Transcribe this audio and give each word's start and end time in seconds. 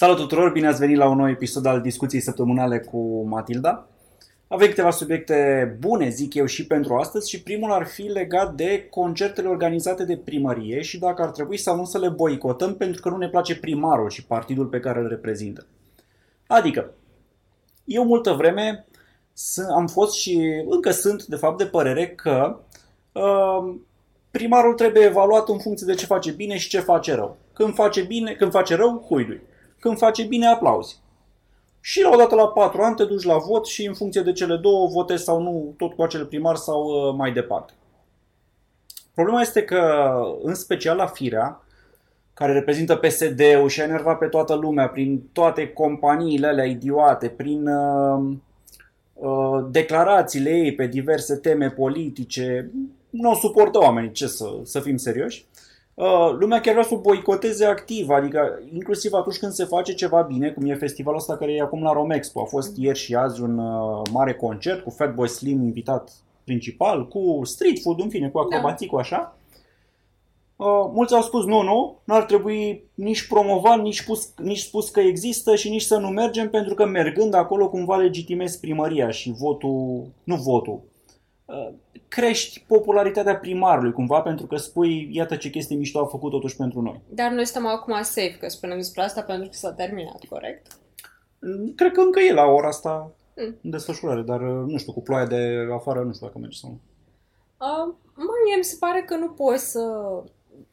Salut 0.00 0.16
tuturor, 0.16 0.50
bine 0.52 0.66
ați 0.66 0.78
venit 0.78 0.96
la 0.96 1.08
un 1.08 1.16
nou 1.16 1.28
episod 1.28 1.66
al 1.66 1.80
discuției 1.80 2.20
săptămânale 2.20 2.78
cu 2.78 3.26
Matilda. 3.26 3.88
Avem 4.48 4.68
câteva 4.68 4.90
subiecte 4.90 5.76
bune, 5.80 6.08
zic 6.08 6.34
eu, 6.34 6.46
și 6.46 6.66
pentru 6.66 6.96
astăzi 6.96 7.30
și 7.30 7.42
primul 7.42 7.72
ar 7.72 7.86
fi 7.86 8.02
legat 8.02 8.54
de 8.54 8.86
concertele 8.90 9.48
organizate 9.48 10.04
de 10.04 10.16
primărie 10.16 10.80
și 10.80 10.98
dacă 10.98 11.22
ar 11.22 11.30
trebui 11.30 11.56
sau 11.56 11.76
nu 11.76 11.84
să 11.84 11.98
le 11.98 12.08
boicotăm 12.08 12.74
pentru 12.74 13.00
că 13.00 13.08
nu 13.08 13.16
ne 13.16 13.28
place 13.28 13.56
primarul 13.56 14.10
și 14.10 14.24
partidul 14.24 14.66
pe 14.66 14.80
care 14.80 14.98
îl 14.98 15.08
reprezintă. 15.08 15.66
Adică, 16.46 16.92
eu 17.84 18.04
multă 18.04 18.32
vreme 18.32 18.86
am 19.74 19.86
fost 19.86 20.14
și 20.14 20.62
încă 20.68 20.90
sunt, 20.90 21.24
de 21.24 21.36
fapt, 21.36 21.58
de 21.58 21.66
părere 21.66 22.08
că 22.08 22.58
uh, 23.12 23.74
primarul 24.30 24.74
trebuie 24.74 25.04
evaluat 25.04 25.48
în 25.48 25.58
funcție 25.58 25.86
de 25.86 25.94
ce 25.94 26.06
face 26.06 26.30
bine 26.30 26.56
și 26.56 26.68
ce 26.68 26.80
face 26.80 27.14
rău. 27.14 27.36
Când 27.52 27.74
face 27.74 28.02
bine, 28.02 28.32
când 28.32 28.50
face 28.50 28.74
rău, 28.74 29.06
huidui. 29.08 29.40
Când 29.80 29.98
face 29.98 30.22
bine, 30.22 30.46
aplauzi. 30.46 31.00
Și 31.80 32.02
la 32.02 32.10
odată 32.10 32.34
la 32.34 32.48
patru 32.48 32.82
ani 32.82 32.96
te 32.96 33.04
duci 33.04 33.24
la 33.24 33.36
vot 33.36 33.66
și 33.66 33.86
în 33.86 33.94
funcție 33.94 34.20
de 34.20 34.32
cele 34.32 34.56
două 34.56 34.86
votezi 34.86 35.24
sau 35.24 35.42
nu 35.42 35.74
tot 35.76 35.94
cu 35.94 36.02
acel 36.02 36.26
primar 36.26 36.56
sau 36.56 36.84
uh, 36.84 37.14
mai 37.16 37.32
departe. 37.32 37.72
Problema 39.14 39.40
este 39.40 39.62
că, 39.62 40.12
în 40.42 40.54
special 40.54 40.96
la 40.96 41.06
Firea, 41.06 41.62
care 42.34 42.52
reprezintă 42.52 42.96
PSD-ul 42.96 43.68
și 43.68 43.80
a 43.80 43.84
enervat 43.84 44.18
pe 44.18 44.26
toată 44.26 44.54
lumea 44.54 44.88
prin 44.88 45.22
toate 45.32 45.68
companiile 45.68 46.46
alea 46.46 46.64
idiote, 46.64 47.28
prin 47.28 47.66
uh, 47.66 48.32
uh, 49.12 49.66
declarațiile 49.70 50.50
ei 50.50 50.74
pe 50.74 50.86
diverse 50.86 51.36
teme 51.36 51.70
politice, 51.70 52.70
nu 53.10 53.30
o 53.30 53.34
suportă 53.34 53.78
oamenii, 53.78 54.12
ce 54.12 54.26
să, 54.26 54.46
să 54.62 54.80
fim 54.80 54.96
serioși. 54.96 55.46
Uh, 55.98 56.36
lumea 56.38 56.60
chiar 56.60 56.72
vrea 56.72 56.86
să 56.86 56.94
o 56.94 57.00
boicoteze 57.00 57.64
activ, 57.64 58.08
adică 58.08 58.58
inclusiv 58.72 59.12
atunci 59.12 59.38
când 59.38 59.52
se 59.52 59.64
face 59.64 59.94
ceva 59.94 60.22
bine, 60.22 60.50
cum 60.50 60.66
e 60.66 60.74
festivalul 60.74 61.18
ăsta 61.18 61.36
care 61.36 61.52
e 61.52 61.60
acum 61.60 61.82
la 61.82 61.92
Romexpo. 61.92 62.40
A 62.40 62.44
fost 62.44 62.76
ieri 62.76 62.98
și 62.98 63.14
azi 63.14 63.40
un 63.40 63.58
uh, 63.58 64.02
mare 64.12 64.34
concert 64.34 64.82
cu 64.82 64.90
Fatboy 64.90 65.28
Slim 65.28 65.62
invitat 65.62 66.12
principal, 66.44 67.08
cu 67.08 67.40
street 67.44 67.80
food, 67.80 68.00
în 68.00 68.08
fine, 68.08 68.28
cu 68.28 68.38
acrobații, 68.38 68.86
da. 68.86 68.92
cu 68.92 68.98
așa. 68.98 69.36
Uh, 70.56 70.90
mulți 70.92 71.14
au 71.14 71.22
spus 71.22 71.44
nu, 71.44 71.62
nu, 71.62 72.00
nu 72.04 72.14
ar 72.14 72.24
trebui 72.24 72.84
nici 72.94 73.26
promovat, 73.26 73.80
nici, 73.80 74.04
pus, 74.04 74.32
nici 74.36 74.58
spus 74.58 74.90
că 74.90 75.00
există 75.00 75.54
și 75.54 75.68
nici 75.68 75.82
să 75.82 75.96
nu 75.96 76.08
mergem 76.08 76.50
pentru 76.50 76.74
că 76.74 76.86
mergând 76.86 77.34
acolo 77.34 77.68
cumva 77.68 77.96
legitimezi 77.96 78.60
primăria 78.60 79.10
și 79.10 79.32
votul, 79.38 80.06
nu 80.24 80.36
votul, 80.36 80.80
uh, 80.84 80.97
crești 82.08 82.64
popularitatea 82.66 83.36
primarului 83.36 83.92
cumva 83.92 84.20
pentru 84.20 84.46
că 84.46 84.56
spui 84.56 85.08
iată 85.12 85.36
ce 85.36 85.50
chestie 85.50 85.76
mișto 85.76 86.00
a 86.00 86.06
făcut 86.06 86.30
totuși 86.30 86.56
pentru 86.56 86.80
noi. 86.80 87.00
Dar 87.08 87.30
noi 87.30 87.46
suntem 87.46 87.70
acum 87.70 87.94
safe, 88.02 88.36
că 88.40 88.48
spunem 88.48 88.76
despre 88.76 89.02
asta 89.02 89.22
pentru 89.22 89.48
că 89.48 89.56
s-a 89.56 89.72
terminat, 89.72 90.24
corect? 90.28 90.78
Cred 91.76 91.92
că 91.92 92.00
încă 92.00 92.20
e 92.20 92.32
la 92.32 92.44
ora 92.44 92.68
asta 92.68 93.12
mm. 93.36 93.56
în 93.62 93.70
desfășurare, 93.70 94.20
dar 94.20 94.40
uh, 94.40 94.64
nu 94.66 94.76
știu, 94.76 94.92
cu 94.92 95.02
ploaia 95.02 95.26
de 95.26 95.68
afară 95.74 96.02
nu 96.02 96.12
știu 96.12 96.26
dacă 96.26 96.38
merge 96.38 96.58
sau 96.58 96.70
nu. 96.70 96.80
Uh, 97.66 97.94
mie 98.44 98.56
mi 98.56 98.64
se 98.64 98.76
pare 98.80 99.02
că 99.02 99.16
nu 99.16 99.28
poți 99.28 99.70
să 99.70 99.80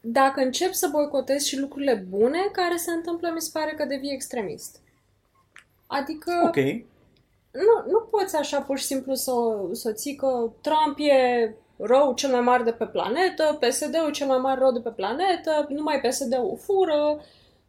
dacă 0.02 0.42
încep 0.42 0.72
să 0.72 0.90
boicotezi 0.92 1.48
și 1.48 1.60
lucrurile 1.60 2.06
bune 2.10 2.40
care 2.52 2.76
se 2.76 2.92
întâmplă, 2.92 3.32
mi 3.34 3.42
se 3.42 3.50
pare 3.54 3.74
că 3.78 3.86
devii 3.86 4.14
extremist. 4.14 4.82
Adică... 5.88 6.32
Ok. 6.46 6.86
Nu, 7.56 7.92
nu 7.92 8.00
poți 8.00 8.36
așa 8.36 8.62
pur 8.62 8.78
și 8.78 8.86
simplu 8.86 9.14
să, 9.14 9.32
să 9.72 9.92
ții 9.92 10.16
că 10.16 10.52
Trump 10.62 10.98
e 10.98 11.56
rău 11.78 12.14
cel 12.14 12.32
mai 12.32 12.42
mare 12.42 12.64
de 12.64 12.72
pe 12.72 12.86
planetă, 12.86 13.60
PSD-ul 13.60 14.12
cel 14.12 14.28
mai 14.28 14.38
mare 14.38 14.60
rău 14.60 14.72
de 14.72 14.80
pe 14.80 14.90
planetă, 14.90 15.66
numai 15.70 16.02
PSD-ul 16.02 16.60
fură, 16.62 17.22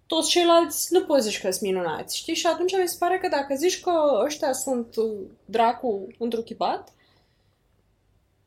toți 0.07 0.29
ceilalți 0.29 0.93
nu 0.93 1.05
poți 1.05 1.29
zici 1.29 1.41
că 1.41 1.51
sunt 1.51 1.71
minunați, 1.71 2.17
știi? 2.17 2.35
Și 2.35 2.47
atunci 2.47 2.79
mi 2.79 2.89
se 2.89 2.97
pare 2.99 3.19
că 3.19 3.29
dacă 3.29 3.55
zici 3.55 3.81
că 3.81 4.21
ăștia 4.25 4.53
sunt 4.53 4.95
dracu 5.45 6.07
întruchipat, 6.19 6.93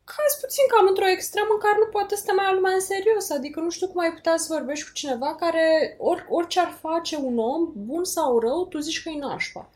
cazi 0.04 0.40
puțin 0.42 0.64
cam 0.74 0.88
într-o 0.88 1.08
extremă 1.08 1.52
în 1.52 1.60
care 1.60 1.78
nu 1.80 1.90
poate 1.92 2.16
să 2.16 2.24
te 2.26 2.32
mai 2.32 2.46
ia 2.46 2.54
lumea 2.54 2.74
în 2.74 2.80
serios. 2.80 3.30
Adică 3.30 3.60
nu 3.60 3.70
știu 3.70 3.88
cum 3.88 4.02
ai 4.02 4.14
putea 4.14 4.38
să 4.38 4.54
vorbești 4.54 4.86
cu 4.88 4.94
cineva 4.94 5.36
care, 5.36 5.96
or, 6.00 6.28
orice 6.30 6.60
ar 6.60 6.78
face 6.82 7.16
un 7.18 7.38
om, 7.38 7.72
bun 7.76 8.04
sau 8.04 8.40
rău, 8.40 8.66
tu 8.66 8.78
zici 8.80 9.04
că 9.04 9.10
e 9.10 9.18
nașpa. 9.18 9.70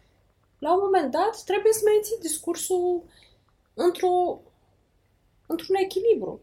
La 0.66 0.74
un 0.74 0.80
moment 0.84 1.12
dat 1.12 1.34
trebuie 1.46 1.74
să 1.74 1.82
menții 1.92 2.18
discursul 2.28 3.04
într-o, 3.74 4.42
într-un 5.48 5.76
echilibru. 5.76 6.42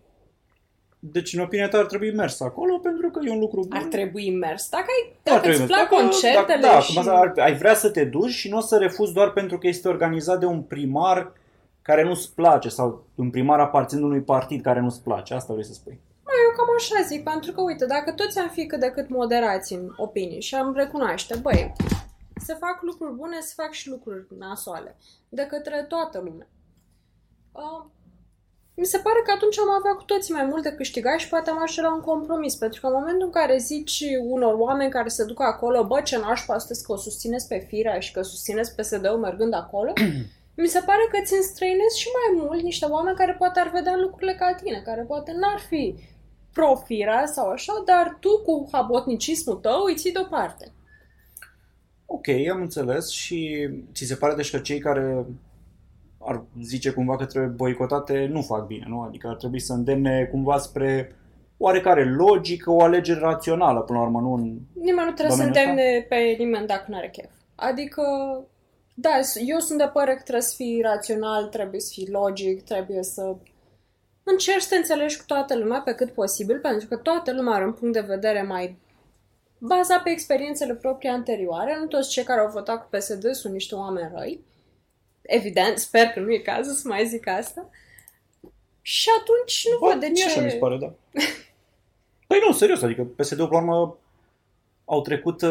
Deci, 0.98 1.32
în 1.32 1.40
opinia 1.40 1.68
ta, 1.68 1.78
ar 1.78 1.86
trebui 1.86 2.14
mers 2.14 2.40
acolo 2.40 2.78
pentru 2.78 3.10
că 3.10 3.20
e 3.24 3.30
un 3.30 3.38
lucru 3.38 3.60
bun. 3.60 3.76
Ar 3.76 3.82
trebui 3.82 4.30
mers. 4.30 4.68
Dacă, 4.68 4.86
ai, 4.88 5.16
dacă 5.22 5.48
îți 5.48 5.62
plac 5.62 5.88
dacă, 5.88 5.94
concertele 5.94 6.60
dacă, 6.60 6.74
da, 6.74 6.80
și... 6.80 6.98
Ar, 7.08 7.32
ai 7.36 7.54
vrea 7.54 7.74
să 7.74 7.90
te 7.90 8.04
duci 8.04 8.30
și 8.30 8.48
nu 8.48 8.56
o 8.56 8.60
să 8.60 8.76
refuzi 8.76 9.12
doar 9.12 9.32
pentru 9.32 9.58
că 9.58 9.66
este 9.66 9.88
organizat 9.88 10.38
de 10.38 10.46
un 10.46 10.62
primar 10.62 11.32
care 11.82 12.02
nu-ți 12.02 12.34
place 12.34 12.68
sau 12.68 13.04
un 13.14 13.30
primar 13.30 13.60
aparținând 13.60 14.06
unui 14.06 14.22
partid 14.22 14.62
care 14.62 14.80
nu-ți 14.80 15.02
place. 15.02 15.34
Asta 15.34 15.52
vrei 15.52 15.64
să 15.64 15.72
spui. 15.72 16.00
Eu 16.26 16.56
cam 16.56 16.74
așa 16.76 17.06
zic, 17.06 17.24
pentru 17.24 17.52
că, 17.52 17.60
uite, 17.60 17.86
dacă 17.86 18.12
toți 18.12 18.38
am 18.38 18.48
fi 18.48 18.66
cât 18.66 18.80
de 18.80 18.90
cât 18.90 19.08
moderați 19.08 19.72
în 19.72 19.92
opinii 19.96 20.40
și 20.40 20.54
am 20.54 20.74
recunoaște, 20.74 21.36
băi, 21.42 21.72
se 22.44 22.54
fac 22.54 22.82
lucruri 22.82 23.14
bune, 23.14 23.40
se 23.40 23.52
fac 23.56 23.72
și 23.72 23.88
lucruri 23.88 24.26
nasoale, 24.38 24.96
de 25.28 25.46
către 25.46 25.84
toată 25.88 26.18
lumea. 26.18 26.48
Uh, 27.52 27.84
mi 28.74 28.86
se 28.86 28.98
pare 28.98 29.20
că 29.24 29.30
atunci 29.30 29.58
am 29.58 29.70
avea 29.70 29.92
cu 29.92 30.02
toții 30.02 30.34
mai 30.34 30.44
mult 30.44 30.62
de 30.62 30.72
câștigat 30.72 31.18
și 31.18 31.28
poate 31.28 31.50
am 31.50 31.62
așa 31.62 31.82
la 31.82 31.94
un 31.94 32.00
compromis, 32.00 32.54
pentru 32.54 32.80
că 32.80 32.86
în 32.86 32.92
momentul 32.92 33.26
în 33.26 33.32
care 33.32 33.56
zici 33.58 34.04
unor 34.22 34.54
oameni 34.54 34.90
care 34.90 35.08
se 35.08 35.24
duc 35.24 35.40
acolo, 35.42 35.86
bă, 35.86 36.00
ce 36.00 36.18
nașpa 36.18 36.58
sunteți 36.58 36.84
că 36.84 36.92
o 36.92 36.96
susțineți 36.96 37.48
pe 37.48 37.58
firea 37.68 37.98
și 37.98 38.12
că 38.12 38.22
susțineți 38.22 38.74
PSD-ul 38.74 39.18
mergând 39.18 39.54
acolo, 39.54 39.92
mi 40.62 40.66
se 40.66 40.82
pare 40.86 41.08
că 41.10 41.18
ți 41.24 41.34
înstrăinezi 41.34 41.98
și 42.00 42.08
mai 42.18 42.44
mult 42.44 42.62
niște 42.62 42.84
oameni 42.84 43.16
care 43.16 43.34
poate 43.38 43.60
ar 43.60 43.70
vedea 43.70 43.96
lucrurile 43.96 44.34
ca 44.34 44.54
tine, 44.54 44.82
care 44.84 45.02
poate 45.02 45.32
n-ar 45.32 45.58
fi 45.68 45.94
profira 46.52 47.26
sau 47.26 47.48
așa, 47.48 47.82
dar 47.84 48.16
tu 48.20 48.42
cu 48.44 48.68
habotnicismul 48.72 49.56
tău 49.56 49.82
îi 49.82 49.96
ții 49.96 50.12
deoparte. 50.12 50.72
Ok, 52.12 52.28
am 52.52 52.60
înțeles 52.60 53.08
și 53.08 53.68
ți 53.92 54.04
se 54.04 54.14
pare 54.14 54.34
deci 54.34 54.50
că 54.50 54.58
cei 54.58 54.78
care 54.78 55.26
ar 56.18 56.42
zice 56.62 56.90
cumva 56.90 57.16
că 57.16 57.24
trebuie 57.24 57.50
boicotate 57.50 58.26
nu 58.26 58.42
fac 58.42 58.66
bine, 58.66 58.84
nu? 58.88 59.00
Adică 59.00 59.28
ar 59.28 59.36
trebui 59.36 59.60
să 59.60 59.72
îndemne 59.72 60.28
cumva 60.30 60.58
spre 60.58 61.16
oarecare 61.56 62.04
logică, 62.04 62.70
o 62.70 62.82
alegere 62.82 63.20
rațională, 63.20 63.80
până 63.80 63.98
la 63.98 64.04
urmă, 64.04 64.20
nu 64.20 64.32
în 64.32 64.58
Nimeni 64.72 65.08
nu 65.08 65.12
trebuie 65.12 65.36
să 65.36 65.42
îndemne 65.42 66.06
pe 66.08 66.34
nimeni 66.38 66.66
dacă 66.66 66.84
nu 66.88 66.96
are 66.96 67.08
chef. 67.08 67.30
Adică 67.54 68.02
da, 68.94 69.10
eu 69.46 69.58
sunt 69.58 69.78
de 69.78 69.90
părere 69.92 70.16
că 70.16 70.22
trebuie 70.22 70.42
să 70.42 70.54
fii 70.56 70.80
rațional, 70.82 71.44
trebuie 71.44 71.80
să 71.80 71.90
fii 71.92 72.10
logic, 72.10 72.64
trebuie 72.64 73.02
să 73.02 73.36
încerci 74.22 74.62
să 74.62 74.68
te 74.68 74.76
înțelegi 74.76 75.18
cu 75.18 75.24
toată 75.26 75.56
lumea 75.56 75.80
pe 75.80 75.92
cât 75.92 76.10
posibil, 76.10 76.58
pentru 76.58 76.88
că 76.88 76.96
toată 76.96 77.32
lumea 77.32 77.54
are 77.54 77.64
un 77.64 77.72
punct 77.72 77.94
de 77.94 78.00
vedere 78.00 78.42
mai 78.42 78.78
bazat 79.60 80.02
pe 80.02 80.10
experiențele 80.10 80.74
proprii 80.74 81.10
anterioare. 81.10 81.76
Nu 81.78 81.86
toți 81.86 82.10
cei 82.10 82.22
care 82.22 82.40
au 82.40 82.50
votat 82.50 82.82
cu 82.82 82.96
PSD 82.96 83.30
sunt 83.32 83.52
niște 83.52 83.74
oameni 83.74 84.10
răi. 84.14 84.44
Evident, 85.22 85.78
sper 85.78 86.06
că 86.06 86.20
nu 86.20 86.32
e 86.32 86.38
cazul 86.38 86.72
să 86.72 86.88
mai 86.88 87.06
zic 87.06 87.28
asta. 87.28 87.70
Și 88.82 89.08
atunci 89.20 89.66
nu 89.70 89.86
văd 89.86 90.00
de 90.00 90.12
ce... 90.12 90.24
așa 90.24 90.40
mi 90.40 90.50
se 90.50 90.56
pare, 90.56 90.76
da. 90.76 90.92
păi 92.26 92.38
nu, 92.46 92.52
serios, 92.52 92.82
adică 92.82 93.02
PSD-ul, 93.02 93.48
pe 93.48 93.54
urmă, 93.54 93.98
au 94.92 95.00
trecut 95.00 95.42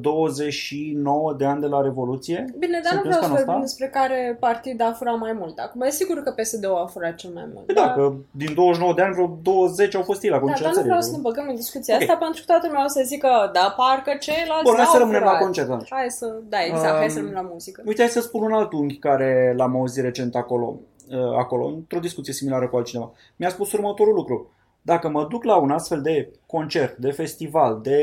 29 0.00 1.30
uh, 1.30 1.36
de 1.36 1.44
ani 1.44 1.60
de 1.60 1.66
la 1.66 1.80
Revoluție. 1.80 2.44
Bine, 2.58 2.80
dar 2.84 2.94
nu 2.94 3.00
vreau 3.00 3.22
să 3.22 3.28
vorbim 3.28 3.60
despre 3.60 3.86
care 3.88 4.36
partid 4.40 4.80
a 4.80 4.92
furat 4.92 5.18
mai 5.18 5.32
mult. 5.32 5.58
Acum 5.58 5.80
e 5.80 5.90
sigur 5.90 6.22
că 6.22 6.30
PSD-ul 6.30 6.76
a 6.84 6.86
furat 6.86 7.14
cel 7.14 7.30
mai 7.34 7.48
mult. 7.52 7.66
Păi 7.66 7.74
da, 7.74 7.92
că 7.92 8.12
din 8.30 8.54
29 8.54 8.94
de 8.94 9.02
ani 9.02 9.14
vreo 9.14 9.38
20 9.42 9.94
au 9.94 10.02
fost 10.02 10.22
ei 10.22 10.30
la 10.30 10.38
Da, 10.38 10.52
dar 10.62 10.74
nu 10.74 10.82
vreau 10.82 11.00
să 11.00 11.10
ne 11.10 11.18
băgăm 11.20 11.46
în 11.48 11.54
discuția 11.54 11.94
okay. 11.94 12.06
asta 12.06 12.18
pentru 12.24 12.40
că 12.40 12.52
toată 12.52 12.66
lumea 12.66 12.84
o 12.84 12.88
să 12.88 13.02
zică, 13.04 13.28
da, 13.52 13.74
parcă 13.76 14.16
ceilalți 14.20 14.64
Bun, 14.64 14.74
hai 14.76 14.86
să 14.86 14.98
rămânem 14.98 15.22
la 15.22 15.36
concert 15.36 15.70
atunci. 15.70 15.88
Hai 15.90 16.10
să, 16.10 16.26
da, 16.48 16.58
exact, 16.64 16.92
um, 16.92 16.98
hai 16.98 17.10
să 17.10 17.18
rămânem 17.18 17.42
la 17.42 17.48
muzică. 17.52 17.82
Uite, 17.86 18.00
hai 18.00 18.10
să 18.10 18.20
spun 18.20 18.42
un 18.42 18.52
alt 18.52 18.72
unghi 18.72 18.96
care 18.96 19.54
l-am 19.56 19.76
auzit 19.76 20.02
recent 20.02 20.34
acolo, 20.34 20.76
uh, 21.10 21.36
acolo 21.38 21.66
într-o 21.66 21.98
discuție 21.98 22.32
similară 22.32 22.68
cu 22.68 22.76
altcineva. 22.76 23.12
Mi-a 23.36 23.48
spus 23.48 23.72
următorul 23.72 24.14
lucru 24.14 24.48
dacă 24.86 25.08
mă 25.08 25.26
duc 25.30 25.44
la 25.44 25.56
un 25.56 25.70
astfel 25.70 26.02
de 26.02 26.30
concert, 26.46 26.96
de 26.96 27.10
festival, 27.10 27.80
de 27.82 28.00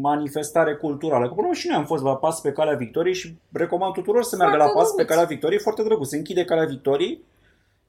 manifestare 0.00 0.74
culturală, 0.74 1.28
că 1.28 1.34
până 1.34 1.52
și 1.52 1.66
noi 1.66 1.76
am 1.76 1.84
fost 1.84 2.02
la 2.02 2.16
Pas 2.16 2.40
pe 2.40 2.52
Calea 2.52 2.74
Victoriei 2.74 3.14
și 3.14 3.36
recomand 3.52 3.92
tuturor 3.92 4.22
să 4.22 4.36
meargă 4.36 4.56
la 4.56 4.68
Pas 4.68 4.90
pe 4.90 5.04
Calea 5.04 5.24
Victoriei, 5.24 5.60
foarte 5.60 5.82
drăguț. 5.82 6.08
Se 6.08 6.16
închide 6.16 6.44
Calea 6.44 6.64
Victoriei 6.64 7.22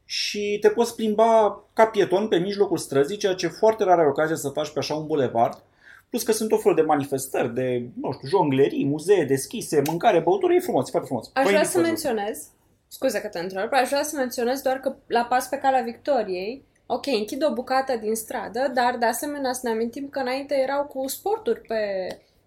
și 0.06 0.58
te 0.62 0.70
poți 0.70 0.96
plimba 0.96 1.64
ca 1.74 1.86
pieton 1.86 2.28
pe 2.28 2.38
mijlocul 2.38 2.78
străzii, 2.78 3.18
ceea 3.18 3.34
ce 3.34 3.48
foarte 3.48 3.84
rar 3.84 4.00
ai 4.00 4.06
ocazia 4.06 4.36
să 4.36 4.50
faci 4.50 4.70
pe 4.70 4.80
așa 4.80 4.96
un 4.96 5.06
bulevard. 5.06 5.64
Plus 6.10 6.24
că 6.24 6.32
sunt 6.32 6.52
o 6.52 6.58
fel 6.58 6.74
de 6.74 6.82
manifestări, 6.82 7.54
de, 7.54 7.90
nu 8.02 8.12
știu, 8.12 8.28
jonglerii, 8.28 8.86
muzee 8.86 9.26
deschise, 9.26 9.82
mâncare, 9.88 10.20
băutură, 10.20 10.54
e 10.54 10.60
frumos, 10.60 10.88
e 10.88 10.92
foarte 10.92 11.08
frumos. 11.08 11.32
Aș 11.34 11.46
vrea 11.46 11.64
să 11.64 11.80
menționez, 11.80 12.48
scuze 12.88 13.22
că 13.22 13.28
te 13.28 13.40
întreb, 13.40 13.70
aș 13.72 13.88
vrea 13.88 14.04
să 14.04 14.16
menționez 14.16 14.62
doar 14.62 14.78
că 14.78 14.96
la 15.08 15.26
Pas 15.30 15.48
pe 15.48 15.58
Calea 15.58 15.82
Victoriei 15.82 16.66
ok, 16.86 17.06
închid 17.08 17.46
o 17.50 17.54
bucată 17.54 17.98
din 18.02 18.16
stradă, 18.16 18.72
dar 18.74 18.96
de 19.00 19.06
asemenea 19.06 19.54
să 19.54 19.60
ne 19.64 19.70
amintim 19.72 20.08
că 20.10 20.20
înainte 20.20 20.56
erau 20.56 20.84
cu 20.84 21.08
sporturi 21.08 21.60
pe 21.62 21.78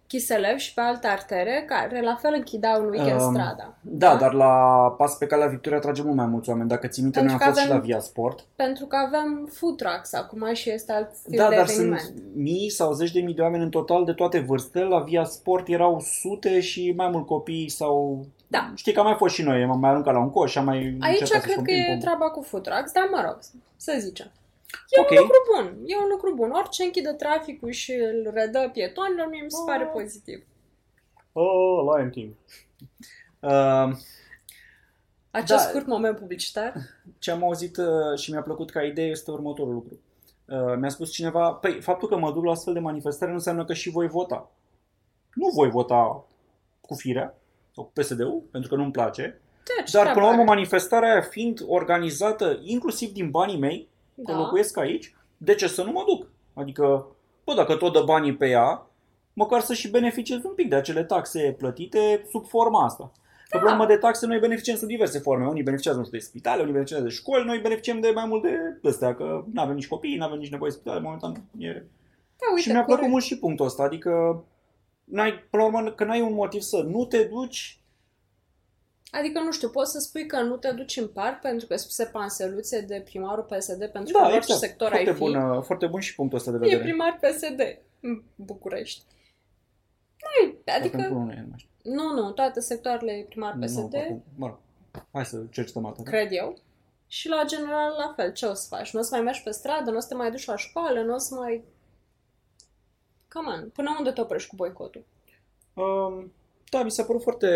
Chiselev 0.08 0.56
și 0.56 0.74
pe 0.74 0.80
alte 0.80 1.06
artere, 1.06 1.64
care 1.68 2.00
la 2.02 2.14
fel 2.20 2.32
închideau 2.36 2.82
în 2.82 2.88
weekend 2.88 3.20
Um, 3.20 3.32
strada. 3.34 3.74
Da, 3.80 4.16
dar 4.16 4.32
la 4.32 4.54
pas 4.98 5.16
pe 5.16 5.26
calea 5.26 5.46
Victoria 5.46 5.78
trage 5.78 6.02
mult 6.02 6.16
mai 6.16 6.26
mulți 6.26 6.48
oameni. 6.48 6.68
Dacă 6.68 6.86
ții 6.86 7.02
minte, 7.02 7.20
noi 7.20 7.32
am 7.32 7.38
Pentru 7.38 7.48
că 7.48 7.54
fost 7.54 7.64
și 7.66 7.70
la 7.72 7.78
avem- 7.78 7.86
Via 7.90 8.00
Sport. 8.00 8.44
Pentru 8.56 8.86
că 8.86 8.96
avem 8.96 9.48
food 9.52 9.76
trucks 9.76 10.12
acum 10.12 10.54
și 10.54 10.70
este 10.70 10.92
alt 10.92 11.14
stil 11.14 11.38
Da, 11.38 11.48
de 11.48 11.54
dar 11.54 11.68
eveniment. 11.68 12.00
sunt 12.00 12.14
mii 12.34 12.70
sau 12.70 12.92
zeci 12.92 13.12
de 13.12 13.20
mii 13.20 13.34
de 13.34 13.42
oameni 13.42 13.62
în 13.62 13.70
total 13.70 14.04
de 14.04 14.12
toate 14.12 14.38
vârstele. 14.38 14.84
La 14.84 14.98
Via 15.00 15.24
Sport 15.24 15.68
erau 15.68 16.00
sute 16.00 16.60
și 16.60 16.92
mai 16.96 17.08
mult 17.08 17.26
copii 17.26 17.68
sau... 17.68 18.24
Da. 18.46 18.72
Știi 18.74 18.92
că 18.92 18.98
am 19.00 19.06
mai 19.06 19.14
fost 19.14 19.34
și 19.34 19.42
noi, 19.42 19.62
am 19.62 19.78
mai 19.78 19.90
aruncat 19.90 20.14
la 20.14 20.20
un 20.20 20.30
coș 20.30 20.50
și 20.50 20.58
am 20.58 20.64
mai 20.64 20.76
Aici 21.00 21.20
încercat 21.20 21.26
să 21.28 21.38
cred 21.38 21.44
că 21.44 21.50
scompim 21.52 21.74
e 21.74 21.84
pomul. 21.84 22.00
treaba 22.00 22.30
cu 22.30 22.42
food 22.42 22.62
trucks, 22.62 22.92
dar 22.92 23.08
mă 23.10 23.22
rog, 23.26 23.38
să 23.76 23.96
zicem. 23.98 24.30
E 24.88 25.00
Ok. 25.00 25.10
un 25.10 25.16
lucru 25.16 25.36
bun, 25.54 25.82
e 25.86 25.96
un 25.96 26.08
lucru 26.10 26.34
bun. 26.34 26.50
Orice 26.50 26.82
închide 26.82 27.12
traficul 27.12 27.70
și 27.70 27.92
îl 27.92 28.30
redă 28.34 28.68
pietonilor, 28.72 29.28
mie 29.30 29.42
mi 29.42 29.50
se 29.50 29.62
pare 29.66 29.84
Oh. 29.84 29.90
pozitiv. 29.92 30.46
Oh, 31.32 31.80
Lion 31.96 32.10
King. 32.10 32.30
Uh, 33.40 33.96
Acest 35.30 35.62
Da. 35.64 35.68
scurt 35.68 35.86
moment 35.86 36.16
publicitar. 36.18 36.72
ce 37.18 37.30
am 37.30 37.44
auzit 37.44 37.76
uh, 37.76 38.18
și 38.18 38.30
mi-a 38.30 38.42
plăcut 38.42 38.70
ca 38.70 38.82
idee 38.82 39.06
este 39.10 39.30
următorul 39.30 39.72
lucru. 39.72 39.98
Uh, 40.48 40.76
mi-a 40.78 40.88
spus 40.88 41.12
cineva, 41.12 41.52
păi, 41.52 41.80
faptul 41.80 42.08
că 42.08 42.16
mă 42.16 42.32
duc 42.32 42.44
la 42.44 42.50
astfel 42.50 42.72
de 42.72 42.78
manifestare 42.80 43.30
nu 43.30 43.36
înseamnă 43.36 43.64
că 43.64 43.72
și 43.72 43.90
voi 43.90 44.08
vota. 44.08 44.50
Nu 45.34 45.48
voi 45.48 45.70
vota 45.70 46.24
cu 46.80 46.94
firea 46.94 47.34
sau 47.76 47.84
cu 47.84 47.92
PSD-ul, 48.00 48.42
pentru 48.50 48.70
că 48.70 48.76
nu-mi 48.76 48.90
place, 48.90 49.40
Deci, 49.78 49.90
dar 49.90 50.02
până 50.12 50.14
la 50.24 50.30
urmă 50.30 50.32
treaba 50.32 50.50
are. 50.50 50.54
manifestarea 50.54 51.10
aia 51.12 51.20
fiind 51.20 51.60
organizată 51.66 52.58
inclusiv 52.62 53.12
din 53.12 53.30
banii 53.30 53.58
mei, 53.58 53.88
că 54.24 54.32
da. 54.32 54.38
locuiesc 54.38 54.76
aici, 54.78 55.14
de 55.36 55.54
ce 55.54 55.66
să 55.66 55.82
nu 55.82 55.90
mă 55.90 56.04
duc? 56.06 56.26
Adică, 56.54 57.06
bă, 57.44 57.54
dacă 57.54 57.74
tot 57.74 57.92
dă 57.92 58.02
banii 58.04 58.34
pe 58.36 58.48
ea, 58.48 58.86
măcar 59.32 59.60
să 59.60 59.74
și 59.74 59.90
beneficiez 59.90 60.44
un 60.44 60.54
pic 60.54 60.68
de 60.68 60.74
acele 60.76 61.04
taxe 61.04 61.54
plătite 61.58 62.26
sub 62.30 62.46
forma 62.46 62.84
asta. 62.84 63.12
Că, 63.48 63.56
Da. 63.58 63.64
pe 63.64 63.70
urmă 63.70 63.86
de 63.86 63.96
taxe, 63.96 64.26
noi 64.26 64.38
beneficiem 64.38 64.76
sub 64.76 64.88
diverse 64.88 65.18
forme. 65.18 65.46
Unii 65.46 65.62
beneficiază, 65.62 65.98
nu 65.98 66.04
știu, 66.04 66.18
de 66.18 66.24
spitale, 66.24 66.60
unii 66.60 66.72
beneficiază 66.72 67.04
de 67.04 67.10
școli, 67.10 67.44
noi 67.44 67.58
beneficiem 67.58 68.00
de 68.00 68.10
mai 68.14 68.26
mult 68.26 68.42
de 68.42 68.88
astea, 68.88 69.14
că 69.14 69.44
nu 69.52 69.60
avem 69.62 69.74
nici 69.74 69.88
copii, 69.88 70.16
nu 70.16 70.24
avem 70.24 70.38
nici 70.38 70.50
nevoie 70.50 70.70
de 70.70 70.76
spitale, 70.76 71.00
momentan 71.00 71.32
e... 71.58 71.72
Da, 72.38 72.46
uite, 72.54 72.60
și 72.60 72.68
mi-a 72.68 72.76
plăcut 72.76 72.94
corect. 72.94 73.10
mult 73.10 73.24
și 73.24 73.38
punctul 73.38 73.66
ăsta, 73.66 73.82
adică 73.82 74.44
n-ai, 75.06 75.32
până 75.50 75.62
la 75.62 75.68
urmă, 75.68 75.92
că 75.92 76.04
n-ai 76.04 76.20
un 76.20 76.32
motiv 76.34 76.60
să 76.60 76.76
nu 76.76 77.04
te 77.04 77.24
duci, 77.24 77.80
Adică, 79.10 79.40
nu 79.40 79.52
știu, 79.52 79.68
poți 79.68 79.90
să 79.92 79.98
spui 79.98 80.26
că 80.26 80.40
nu 80.40 80.56
te 80.56 80.70
duci 80.72 80.96
în 80.96 81.08
parc 81.08 81.40
pentru 81.40 81.66
că 81.66 81.76
spuse 81.76 82.04
panseluțe 82.04 82.80
de 82.80 83.00
primarul 83.04 83.42
PSD 83.44 83.86
pentru 83.86 84.12
da, 84.12 84.18
că 84.18 84.24
în 84.26 84.32
orice 84.32 84.36
exact, 84.36 84.58
sector 84.60 84.88
foarte, 84.88 85.08
ai 85.08 85.14
fi. 85.14 85.20
bun, 85.20 85.62
foarte 85.62 85.86
bun 85.86 86.00
și 86.00 86.14
punctul 86.14 86.38
ăsta 86.38 86.50
de 86.50 86.56
E 86.56 86.60
vedere. 86.60 86.82
primar 86.82 87.18
PSD 87.20 87.60
în 88.00 88.22
București. 88.34 89.02
Nu, 90.42 90.54
adică, 90.74 90.96
Pentru 90.96 91.14
unul, 91.14 91.26
nu 91.34 91.46
mai 91.50 91.56
știu. 91.58 91.92
nu, 91.92 92.12
nu, 92.22 92.30
toate 92.32 92.60
sectoarele 92.60 93.12
e 93.12 93.22
primar 93.22 93.52
Nu, 93.54 93.64
PSD, 93.64 93.90
poate- 93.90 94.22
mă 94.36 94.46
rog, 94.46 94.58
hai 95.12 95.24
să 95.26 95.42
cercetăm 95.50 95.84
altă. 95.86 96.02
cred 96.02 96.28
eu. 96.30 96.58
Și 97.06 97.28
la 97.28 97.44
general 97.46 97.94
la 97.98 98.12
fel, 98.16 98.32
ce 98.32 98.46
o 98.46 98.54
să 98.54 98.66
faci? 98.68 98.92
Nu 98.92 99.00
o 99.00 99.02
să 99.02 99.14
mai 99.14 99.24
mergi 99.24 99.42
pe 99.42 99.50
stradă, 99.50 99.90
nu 99.90 99.96
o 99.96 100.00
să 100.00 100.08
te 100.08 100.14
mai 100.14 100.30
duci 100.30 100.44
la 100.46 100.56
școală, 100.56 101.02
nu 101.02 101.14
o 101.14 101.18
să 101.18 101.34
mai... 101.34 101.64
Come 103.36 103.48
on, 103.56 103.68
până 103.68 103.94
unde 103.98 104.10
te 104.10 104.20
oprești 104.20 104.48
cu 104.48 104.56
boicotul? 104.56 105.04
Um, 105.74 106.32
da, 106.70 106.82
mi 106.82 106.90
s-a 106.90 107.04
părut 107.04 107.22
foarte 107.22 107.48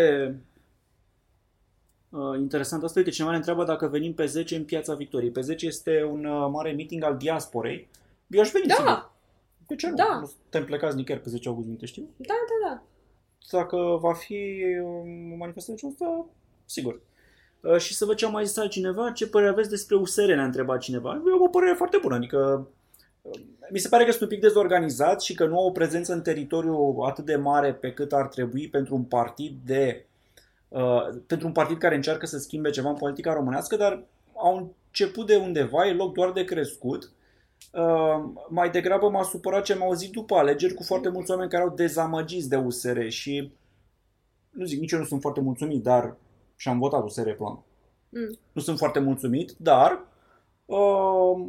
uh, 2.09 2.37
interesant 2.39 2.83
asta. 2.83 2.99
Uite, 2.99 3.11
cineva 3.11 3.31
ne 3.31 3.37
întreabă 3.37 3.63
dacă 3.63 3.87
venim 3.87 4.13
pe 4.13 4.25
10 4.25 4.55
în 4.55 4.65
Piața 4.65 4.93
Victoriei. 4.95 5.31
Pe 5.31 5.41
10 5.41 5.65
este 5.65 6.03
un 6.11 6.25
uh, 6.25 6.49
mare 6.51 6.71
meeting 6.71 7.03
al 7.03 7.17
diasporei. 7.17 7.89
Eu 8.27 8.41
aș 8.41 8.51
veni, 8.51 8.65
Da. 8.67 8.73
sigur. 8.73 9.11
De 9.67 9.75
ce 9.75 9.89
nu? 9.89 9.95
Da. 9.95 10.17
Nu 10.19 10.25
suntem 10.25 10.65
plecați 10.65 10.95
nicăieri 10.95 11.23
pe 11.23 11.29
10 11.29 11.47
august, 11.47 11.67
nu 11.67 11.75
te 11.75 11.85
știu. 11.85 12.09
Da, 12.17 12.33
da, 12.33 12.69
da. 12.69 12.81
Dacă 13.57 13.77
va 13.77 14.13
fi 14.13 14.63
um, 14.83 15.33
o 15.33 15.35
manifestare 15.35 15.77
de 15.81 15.87
asta, 15.87 16.25
sigur. 16.65 17.01
Uh, 17.61 17.77
și 17.77 17.93
să 17.95 18.05
văd 18.05 18.15
ce 18.15 18.25
a 18.25 18.29
mai 18.29 18.45
zis 18.45 18.57
altcineva, 18.57 19.11
ce 19.11 19.27
părere 19.27 19.49
aveți 19.51 19.69
despre 19.69 19.95
USR, 19.95 20.25
ne-a 20.25 20.43
întrebat 20.43 20.79
cineva. 20.79 21.15
E 21.15 21.43
o 21.43 21.47
părere 21.47 21.73
foarte 21.73 21.97
bună, 22.01 22.15
adică 22.15 22.67
uh, 22.69 22.79
mi 23.71 23.79
se 23.79 23.87
pare 23.87 24.05
că 24.05 24.11
sunt 24.11 24.21
un 24.21 24.27
pic 24.27 24.39
dezorganizat 24.39 25.21
și 25.21 25.35
că 25.35 25.45
nu 25.45 25.59
au 25.59 25.65
o 25.65 25.71
prezență 25.71 26.13
în 26.13 26.21
teritoriu 26.21 26.97
atât 27.05 27.25
de 27.25 27.35
mare 27.35 27.73
pe 27.73 27.93
cât 27.93 28.13
ar 28.13 28.27
trebui 28.27 28.69
pentru 28.69 28.95
un 28.95 29.03
partid 29.03 29.57
de 29.65 30.05
uh, 30.67 31.07
pentru 31.27 31.47
un 31.47 31.53
partid 31.53 31.77
care 31.77 31.95
încearcă 31.95 32.25
să 32.25 32.37
schimbe 32.37 32.69
ceva 32.69 32.89
în 32.89 32.95
politica 32.95 33.33
românească, 33.33 33.75
dar 33.75 34.03
au 34.35 34.57
început 34.57 35.27
de 35.27 35.35
undeva, 35.35 35.87
e 35.87 35.93
loc 35.93 36.13
doar 36.13 36.31
de 36.31 36.43
crescut. 36.43 37.11
Uh, 37.71 38.23
mai 38.49 38.69
degrabă 38.69 39.09
m-a 39.09 39.23
supărat 39.23 39.63
ce 39.63 39.73
am 39.73 39.81
auzit 39.81 40.11
după 40.11 40.35
alegeri 40.35 40.73
cu 40.73 40.83
foarte 40.83 41.09
mulți 41.09 41.31
oameni 41.31 41.49
care 41.49 41.63
au 41.63 41.69
dezamăgiți 41.69 42.49
de 42.49 42.55
USR 42.55 43.07
și 43.07 43.51
nu 44.49 44.65
zic, 44.65 44.79
nici 44.79 44.91
eu 44.91 44.99
nu 44.99 45.05
sunt 45.05 45.21
foarte 45.21 45.41
mulțumit, 45.41 45.83
dar 45.83 46.15
și 46.55 46.67
am 46.69 46.79
votat 46.79 47.03
USR 47.03 47.29
plan. 47.29 47.59
Mm. 48.09 48.37
Nu 48.51 48.61
sunt 48.61 48.77
foarte 48.77 48.99
mulțumit, 48.99 49.53
dar 49.57 50.05
uh, 50.65 51.47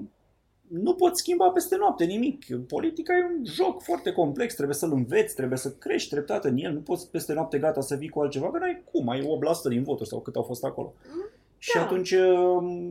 nu 0.72 0.94
pot 0.94 1.16
schimba 1.16 1.48
peste 1.48 1.76
noapte 1.76 2.04
nimic. 2.04 2.44
Politica 2.66 3.12
e 3.16 3.34
un 3.36 3.44
joc 3.44 3.82
foarte 3.82 4.12
complex, 4.12 4.54
trebuie 4.54 4.76
să-l 4.76 4.92
înveți, 4.92 5.34
trebuie 5.34 5.58
să 5.58 5.72
crești 5.72 6.10
treptat 6.10 6.44
în 6.44 6.56
el, 6.56 6.72
nu 6.72 6.80
poți 6.80 7.10
peste 7.10 7.32
noapte 7.32 7.58
gata 7.58 7.80
să 7.80 7.94
vii 7.94 8.08
cu 8.08 8.20
altceva, 8.20 8.50
că 8.50 8.58
n-ai 8.58 8.82
cum, 8.92 9.08
ai 9.08 9.20
8% 9.20 9.24
din 9.68 9.82
voturi 9.82 10.08
sau 10.08 10.20
cât 10.20 10.36
au 10.36 10.42
fost 10.42 10.64
acolo. 10.64 10.94
Mm, 11.14 11.28
Și 11.58 11.74
da. 11.74 11.82
atunci 11.82 12.10
uh, 12.10 12.90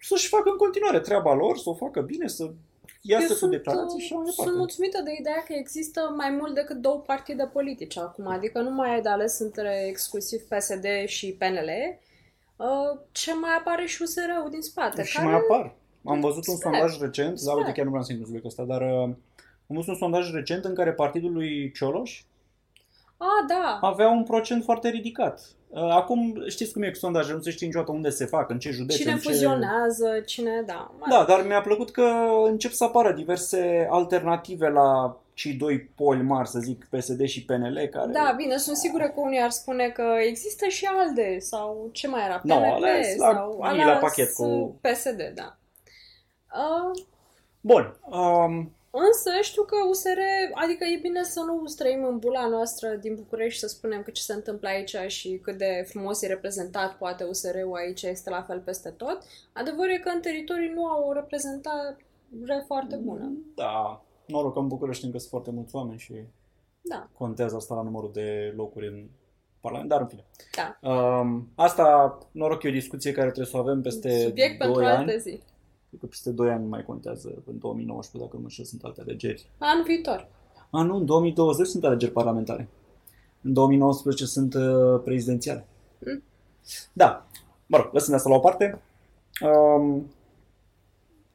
să-și 0.00 0.28
facă 0.28 0.50
în 0.50 0.56
continuare 0.56 1.00
treaba 1.00 1.34
lor, 1.34 1.58
să 1.58 1.68
o 1.68 1.74
facă 1.74 2.00
bine, 2.00 2.26
să 2.26 2.50
iasă 3.02 3.22
Eu 3.22 3.28
cu 3.28 3.34
sunt, 3.34 3.50
declarații 3.50 3.98
și 3.98 4.04
așa 4.04 4.14
mai 4.14 4.22
uh, 4.22 4.30
departe. 4.30 4.50
Sunt 4.50 4.56
mulțumită 4.56 5.00
de 5.04 5.16
ideea 5.18 5.42
că 5.46 5.52
există 5.52 6.14
mai 6.16 6.30
mult 6.30 6.54
decât 6.54 6.76
două 6.76 6.98
partide 7.06 7.50
politice 7.52 8.00
acum, 8.00 8.26
adică 8.26 8.60
nu 8.60 8.70
mai 8.70 8.94
ai 8.94 9.02
de 9.02 9.08
ales 9.08 9.38
între 9.38 9.84
exclusiv 9.86 10.40
PSD 10.40 10.86
și 11.06 11.36
PNL, 11.38 11.70
uh, 12.56 12.98
ce 13.12 13.34
mai 13.34 13.54
apare 13.58 13.86
și 13.86 14.02
USR-ul 14.02 14.50
din 14.50 14.60
spate. 14.60 15.04
Și 15.04 15.16
care... 15.16 15.28
mai 15.28 15.36
apar. 15.36 15.78
Am 16.04 16.20
văzut 16.20 16.46
un 16.46 16.54
Sper. 16.56 16.72
sondaj 16.72 17.00
recent, 17.00 17.30
da, 17.30 17.36
Sper. 17.36 17.54
uite, 17.56 17.72
chiar 17.72 17.84
nu 17.84 17.90
vreau 17.90 18.04
să 18.04 18.12
intru 18.12 18.28
în 18.28 18.34
subiectul 18.34 18.62
ăsta, 18.62 18.78
dar 18.78 18.90
uh, 18.90 19.14
am 19.68 19.76
văzut 19.76 19.88
un 19.88 19.94
sondaj 19.94 20.32
recent 20.32 20.64
în 20.64 20.74
care 20.74 20.92
partidul 20.92 21.32
lui 21.32 21.72
Cioloș 21.72 22.22
A, 23.16 23.26
da, 23.48 23.78
avea 23.88 24.08
un 24.08 24.22
procent 24.24 24.64
foarte 24.64 24.88
ridicat. 24.88 25.40
Uh, 25.68 25.80
Acum 25.90 26.42
știți 26.48 26.72
cum 26.72 26.82
e 26.82 26.88
cu 26.90 26.94
sondajele, 26.94 27.34
nu 27.36 27.40
se 27.42 27.50
știe 27.50 27.66
niciodată 27.66 27.92
unde 27.92 28.10
se 28.10 28.24
fac, 28.24 28.50
în 28.50 28.58
ce 28.58 28.70
județe, 28.70 28.98
cine 28.98 29.12
în 29.12 29.18
ce... 29.18 29.28
fuzionează, 29.28 30.20
cine, 30.26 30.62
da. 30.66 30.90
Mă 30.98 31.06
Da, 31.10 31.24
dar 31.28 31.46
mi-a 31.46 31.60
plăcut 31.60 31.90
că 31.90 32.06
încep 32.46 32.70
să 32.72 32.84
apară 32.84 33.12
diverse 33.12 33.86
alternative 33.90 34.68
la 34.68 35.16
cei 35.34 35.52
doi 35.52 35.80
poli 35.80 36.22
mari, 36.22 36.48
să 36.48 36.58
zic, 36.58 36.86
PSD 36.90 37.26
și 37.26 37.44
PNL, 37.44 37.88
care... 37.90 38.12
Da, 38.12 38.34
bine, 38.36 38.56
sunt 38.56 38.76
sigură 38.76 39.04
că 39.04 39.20
unii 39.20 39.40
ar 39.42 39.50
spune 39.50 39.88
că 39.88 40.02
există 40.28 40.66
și 40.66 40.88
ALDE 40.98 41.38
sau 41.38 41.88
ce 41.92 42.08
mai 42.08 42.24
era, 42.24 42.40
Nu, 42.44 42.54
PNP 42.54 42.64
alea 42.64 43.02
sunt 43.02 43.18
la- 43.18 43.32
sau 43.32 43.56
unii 43.60 43.76
la 43.76 43.82
alea 43.84 43.96
pachet 43.98 44.30
sunt 44.34 44.48
cu- 44.62 44.78
PSD, 44.80 45.32
da. 45.34 45.56
Uh, 46.54 47.02
Bun. 47.60 47.98
Um, 48.10 48.74
Însă 48.92 49.30
știu 49.42 49.62
că 49.62 49.74
USR, 49.88 50.18
adică 50.54 50.84
e 50.84 50.98
bine 51.02 51.22
să 51.22 51.40
nu 51.40 51.66
străim 51.66 52.04
în 52.04 52.18
bula 52.18 52.46
noastră 52.48 52.88
din 52.88 53.14
București 53.14 53.52
și 53.54 53.58
să 53.60 53.66
spunem 53.66 54.02
că 54.02 54.10
ce 54.10 54.22
se 54.22 54.32
întâmplă 54.32 54.68
aici 54.68 54.96
și 55.06 55.38
cât 55.42 55.58
de 55.58 55.84
frumos 55.88 56.22
e 56.22 56.26
reprezentat 56.26 56.96
poate 56.96 57.24
USR-ul 57.24 57.74
aici 57.76 58.02
este 58.02 58.30
la 58.30 58.42
fel 58.42 58.60
peste 58.60 58.90
tot. 58.90 59.18
Adevărul 59.52 59.90
e 59.92 59.98
că 59.98 60.08
în 60.08 60.20
teritorii 60.20 60.72
nu 60.74 60.86
au 60.86 61.08
o 61.08 61.12
reprezentare 61.12 61.96
foarte 62.66 62.96
bună. 62.96 63.32
da, 63.54 64.02
noroc 64.26 64.52
că 64.52 64.58
în 64.58 64.68
București 64.68 65.04
încă 65.04 65.18
sunt 65.18 65.30
foarte 65.30 65.50
mulți 65.50 65.74
oameni 65.74 65.98
și 65.98 66.14
Da, 66.80 67.08
contează 67.18 67.56
asta 67.56 67.74
la 67.74 67.82
numărul 67.82 68.10
de 68.12 68.52
locuri 68.56 68.86
în 68.86 69.08
Parlament, 69.60 69.88
dar 69.88 70.00
în 70.00 70.06
fine. 70.06 70.24
da. 70.56 70.90
Um, 70.90 71.48
asta, 71.54 72.18
noroc, 72.32 72.62
e 72.62 72.68
o 72.68 72.72
discuție 72.72 73.12
care 73.12 73.26
trebuie 73.26 73.46
să 73.46 73.56
o 73.56 73.60
avem 73.60 73.80
peste 73.82 74.20
Subiect 74.20 74.58
2 74.58 74.66
pentru 74.66 74.84
ani. 74.84 74.96
alte 74.96 75.18
zi. 75.18 75.40
Cred 75.90 76.00
că 76.00 76.06
peste 76.06 76.30
2 76.30 76.50
ani 76.50 76.68
mai 76.68 76.84
contează, 76.84 77.42
în 77.46 77.58
2019, 77.58 78.18
dacă 78.18 78.30
nu 78.32 78.38
mă 78.38 78.44
înșel, 78.44 78.64
sunt 78.64 78.82
alte 78.84 79.00
alegeri. 79.00 79.50
Anul 79.58 79.84
viitor. 79.84 80.28
A, 80.70 80.82
nu, 80.82 80.96
în 80.96 81.04
2020 81.04 81.66
sunt 81.66 81.84
alegeri 81.84 82.12
parlamentare. 82.12 82.68
În 83.42 83.52
2019 83.52 84.24
sunt 84.24 84.54
uh, 84.54 85.00
prezidențiale. 85.04 85.66
Mm. 85.98 86.22
Da, 86.92 87.26
mă 87.66 87.76
rog, 87.76 87.88
lăsând 87.92 88.16
asta 88.16 88.28
la 88.28 88.34
o 88.34 88.38
parte. 88.38 88.80
Um, 89.40 90.06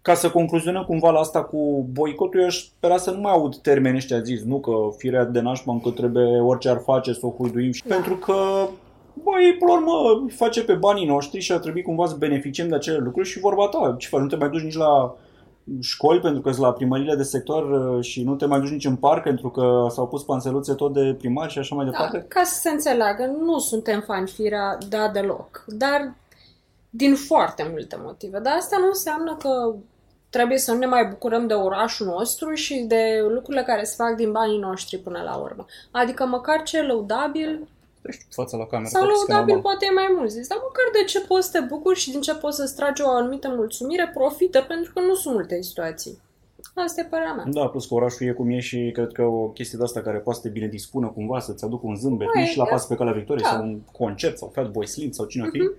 ca 0.02 0.14
să 0.14 0.32
concluzionăm 0.32 0.84
cumva 0.84 1.12
la 1.12 1.20
asta 1.20 1.44
cu 1.44 1.88
boicotul, 1.92 2.40
eu 2.40 2.46
aș 2.46 2.58
spera 2.58 2.98
să 2.98 3.12
nu 3.12 3.20
mai 3.20 3.32
aud 3.32 3.56
termeni 3.56 3.96
ăștia 3.96 4.22
zis, 4.22 4.44
nu 4.44 4.60
că 4.60 4.72
firea 4.98 5.24
de 5.24 5.40
nașpa 5.40 5.72
încă 5.72 5.90
trebuie 5.90 6.42
orice 6.42 6.70
ar 6.70 6.80
face 6.80 7.14
să 7.14 7.26
o 7.26 7.30
huiduim, 7.38 7.72
și 7.72 7.84
Da. 7.88 7.96
pentru 7.96 8.16
că 8.16 8.68
Băi, 9.24 9.56
până 9.60 9.72
la 9.72 9.78
urmă, 9.78 10.22
îi 10.24 10.32
face 10.32 10.64
pe 10.64 10.74
banii 10.74 11.06
noștri 11.06 11.40
și 11.40 11.52
ar 11.52 11.60
trebui 11.60 11.82
cumva 11.82 12.06
să 12.08 12.16
beneficiem 12.16 12.68
de 12.68 12.76
acele 12.76 12.98
lucruri 12.98 13.28
și 13.28 13.40
vorba 13.40 13.68
ta. 13.68 13.96
Ce 13.98 14.08
faci? 14.08 14.22
Nu 14.22 14.28
te 14.28 14.36
mai 14.36 14.50
duci 14.50 14.62
nici 14.62 14.76
la 14.76 15.16
școli 15.82 16.20
pentru 16.20 16.42
că 16.42 16.52
sunt 16.52 16.66
la 16.66 16.74
primările 16.74 17.16
de 17.16 17.24
sector 17.24 17.72
uh, 17.72 18.04
și 18.04 18.24
nu 18.24 18.36
te 18.36 18.46
mai 18.46 18.60
duci 18.60 18.70
nici 18.70 18.86
în 18.86 18.96
parc 18.96 19.24
pentru 19.24 19.50
că 19.50 19.88
s-au 19.90 20.08
pus 20.08 20.24
panseluțe 20.24 20.74
tot 20.74 20.94
de 20.94 21.16
primari 21.18 21.52
și 21.52 21.60
așa 21.60 21.76
mai 21.76 21.86
Da, 21.86 21.92
departe. 21.92 22.26
ca 22.28 22.44
să 22.44 22.60
se 22.60 22.70
înțeleagă, 22.70 23.36
nu 23.42 23.60
suntem 23.60 24.02
fani 24.02 24.28
firea, 24.28 24.78
da, 24.90 25.10
deloc. 25.14 25.64
Dar 25.68 26.14
din 26.90 27.16
foarte 27.16 27.68
multe 27.72 28.00
motive. 28.04 28.40
Dar 28.40 28.54
asta 28.58 28.78
nu 28.80 28.86
înseamnă 28.88 29.36
că 29.40 29.76
trebuie 30.30 30.58
să 30.58 30.72
nu 30.72 30.78
ne 30.78 30.86
mai 30.86 31.06
bucurăm 31.06 31.48
de 31.48 31.54
orașul 31.54 32.08
nostru 32.08 32.54
și 32.54 32.86
de 32.88 33.26
lucrurile 33.30 33.64
care 33.64 33.84
se 33.84 33.96
fac 33.98 34.16
din 34.16 34.32
banii 34.32 34.60
noștri 34.60 34.98
până 34.98 35.22
la 35.26 35.36
urmă. 35.36 35.66
Adică 35.92 36.26
măcar 36.26 36.64
ce 36.64 36.82
lăudabil 36.82 37.68
Deci, 38.06 38.20
fața 38.40 38.58
la 38.58 38.66
cameră. 38.66 38.90
sau 38.90 39.02
poate 39.02 39.16
să 39.16 39.24
fie 39.26 39.34
lăudabil 39.34 39.54
normal. 39.56 39.70
poate 39.72 39.86
e 39.90 39.94
mai 40.02 40.10
mult 40.18 40.30
zis, 40.38 40.48
dar 40.52 40.60
măcar 40.68 40.86
de 40.98 41.04
ce 41.12 41.20
poți 41.30 41.46
să 41.48 41.52
te 41.56 41.62
bucuri 41.72 42.00
și 42.04 42.12
din 42.12 42.22
ce 42.22 42.36
poți 42.36 42.58
să-ți 42.60 42.76
tragi 42.76 43.02
o 43.02 43.10
anumită 43.10 43.48
mulțumire, 43.62 44.12
profită, 44.14 44.60
pentru 44.72 44.92
că 44.94 45.00
nu 45.00 45.16
sunt 45.16 45.34
multe 45.34 45.62
situații. 45.62 46.16
Asta 46.76 47.02
e 47.02 47.04
părerea 47.14 47.34
mea. 47.34 47.46
Da, 47.48 47.68
plus 47.68 47.86
că 47.88 47.94
orașul 47.94 48.28
e 48.28 48.32
cum 48.32 48.50
e 48.50 48.60
și 48.60 48.90
cred 48.94 49.12
că 49.12 49.22
o 49.22 49.48
chestie 49.58 49.78
de 49.78 49.84
asta 49.84 50.02
care 50.02 50.18
poate 50.18 50.40
să 50.40 50.46
te 50.48 50.54
bine 50.54 50.68
dispună 50.68 51.08
cumva, 51.08 51.40
să-ți 51.40 51.64
aducă 51.66 51.88
un 51.88 51.96
zâmbet, 51.96 52.28
Băi, 52.34 52.42
nici 52.42 52.52
și 52.52 52.58
la 52.58 52.64
da. 52.64 52.70
pas 52.70 52.86
pe 52.88 52.96
calea 52.96 53.14
victoriei 53.14 53.44
Da. 53.50 53.50
sau 53.56 53.62
un 53.64 53.80
concert 53.92 54.38
sau 54.38 54.52
Fatboy 54.54 54.88
Slim 54.88 55.12
sau 55.12 55.26
cine 55.26 55.44
o 55.44 55.50
fi. 55.52 55.70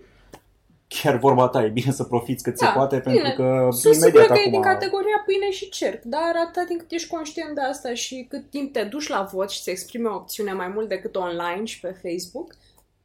Chiar 0.88 1.16
vorba 1.16 1.48
ta, 1.48 1.64
e 1.64 1.68
bine 1.68 1.92
să 1.92 2.04
profiți 2.04 2.42
cât 2.42 2.58
Da, 2.58 2.66
se 2.66 2.72
poate, 2.74 2.98
bine. 2.98 3.14
pentru 3.14 3.42
că 3.42 3.68
Sunt 3.70 3.94
sigură 3.94 4.08
imediat 4.08 4.26
că 4.26 4.32
e 4.32 4.40
acum... 4.40 4.50
din 4.50 4.60
categoria 4.60 5.22
pâine 5.24 5.50
și 5.50 5.68
cerc, 5.68 6.02
dar 6.02 6.32
atâta 6.44 6.64
timp 6.66 6.80
cât 6.80 6.90
ești 6.90 7.08
conștient 7.08 7.54
de 7.54 7.60
asta 7.60 7.94
și 7.94 8.26
cât 8.28 8.50
timp 8.50 8.72
te 8.72 8.84
duci 8.84 9.08
la 9.08 9.22
vot 9.32 9.50
și 9.50 9.58
îți 9.58 9.70
exprime 9.70 10.08
o 10.08 10.14
opțiune 10.14 10.52
mai 10.52 10.68
mult 10.68 10.88
decât 10.88 11.16
online 11.16 11.64
și 11.64 11.80
pe 11.80 12.00
Facebook, 12.02 12.54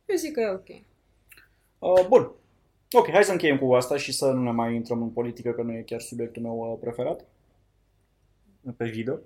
eu 0.05 0.15
zic 0.15 0.33
că 0.33 0.39
e 0.39 0.49
ok. 0.49 0.69
Uh, 1.79 2.07
bun. 2.07 2.31
Ok, 2.91 3.09
hai 3.11 3.23
să 3.23 3.31
încheiem 3.31 3.57
cu 3.57 3.73
asta 3.73 3.97
și 3.97 4.11
să 4.11 4.25
nu 4.25 4.43
ne 4.43 4.51
mai 4.51 4.75
intrăm 4.75 5.01
în 5.01 5.09
politică, 5.09 5.51
că 5.51 5.61
nu 5.61 5.71
e 5.71 5.83
chiar 5.85 5.99
subiectul 5.99 6.41
meu 6.41 6.71
uh, 6.71 6.77
preferat 6.79 7.25
pe 8.77 8.85
video. 8.85 9.19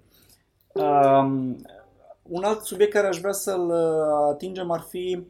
Um, 0.73 1.57
un 2.21 2.43
alt 2.43 2.61
subiect 2.61 2.93
care 2.93 3.07
aș 3.07 3.17
vrea 3.17 3.31
să-l 3.31 3.69
uh, 3.69 4.29
atingem 4.31 4.71
ar 4.71 4.85
fi 4.89 5.17
uh, 5.19 5.25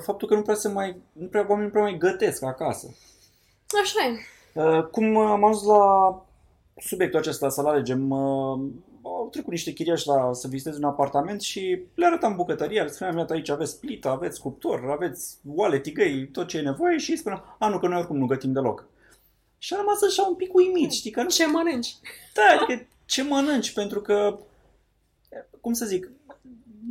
faptul 0.00 0.28
că 0.28 0.34
nu 0.34 0.42
prea 0.42 0.54
se 0.54 0.68
mai, 0.68 0.96
nu 1.12 1.26
prea, 1.26 1.46
oamenii 1.48 1.64
nu 1.64 1.70
prea 1.70 1.82
mai 1.82 1.98
gătesc 1.98 2.42
acasă. 2.42 2.96
Așa 3.82 4.06
e. 4.06 4.18
Uh, 4.54 4.84
Cum 4.84 5.16
am 5.16 5.44
ajuns 5.44 5.64
la 5.64 6.14
subiectul 6.76 7.18
acesta, 7.18 7.48
să-l 7.48 7.66
alegem, 7.66 8.10
uh, 8.10 8.60
au 9.02 9.28
trecut 9.30 9.50
niște 9.50 9.72
chiriași 9.72 10.06
la 10.06 10.32
să 10.32 10.48
viziteze 10.48 10.76
un 10.76 10.84
apartament 10.84 11.40
și 11.40 11.82
le 11.94 12.06
arătam 12.06 12.36
bucătăria, 12.36 12.82
le 12.82 12.90
spuneam, 12.90 13.16
iată 13.16 13.32
aici 13.32 13.48
aveți 13.48 13.80
plită, 13.80 14.08
aveți 14.08 14.40
cuptor, 14.40 14.90
aveți 14.90 15.38
oale, 15.54 15.80
tigăi, 15.80 16.28
tot 16.28 16.46
ce 16.46 16.58
e 16.58 16.62
nevoie 16.62 16.98
și 16.98 17.10
îi 17.10 17.16
spuneam, 17.16 17.56
a, 17.58 17.68
nu, 17.68 17.78
că 17.78 17.86
noi 17.88 17.98
oricum 17.98 18.16
nu 18.18 18.26
gătim 18.26 18.52
deloc. 18.52 18.88
Și 19.58 19.74
am 19.74 19.80
rămas 19.80 20.02
așa 20.02 20.22
un 20.22 20.34
pic 20.34 20.54
uimit, 20.54 20.92
știi, 20.92 21.10
că 21.10 21.22
nu 21.22 21.28
Ce 21.28 21.46
mănânci? 21.46 21.96
da, 22.34 22.42
adică 22.56 22.86
ce 23.04 23.22
mănânci? 23.22 23.72
Pentru 23.72 24.00
că, 24.00 24.38
cum 25.60 25.72
să 25.72 25.84
zic, 25.86 26.10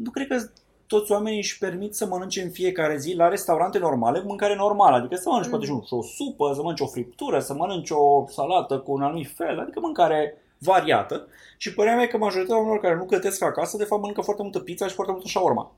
nu 0.03 0.09
cred 0.11 0.27
că 0.27 0.49
toți 0.89 1.11
oamenii 1.11 1.37
își 1.37 1.57
permit 1.57 1.95
să 1.95 2.05
mănânce 2.05 2.41
în 2.41 2.49
fiecare 2.49 2.97
zi 2.97 3.13
la 3.13 3.27
restaurante 3.27 3.77
normale 3.79 4.21
mâncare 4.21 4.55
normală. 4.55 4.95
Adică 4.95 5.15
să 5.15 5.29
mănânci 5.29 5.45
Mm. 5.45 5.51
poate 5.51 5.65
și 5.65 5.71
un- 5.71 5.81
și 5.83 5.93
o 5.93 6.01
supă, 6.01 6.51
să 6.53 6.61
mănânci 6.61 6.79
o 6.79 6.87
friptură, 6.87 7.39
să 7.39 7.53
mănânci 7.53 7.89
o 7.89 8.25
salată 8.27 8.79
cu 8.79 8.91
un 8.91 9.01
anumit 9.01 9.31
fel, 9.35 9.59
adică 9.59 9.79
mâncare 9.79 10.37
variată. 10.57 11.27
Și 11.57 11.73
părerea 11.73 11.95
mea 11.97 12.05
e 12.05 12.07
că 12.07 12.17
majoritatea 12.17 12.55
oamenilor 12.55 12.83
care 12.83 12.95
nu 12.95 13.05
gătesc 13.05 13.41
acasă, 13.43 13.77
de 13.77 13.83
fapt 13.83 14.01
mănâncă 14.01 14.21
foarte 14.21 14.41
multă 14.41 14.59
pizza 14.59 14.87
și 14.87 14.93
foarte 14.93 15.11
multă 15.11 15.27
shawarma. 15.27 15.71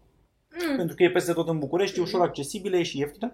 Mm. 0.69 0.75
Pentru 0.75 0.95
că 0.95 1.03
e 1.03 1.11
peste 1.11 1.33
tot 1.33 1.47
în 1.47 1.59
București, 1.59 1.99
e 1.99 2.01
ușor 2.01 2.21
accesibilă 2.21 2.77
e 2.77 2.83
și 2.83 2.97
ieftină. 2.99 3.33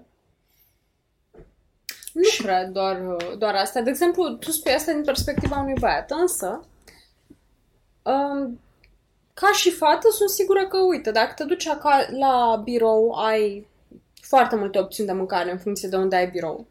Nu 2.14 2.22
cred 2.38 2.68
doar, 2.68 2.98
doar 3.38 3.56
asta. 3.56 3.82
De 3.82 3.90
exemplu, 3.90 4.30
tu 4.30 4.52
spui 4.52 4.72
asta 4.74 4.92
din 4.92 5.04
perspectiva 5.04 5.60
unui 5.60 5.76
băiat, 5.80 6.12
însă, 6.12 6.66
um, 8.04 8.60
ca 9.40 9.52
și 9.54 9.72
fată, 9.72 10.08
sunt 10.12 10.30
sigură 10.30 10.68
că, 10.68 10.78
uite, 10.78 11.12
dacă 11.12 11.34
te 11.36 11.44
duci 11.44 11.68
aca- 11.68 12.10
la 12.20 12.62
birou, 12.64 13.12
ai 13.12 13.68
foarte 14.22 14.56
multe 14.56 14.80
opțiuni 14.80 15.10
de 15.10 15.16
mâncare 15.16 15.52
în 15.52 15.58
funcție 15.58 15.90
de 15.90 15.96
unde 15.96 16.16
ai 16.16 16.28
birou. 16.30 16.66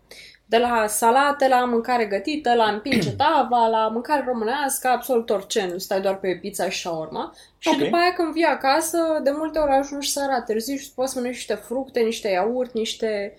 De 0.48 0.58
la 0.58 0.86
salate, 0.86 1.48
la 1.48 1.64
mâncare 1.64 2.04
gătită, 2.04 2.54
la 2.54 2.64
împinge 2.64 3.12
tava, 3.24 3.66
la 3.66 3.88
mâncare 3.88 4.24
românească, 4.26 4.88
absolut 4.88 5.30
orice, 5.30 5.68
nu 5.72 5.78
stai 5.78 6.00
doar 6.00 6.18
pe 6.18 6.38
pizza 6.40 6.68
și 6.68 6.80
shawarma. 6.80 7.34
Și 7.58 7.68
Ok. 7.72 7.76
după 7.78 7.96
aia 7.96 8.12
când 8.12 8.32
vii 8.32 8.44
acasă, 8.44 8.98
de 9.22 9.30
multe 9.30 9.58
ori 9.58 9.70
ajungi 9.70 10.10
seara 10.12 10.42
târziu 10.42 10.76
și 10.76 10.92
poți 10.94 11.12
să 11.12 11.18
mănânci 11.18 11.36
niște 11.36 11.54
fructe, 11.54 12.00
niște 12.00 12.28
iaurt, 12.28 12.72
niște 12.72 13.36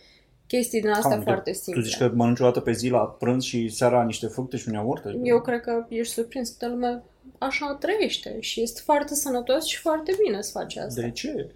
chestii 0.47 0.81
din 0.81 0.89
astea 0.89 1.09
Cam, 1.09 1.21
foarte 1.21 1.51
Tu 1.51 1.57
simple. 1.57 1.81
zici 1.81 1.97
că 1.97 2.11
mănânci 2.15 2.39
o 2.39 2.43
dată 2.43 2.59
pe 2.59 2.71
zi 2.71 2.89
la 2.89 2.99
prânz 2.99 3.43
și 3.43 3.69
seara 3.69 4.03
niște 4.03 4.27
fructe 4.27 4.57
și 4.57 4.67
un 4.67 4.73
iaurt? 4.73 5.05
Adică- 5.05 5.21
Eu 5.23 5.41
cred 5.41 5.61
că 5.61 5.85
ești 5.89 6.13
surprins 6.13 6.49
că 6.49 6.67
lumea 6.67 7.03
așa 7.37 7.77
trăiește 7.79 8.37
și 8.39 8.61
este 8.61 8.81
foarte 8.85 9.13
sănătos 9.15 9.65
și 9.65 9.77
foarte 9.79 10.17
bine 10.25 10.41
să 10.41 10.51
faci 10.53 10.75
asta. 10.77 11.01
De 11.01 11.11
ce? 11.11 11.49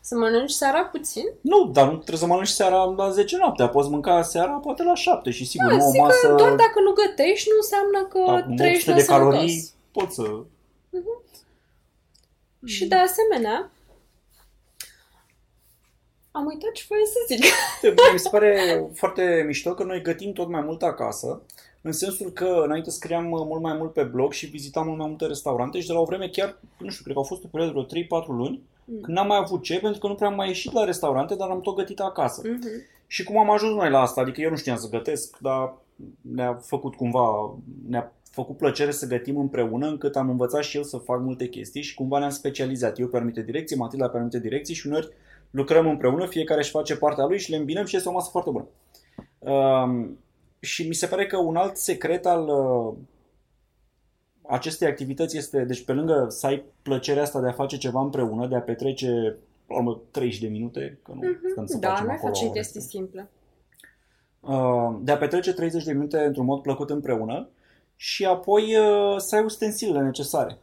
Să 0.00 0.14
mănânci 0.16 0.50
seara 0.50 0.84
puțin? 0.84 1.24
Nu, 1.40 1.70
dar 1.72 1.84
nu 1.90 1.96
trebuie 1.96 2.18
să 2.18 2.26
mănânci 2.26 2.48
seara 2.48 2.84
la 2.84 3.10
10 3.10 3.36
noaptea. 3.36 3.68
Poți 3.68 3.88
mânca 3.90 4.22
seara 4.22 4.50
poate 4.52 4.82
la 4.82 4.94
7 4.94 5.30
și 5.30 5.44
sigur, 5.46 5.70
Da, 5.70 5.76
nu 5.76 5.86
o 5.86 5.90
zic 5.90 6.00
masă... 6.00 6.26
că 6.28 6.34
doar 6.34 6.50
dacă 6.54 6.80
nu 6.84 6.92
gătești 6.92 7.48
nu 7.50 7.56
înseamnă 7.60 8.06
că 8.12 8.18
da, 8.26 8.42
cu 8.48 8.54
trăiești 8.54 8.90
800 8.90 8.90
de 8.90 8.96
nesănătos. 8.96 9.34
calorii 9.34 9.70
poți 9.92 10.14
să... 10.14 10.42
Și 12.64 12.86
de 12.86 12.94
asemenea, 12.94 13.70
am 16.36 16.46
uitat 16.46 16.72
ce 16.72 16.84
voiam 16.88 17.04
să 17.06 17.18
zic. 17.26 17.44
Te 17.80 17.88
bine, 17.88 18.12
mi 18.12 18.18
se 18.18 18.28
pare 18.28 18.84
foarte 18.94 19.44
mișto 19.46 19.74
că 19.74 19.84
noi 19.84 20.02
gătim 20.02 20.32
tot 20.32 20.48
mai 20.48 20.60
mult 20.60 20.82
acasă, 20.82 21.42
în 21.82 21.92
sensul 21.92 22.30
că 22.30 22.62
înainte 22.64 22.90
scriam 22.90 23.30
uh, 23.30 23.42
mult 23.44 23.62
mai 23.62 23.76
mult 23.76 23.92
pe 23.92 24.02
blog 24.02 24.32
și 24.32 24.46
vizitam 24.46 24.86
mult 24.86 24.98
mai 24.98 25.08
multe 25.08 25.26
restaurante 25.26 25.80
și 25.80 25.86
de 25.86 25.92
la 25.92 25.98
o 25.98 26.04
vreme 26.04 26.28
chiar, 26.28 26.58
nu 26.78 26.90
știu, 26.90 27.02
cred 27.02 27.14
că 27.14 27.20
au 27.20 27.28
fost 27.28 27.44
o 27.44 27.48
perioadă 27.48 27.74
de 27.76 27.86
vreo 27.88 28.22
3-4 28.22 28.26
luni, 28.26 28.62
Mm. 28.86 29.00
când 29.00 29.16
n-am 29.16 29.26
mai 29.26 29.36
avut 29.36 29.62
ce, 29.62 29.78
pentru 29.78 30.00
că 30.00 30.06
nu 30.06 30.14
prea 30.14 30.28
am 30.28 30.34
mai 30.34 30.46
ieșit 30.46 30.72
la 30.72 30.84
restaurante, 30.84 31.34
dar 31.34 31.48
am 31.48 31.60
tot 31.60 31.76
gătit 31.76 32.00
acasă. 32.00 32.40
Mhm. 32.44 32.68
Și 33.06 33.24
cum 33.24 33.38
am 33.38 33.50
ajuns 33.50 33.74
noi 33.74 33.90
la 33.90 34.00
asta, 34.00 34.20
adică 34.20 34.40
eu 34.40 34.50
nu 34.50 34.56
știam 34.56 34.76
să 34.76 34.88
gătesc, 34.88 35.38
dar 35.38 35.74
ne-a 36.20 36.54
făcut 36.62 36.94
cumva, 36.94 37.54
ne-a 37.88 38.12
făcut 38.30 38.56
plăcere 38.56 38.90
să 38.90 39.06
gătim 39.06 39.38
împreună, 39.38 39.86
încât 39.86 40.16
am 40.16 40.28
învățat 40.30 40.62
și 40.62 40.76
eu 40.76 40.82
să 40.82 40.96
fac 40.96 41.20
multe 41.20 41.48
chestii 41.48 41.82
și 41.82 41.94
cumva 41.94 42.18
ne-am 42.18 42.30
specializat. 42.30 42.98
Eu 42.98 43.06
pe 43.06 43.16
anumite 43.16 43.42
direcții, 43.42 43.76
Matilda 43.76 44.08
pe 44.08 44.16
anumite 44.16 44.40
direcții 44.40 44.74
și 44.74 44.86
uneori 44.86 45.08
lucrăm 45.54 45.88
împreună, 45.88 46.26
fiecare 46.26 46.60
își 46.60 46.70
face 46.70 46.96
partea 46.96 47.24
lui 47.24 47.38
și 47.38 47.50
le 47.50 47.56
îmbinăm 47.56 47.84
și 47.84 47.96
este 47.96 48.08
o 48.08 48.12
masă 48.12 48.28
foarte 48.30 48.50
bună. 48.50 48.66
Um, 49.38 50.18
și 50.60 50.88
mi 50.88 50.94
se 50.94 51.06
pare 51.06 51.26
că 51.26 51.36
un 51.36 51.56
alt 51.56 51.76
secret 51.76 52.26
al 52.26 52.48
uh, 52.48 52.94
acestei 54.48 54.88
activități 54.88 55.36
este, 55.36 55.64
deci 55.64 55.84
pe 55.84 55.92
lângă 55.92 56.26
să 56.28 56.46
ai 56.46 56.64
plăcerea 56.82 57.22
asta 57.22 57.40
de 57.40 57.48
a 57.48 57.52
face 57.52 57.76
ceva 57.76 58.00
împreună, 58.00 58.46
de 58.46 58.56
a 58.56 58.60
petrece, 58.60 59.36
la 59.68 59.76
urmă, 59.76 60.00
30 60.10 60.40
de 60.40 60.48
minute, 60.48 60.98
că 61.02 61.12
nu 61.14 61.22
stăm 61.50 61.66
să 61.66 61.78
Da, 61.78 61.88
facem 61.88 62.06
noi 62.06 62.14
acolo 62.14 62.32
facem 62.32 62.48
o 62.48 62.52
chestii 62.52 62.80
simple. 62.80 63.30
Uh, 64.40 64.96
de 65.00 65.12
a 65.12 65.16
petrece 65.16 65.52
30 65.52 65.84
de 65.84 65.92
minute 65.92 66.18
într-un 66.18 66.44
mod 66.44 66.62
plăcut 66.62 66.90
împreună 66.90 67.48
și 67.96 68.24
apoi 68.24 68.76
uh, 68.76 69.16
să 69.18 69.36
ai 69.36 69.44
ustensilele 69.44 70.00
necesare. 70.00 70.58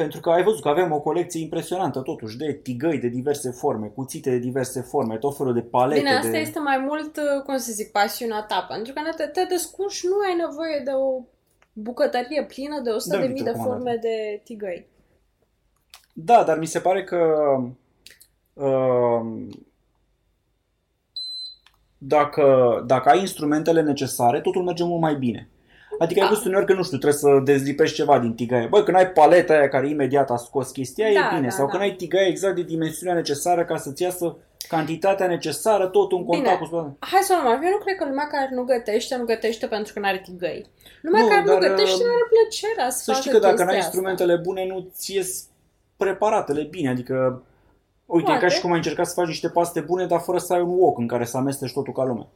Pentru 0.00 0.20
că 0.20 0.30
ai 0.30 0.42
văzut 0.42 0.62
că 0.62 0.68
avem 0.68 0.92
o 0.92 1.00
colecție 1.00 1.40
impresionantă 1.40 2.00
totuși 2.00 2.36
de 2.36 2.52
tigăi 2.52 2.98
de 2.98 3.08
diverse 3.08 3.50
forme, 3.50 3.86
cuțite 3.86 4.30
de 4.30 4.38
diverse 4.38 4.80
forme, 4.80 5.16
tot 5.16 5.36
felul 5.36 5.54
de 5.54 5.60
palete. 5.60 6.00
Bine, 6.00 6.14
asta 6.14 6.30
de... 6.30 6.38
este 6.38 6.58
mai 6.58 6.78
mult, 6.78 7.16
uh, 7.16 7.42
cum 7.44 7.56
să 7.56 7.72
zic, 7.72 7.90
pasiunea 7.90 8.42
ta, 8.42 8.66
pentru 8.68 8.92
că 8.92 9.00
te, 9.16 9.26
te 9.26 9.44
descurci, 9.44 10.04
nu 10.04 10.18
ai 10.28 10.36
nevoie 10.36 10.82
de 10.84 10.90
o 10.90 11.22
bucătărie 11.72 12.44
plină 12.44 12.80
de 12.80 12.90
100.000 12.90 12.94
Da, 13.06 13.16
de, 13.16 13.22
uite 13.22 13.32
mii 13.32 13.42
de 13.42 13.50
cum 13.50 13.62
forme 13.64 13.98
de 14.00 14.40
tigăi. 14.44 14.86
Da, 16.12 16.42
dar 16.42 16.58
mi 16.58 16.66
se 16.66 16.80
pare 16.80 17.04
că 17.04 17.18
uh, 18.52 19.46
dacă, 21.98 22.44
dacă 22.86 23.08
ai 23.08 23.20
instrumentele 23.20 23.82
necesare, 23.82 24.40
totul 24.40 24.62
merge 24.62 24.84
mult 24.84 25.00
mai 25.00 25.14
bine. 25.14 25.48
Adică 26.02 26.20
ai 26.20 26.26
Da. 26.26 26.32
văzut 26.32 26.46
uneori 26.46 26.66
că, 26.66 26.72
nu 26.72 26.82
știu, 26.82 26.98
trebuie 26.98 27.20
să 27.20 27.40
dezlipești 27.44 27.96
ceva 27.96 28.18
din 28.18 28.34
tigaie. 28.34 28.66
Băi, 28.66 28.84
când 28.84 28.96
ai 28.96 29.10
paleta 29.10 29.52
aia 29.52 29.68
care 29.68 29.88
imediat 29.88 30.30
a 30.30 30.36
scos 30.36 30.70
chestia, 30.70 31.04
Da, 31.12 31.26
e 31.26 31.34
bine. 31.34 31.48
da, 31.48 31.54
Sau 31.54 31.64
da. 31.64 31.70
când 31.70 31.82
ai 31.82 31.94
tigaie 31.94 32.26
exact 32.28 32.54
de 32.54 32.62
dimensiunea 32.62 33.14
necesară 33.14 33.64
ca 33.64 33.76
să-ți 33.76 34.02
iasă 34.02 34.36
cantitatea 34.68 35.26
necesară, 35.26 35.86
totul 35.86 36.18
în 36.18 36.24
contact 36.24 36.58
Bine. 36.58 36.70
cu... 36.70 36.96
Hai 37.00 37.20
să 37.22 37.36
o 37.40 37.42
luăm. 37.42 37.60
Eu 37.64 37.70
nu 37.70 37.76
cred 37.84 37.96
că 37.96 38.04
lumea 38.04 38.26
care 38.26 38.48
nu 38.54 38.62
gătește, 38.62 39.16
nu 39.16 39.24
gătește 39.24 39.66
pentru 39.66 39.92
că 39.92 39.98
nu 39.98 40.06
are 40.06 40.20
tigăi. 40.24 40.66
Lumea 41.02 41.20
Nu, 41.22 41.28
care 41.28 41.42
dar, 41.46 41.54
nu 41.54 41.60
gătește 41.60 42.02
uh, 42.02 42.06
nu 42.08 42.12
are 42.18 42.26
plăcerea 42.34 42.90
să, 42.90 42.98
Să 42.98 43.10
facă 43.10 43.20
știi 43.20 43.32
că 43.32 43.38
dacă 43.38 43.54
chestia 43.54 43.64
n-ai 43.70 43.78
asta. 43.78 43.86
instrumentele 43.88 44.36
bune, 44.46 44.66
nu 44.66 44.88
ți 44.92 45.14
ies 45.14 45.44
preparatele 45.96 46.62
bine. 46.62 46.88
Adică, 46.88 47.42
uite, 48.06 48.30
e 48.30 48.32
ca 48.32 48.38
Poate. 48.38 48.54
și 48.54 48.60
cum 48.60 48.70
ai 48.70 48.76
încercat 48.76 49.06
să 49.06 49.12
faci 49.14 49.26
niște 49.26 49.48
paste 49.48 49.80
bune, 49.80 50.06
dar 50.06 50.20
fără 50.20 50.38
să 50.38 50.52
ai 50.52 50.60
un 50.60 50.78
wok 50.78 50.98
în 50.98 51.06
care 51.06 51.24
să 51.24 51.36
amesteci 51.36 51.72
totul 51.72 51.92
ca 51.92 52.04
lumea. 52.04 52.26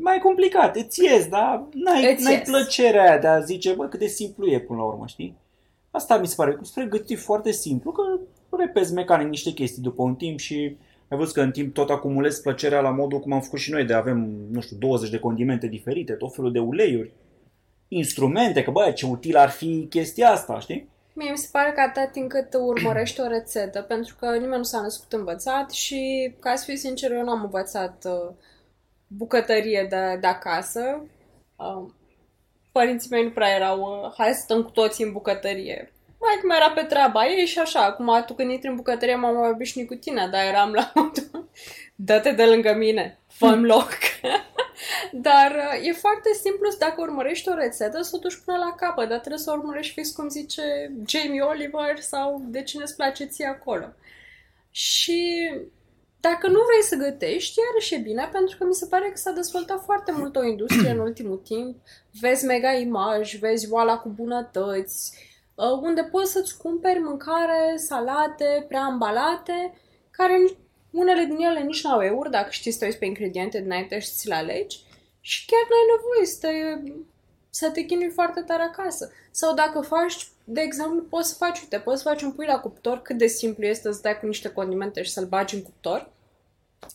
Mai 0.00 0.18
complicat, 0.18 0.76
îți 0.76 1.04
ies, 1.04 1.26
dar 1.28 1.64
n-ai, 1.74 2.12
Îți 2.12 2.22
n-ai 2.22 2.32
ies. 2.34 2.48
plăcerea 2.48 3.02
aia 3.02 3.18
de 3.18 3.26
a 3.26 3.40
zice, 3.40 3.72
bă, 3.72 3.86
cât 3.88 3.98
de 3.98 4.06
simplu 4.06 4.46
e 4.46 4.60
până 4.60 4.78
la 4.78 4.84
urmă, 4.84 5.06
știi? 5.06 5.36
Asta 5.90 6.18
mi 6.18 6.26
se 6.26 6.34
pare, 6.36 6.58
spre 6.62 6.84
gătit 6.84 7.18
foarte 7.18 7.50
simplu, 7.50 7.92
că 7.92 8.02
repezi 8.56 8.92
mecanic 8.92 9.28
niște 9.28 9.50
chestii 9.50 9.82
după 9.82 10.02
un 10.02 10.14
timp 10.14 10.38
și 10.38 10.76
ai 11.08 11.18
văzut 11.18 11.34
că 11.34 11.40
în 11.40 11.50
timp 11.50 11.74
tot 11.74 11.90
acumulezi 11.90 12.42
plăcerea 12.42 12.80
la 12.80 12.90
modul 12.90 13.20
cum 13.20 13.32
am 13.32 13.40
făcut 13.40 13.58
și 13.58 13.70
noi, 13.70 13.84
de 13.84 13.94
avem, 13.94 14.30
nu 14.50 14.60
știu, 14.60 14.76
20 14.76 15.10
de 15.10 15.18
condimente 15.18 15.66
diferite, 15.66 16.12
tot 16.12 16.34
felul 16.34 16.52
de 16.52 16.58
uleiuri, 16.58 17.12
instrumente, 17.88 18.62
că 18.62 18.70
bă, 18.70 18.90
ce 18.94 19.06
util 19.06 19.36
ar 19.36 19.50
fi 19.50 19.86
chestia 19.90 20.30
asta, 20.30 20.60
știi? 20.60 20.88
Mie 21.12 21.30
mi 21.30 21.36
se 21.36 21.48
pare 21.52 21.72
că 21.72 21.80
atât 21.80 22.12
timp 22.12 22.28
cât 22.28 22.54
urmărești 22.54 23.20
o 23.20 23.26
rețetă, 23.26 23.80
pentru 23.80 24.16
că 24.18 24.26
nimeni 24.32 24.56
nu 24.56 24.62
s-a 24.62 24.80
născut 24.80 25.12
învățat 25.12 25.70
și, 25.70 26.32
ca 26.40 26.54
să 26.54 26.64
fiu 26.64 26.74
sincer, 26.74 27.12
eu 27.12 27.24
n-am 27.24 27.42
învățat 27.42 28.04
uh, 28.06 28.34
bucătărie 29.08 29.86
de, 29.90 30.18
de 30.20 30.26
acasă. 30.26 31.04
Uh, 31.56 31.90
părinții 32.72 33.10
mei 33.10 33.24
nu 33.24 33.30
prea 33.30 33.54
erau, 33.54 33.80
uh, 33.80 34.12
hai 34.16 34.32
să 34.32 34.40
stăm 34.42 34.62
cu 34.62 34.70
toții 34.70 35.04
în 35.04 35.12
bucătărie. 35.12 35.92
Mai 36.20 36.38
cum 36.40 36.50
era 36.50 36.70
pe 36.70 36.82
treaba 36.82 37.26
ei 37.26 37.46
și 37.46 37.58
așa, 37.58 37.84
acum 37.84 38.22
tu 38.26 38.34
când 38.34 38.50
intri 38.50 38.68
în 38.68 38.76
bucătărie 38.76 39.14
m-am 39.14 39.36
mai 39.36 39.50
obișnuit 39.50 39.88
cu 39.88 39.94
tine, 39.94 40.28
dar 40.32 40.44
eram 40.44 40.72
la 40.72 40.92
modul, 40.94 41.48
dă-te 41.94 42.32
de 42.32 42.44
lângă 42.44 42.74
mine, 42.74 43.18
fă 43.28 43.54
loc. 43.72 43.88
dar 45.28 45.50
uh, 45.50 45.86
e 45.86 45.92
foarte 45.92 46.28
simplu 46.42 46.68
dacă 46.78 47.00
urmărești 47.00 47.48
o 47.48 47.54
rețetă 47.54 48.02
să 48.02 48.10
o 48.14 48.18
duci 48.18 48.40
până 48.44 48.58
la 48.58 48.74
capăt, 48.74 49.08
dar 49.08 49.18
trebuie 49.18 49.40
să 49.40 49.50
o 49.50 49.56
urmărești 49.56 49.92
fix 49.92 50.10
cum 50.10 50.28
zice 50.28 50.62
Jamie 51.06 51.40
Oliver 51.40 51.98
sau 51.98 52.42
de 52.44 52.62
cine 52.62 52.82
îți 52.82 52.96
place 52.96 53.24
ție 53.24 53.46
acolo. 53.46 53.86
Și 54.70 55.50
dacă 56.20 56.46
nu 56.48 56.60
vrei 56.68 56.82
să 56.82 56.96
gătești, 56.96 57.58
iarăși 57.58 57.94
e 57.94 57.98
bine, 57.98 58.28
pentru 58.32 58.56
că 58.58 58.64
mi 58.64 58.74
se 58.74 58.86
pare 58.86 59.08
că 59.08 59.16
s-a 59.16 59.30
dezvoltat 59.30 59.82
foarte 59.84 60.12
mult 60.12 60.36
o 60.36 60.44
industrie 60.44 60.90
în 60.90 60.98
ultimul 60.98 61.36
timp. 61.36 61.76
Vezi 62.20 62.44
mega 62.44 62.72
imagi, 62.72 63.38
vezi 63.38 63.70
oala 63.70 63.98
cu 63.98 64.08
bunătăți, 64.08 65.12
uh, 65.54 65.78
unde 65.82 66.02
poți 66.02 66.32
să-ți 66.32 66.58
cumperi 66.58 66.98
mâncare, 66.98 67.76
salate, 67.76 68.64
preambalate, 68.68 69.74
care 70.10 70.34
unele 70.90 71.24
din 71.24 71.36
ele 71.36 71.60
nici 71.60 71.84
n-au 71.84 72.00
eur, 72.00 72.28
dacă 72.28 72.48
știi 72.50 72.70
să 72.70 72.78
te 72.78 72.84
uiți 72.84 72.98
pe 72.98 73.04
ingrediente 73.04 73.60
dinainte 73.60 73.98
și 73.98 74.10
ți 74.10 74.28
le 74.28 74.34
alegi. 74.34 74.78
Și 75.20 75.46
chiar 75.46 75.66
n-ai 75.68 75.86
nevoie 75.94 76.26
să 76.26 76.38
te, 76.40 76.52
să 77.58 77.70
te 77.70 77.80
chinui 77.82 78.10
foarte 78.10 78.40
tare 78.40 78.62
acasă. 78.62 79.10
Sau 79.30 79.54
dacă 79.54 79.80
faci 79.80 80.28
de 80.44 80.60
exemplu, 80.60 81.02
poți 81.02 81.28
să 81.28 81.34
faci, 81.34 81.60
uite, 81.60 81.78
poți 81.78 82.02
să 82.02 82.08
faci 82.08 82.22
un 82.22 82.32
pui 82.32 82.46
la 82.46 82.58
cuptor, 82.60 82.98
cât 83.02 83.18
de 83.18 83.26
simplu 83.26 83.64
este 83.64 83.92
să 83.92 84.00
dai 84.02 84.18
cu 84.20 84.26
niște 84.26 84.48
condimente 84.48 85.02
și 85.02 85.10
să-l 85.10 85.26
bagi 85.26 85.54
în 85.54 85.62
cuptor 85.62 86.10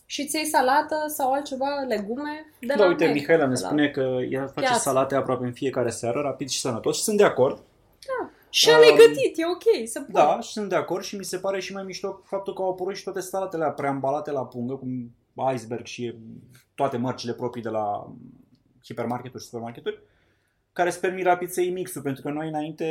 și 0.06 0.22
îți 0.22 0.36
iei 0.36 0.46
salată 0.46 0.96
sau 1.08 1.32
altceva, 1.32 1.86
legume 1.88 2.46
de 2.60 2.66
da, 2.66 2.76
la 2.76 2.88
uite, 2.88 3.06
Mac, 3.06 3.14
Mihaela 3.14 3.46
ne 3.46 3.54
de 3.54 3.60
la- 3.62 3.68
spune 3.68 3.90
că 3.90 4.18
ea 4.30 4.46
face 4.46 4.60
piață. 4.60 4.80
salate 4.80 5.16
aproape 5.16 5.46
în 5.46 5.54
fiecare 5.54 5.90
seară, 5.90 6.22
rapid 6.22 6.50
și 6.50 6.60
sănătos 6.60 6.98
și 6.98 7.04
sunt 7.04 7.18
de 7.18 7.24
acord. 7.24 7.56
Da. 7.58 8.30
Și 8.50 8.70
um, 8.70 8.80
le 8.80 8.88
Um, 8.92 8.98
gătit, 8.98 9.38
e 9.38 9.46
ok, 9.46 9.88
să 9.88 10.00
pun. 10.02 10.10
Da, 10.14 10.40
și 10.42 10.52
sunt 10.52 10.70
de 10.70 10.76
acord 10.76 11.04
și 11.04 11.16
mi 11.16 11.24
se 11.24 11.38
pare 11.38 11.60
și 11.60 11.74
mai 11.74 11.84
mișto 11.84 12.22
faptul 12.24 12.54
că 12.54 12.62
au 12.62 12.70
apărut 12.70 12.96
și 12.96 13.04
toate 13.04 13.20
salatele 13.20 13.64
alea 13.64 13.74
preambalate 13.76 14.32
la 14.32 14.46
pungă, 14.46 14.74
cum 14.76 15.16
iceberg 15.54 15.86
și 15.86 16.16
toate 16.76 16.98
mărcile 16.98 17.34
proprii 17.34 17.64
de 17.64 17.70
la 17.70 18.14
hipermarketuri 18.84 19.44
și 19.44 19.50
supermarketuri, 19.50 20.02
care 20.74 20.90
îți 20.90 21.00
permit 21.00 21.26
rapid 21.26 21.50
să 21.50 21.62
iei 21.62 21.72
mixul, 21.72 22.02
pentru 22.02 22.22
că 22.22 22.30
noi 22.30 22.48
înainte, 22.48 22.86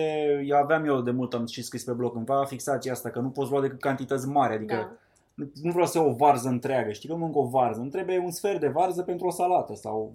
eu 0.47 0.57
aveam 0.57 0.85
eu 0.85 1.01
de 1.01 1.11
mult, 1.11 1.35
am 1.35 1.47
și 1.47 1.63
scris 1.63 1.85
pe 1.85 1.93
blog, 1.93 2.17
îmi 2.17 2.25
va 2.25 2.45
fixația 2.45 2.93
asta, 2.93 3.11
că 3.11 3.19
nu 3.19 3.29
poți 3.29 3.51
lua 3.51 3.61
decât 3.61 3.81
cantități 3.81 4.27
mari, 4.29 4.55
adică 4.55 4.75
da. 4.75 4.91
nu, 5.35 5.51
nu 5.63 5.71
vreau 5.71 5.87
să 5.87 5.99
iau 5.99 6.09
o 6.09 6.15
varză 6.15 6.49
întreagă, 6.49 6.93
știi 6.93 7.09
că 7.09 7.15
mănânc 7.15 7.37
o 7.37 7.47
varză, 7.47 7.81
îmi 7.81 7.91
trebuie 7.91 8.19
un 8.19 8.31
sfert 8.31 8.61
de 8.61 8.69
varză 8.69 9.03
pentru 9.03 9.27
o 9.27 9.31
salată 9.31 9.75
sau... 9.75 10.13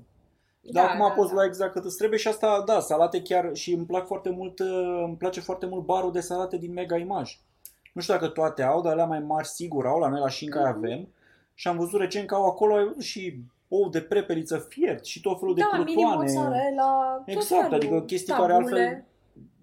Dar 0.72 0.86
Da, 0.86 0.90
acum 0.90 1.08
da, 1.08 1.14
poți 1.14 1.28
da. 1.30 1.34
lua 1.34 1.46
exact 1.46 1.74
cât 1.74 1.86
îți 1.86 1.98
trebuie 1.98 2.20
și 2.20 2.28
asta, 2.28 2.64
da, 2.66 2.80
salate 2.80 3.22
chiar 3.22 3.50
și 3.54 3.74
îmi 3.74 3.86
plac 3.86 4.06
foarte 4.06 4.30
mult, 4.30 4.60
uh, 4.60 5.04
îmi 5.06 5.16
place 5.16 5.40
foarte 5.40 5.66
mult 5.66 5.86
barul 5.86 6.12
de 6.12 6.20
salate 6.20 6.58
din 6.58 6.74
Mega 6.74 6.98
Image. 6.98 7.34
Nu 7.94 8.02
știu 8.02 8.14
dacă 8.14 8.28
toate 8.28 8.64
au, 8.64 8.82
dar 8.82 8.92
alea 8.92 9.06
mai 9.06 9.20
mari 9.20 9.48
sigur 9.48 9.86
au, 9.86 10.00
la 10.00 10.08
noi 10.10 10.20
la 10.20 10.30
Șinca 10.30 10.60
Mhm. 10.60 10.68
avem. 10.68 11.08
Și 11.54 11.68
am 11.68 11.78
văzut 11.78 12.00
recent 12.00 12.28
că 12.28 12.36
au 12.36 12.46
acolo 12.46 12.76
ai 12.76 12.84
văzut 12.84 13.02
și 13.02 13.40
ou 13.68 13.90
de 13.90 14.02
prepeliță 14.02 14.66
fiert 14.70 15.06
și 15.06 15.22
tot 15.22 15.40
felul 15.40 15.56
de 15.56 15.62
Da, 15.72 15.78
mini 15.78 15.92
crutoane. 15.92 16.16
mozzarella, 16.22 17.22
tot 17.26 17.36
Exact, 17.36 17.62
felul, 17.62 17.76
adică 17.76 18.02
chestii 18.02 18.34
tabule. 18.34 18.48
care 18.48 18.60
altfel 18.60 19.04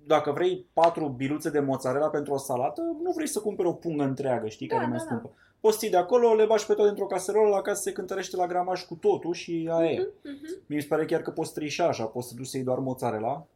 dacă 0.06 0.30
vrei 0.32 0.66
patru 0.72 1.08
biluțe 1.08 1.50
de 1.50 1.60
mozzarella 1.60 2.08
pentru 2.08 2.32
o 2.32 2.36
salată, 2.36 2.80
nu 3.02 3.10
vrei 3.10 3.26
să 3.26 3.40
cumperi 3.40 3.68
o 3.68 3.72
pungă 3.72 4.04
întreagă, 4.04 4.48
știi, 4.48 4.66
Da, 4.66 4.74
care 4.74 4.86
e 4.86 4.88
mai 4.88 4.98
da, 4.98 5.04
da. 5.04 5.10
scumpă. 5.10 5.36
Poți 5.60 5.78
ții 5.78 5.90
de 5.90 5.96
acolo, 5.96 6.34
le 6.34 6.44
bași 6.44 6.66
pe 6.66 6.72
toate 6.74 6.90
într-o 6.90 7.06
caserolă, 7.06 7.48
la 7.48 7.60
care 7.62 7.76
se 7.76 7.92
cântărește 7.92 8.36
la 8.36 8.46
gramaj 8.46 8.82
cu 8.84 8.94
totul 8.94 9.32
și 9.32 9.68
aia 9.72 9.90
e. 9.90 10.08
Mhm. 10.22 10.62
Mi 10.66 10.80
se 10.80 10.86
pare 10.86 11.04
chiar 11.04 11.20
că 11.22 11.30
poți 11.30 11.52
trișa 11.54 11.86
așa, 11.86 12.04
poți 12.04 12.28
să 12.28 12.34
duci 12.36 12.46
să 12.46 12.56
iei 12.56 12.64
doar 12.66 12.78
mozzarella 12.78 13.46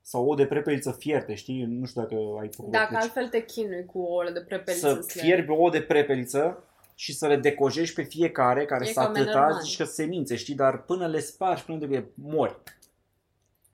sau 0.00 0.26
o 0.28 0.34
de 0.34 0.46
prepeliță 0.46 0.90
fierte, 0.98 1.34
știi? 1.34 1.64
Nu 1.64 1.86
știu 1.86 2.00
dacă 2.02 2.14
ai 2.40 2.48
făcut 2.48 2.72
Dacă 2.72 2.88
deci, 2.90 3.02
altfel 3.02 3.28
te 3.28 3.44
chinui 3.44 3.84
cu 3.84 3.98
ouăle 3.98 4.30
de 4.30 4.40
prepeliță. 4.40 4.88
să 4.88 4.94
le- 4.94 5.02
fierbi 5.22 5.50
o 5.52 5.68
de 5.68 5.80
prepeliță 5.80 6.64
și 6.94 7.14
să 7.14 7.26
le 7.26 7.36
decojești 7.36 7.94
pe 7.94 8.02
fiecare 8.02 8.64
care 8.64 8.88
E 8.88 8.92
s-a 8.92 9.02
ca 9.02 9.08
atâta, 9.08 9.24
Menerman. 9.24 9.60
zici 9.60 9.76
că 9.76 9.84
semințe, 9.84 10.36
știi? 10.36 10.54
Dar 10.54 10.82
până 10.82 11.06
le 11.06 11.20
spargi, 11.20 11.64
până 11.64 11.86
de 11.86 12.04
mori. 12.14 12.62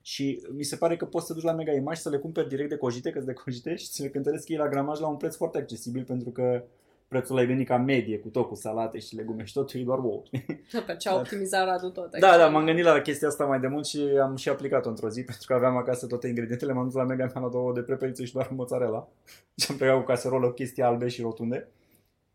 Și 0.02 0.42
mi 0.56 0.62
se 0.62 0.76
pare 0.76 0.96
că 0.96 1.04
poți 1.04 1.26
să 1.26 1.32
duci 1.34 1.42
la 1.42 1.52
Mega 1.52 1.72
Image 1.72 2.00
să 2.00 2.08
le 2.08 2.16
cumperi 2.16 2.48
direct 2.48 2.68
decojite, 2.68 3.10
că 3.10 3.18
îți 3.18 3.26
decojite 3.26 3.74
și 3.74 3.88
ți 3.88 4.02
le 4.02 4.08
cântăresc 4.08 4.48
ei 4.48 4.56
la 4.56 4.68
gramaj 4.68 5.00
la 5.00 5.06
un 5.06 5.16
preț 5.16 5.36
foarte 5.36 5.58
accesibil 5.58 6.04
pentru 6.04 6.30
că 6.30 6.62
prețul 7.08 7.34
l-ai 7.34 7.46
gândit 7.46 7.66
ca 7.66 7.76
medie 7.76 8.18
cu 8.18 8.28
tot, 8.28 8.48
cu 8.48 8.54
salate 8.54 8.98
și 8.98 9.16
legume 9.16 9.44
și 9.44 9.52
totul 9.52 9.80
e 9.80 9.84
doar 9.84 9.98
ouă. 9.98 10.22
Pe 10.86 10.96
ce 10.98 11.08
a 11.08 11.14
optimizat 11.14 11.66
Radu 11.66 11.90
tot. 11.90 12.18
Da, 12.18 12.36
da, 12.36 12.48
m-am 12.48 12.64
gândit 12.64 12.84
la 12.84 13.00
chestia 13.00 13.28
asta 13.28 13.44
mai 13.44 13.60
de 13.60 13.66
mult 13.66 13.86
și 13.86 13.98
am 14.22 14.36
și 14.36 14.48
aplicat-o 14.48 14.88
într-o 14.88 15.08
zi 15.08 15.22
pentru 15.30 15.46
că 15.46 15.54
aveam 15.54 15.76
acasă 15.76 16.06
toate 16.06 16.28
ingredientele, 16.28 16.72
m-am 16.72 16.84
dus 16.84 16.94
la 16.94 17.04
Mega, 17.04 17.24
mi-am 17.24 17.40
luat 17.40 17.52
două 17.52 17.72
de 17.72 17.80
prepeliță 17.80 18.24
și 18.24 18.32
doar 18.32 18.50
mozzarella 18.50 19.08
și 19.60 19.66
am 19.70 19.76
plecat 19.76 19.96
cu 19.96 20.04
caserolă, 20.04 20.46
cu 20.46 20.52
chestii 20.52 20.82
albe 20.82 21.08
și 21.08 21.20
rotunde. 21.20 21.68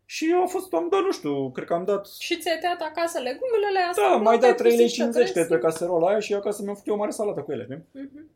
Și 0.08 0.30
eu 0.30 0.42
a 0.42 0.46
fost, 0.46 0.72
am 0.72 0.88
dat, 0.90 1.00
nu 1.02 1.12
știu, 1.12 1.50
cred 1.50 1.66
că 1.66 1.74
am 1.74 1.84
dat 1.84 2.06
Și 2.08 2.38
ți-ai 2.38 2.58
tăiat 2.58 2.80
acasă 2.80 3.18
legumele, 3.18 3.66
le-ai 3.72 3.84
Da, 3.84 3.90
asamblat, 3.90 4.22
mai 4.22 4.32
ai 4.34 4.40
dat 4.40 4.50
pus 4.50 4.60
3 4.60 4.70
lei 4.76 4.84
niște 4.84 5.00
50 5.02 5.22
cred, 5.22 5.34
pe 5.34 5.48
dressing. 5.48 5.70
caserola 5.72 6.08
aia 6.08 6.18
și 6.18 6.32
eu 6.32 6.38
acasă 6.38 6.62
mi-am 6.62 6.74
făcut 6.74 6.88
eu 6.88 6.94
o 6.94 6.98
mare 6.98 7.10
salată 7.10 7.40
cu 7.40 7.52
ele. 7.52 7.62
știi? 7.64 8.00
Mhm. 8.12 8.30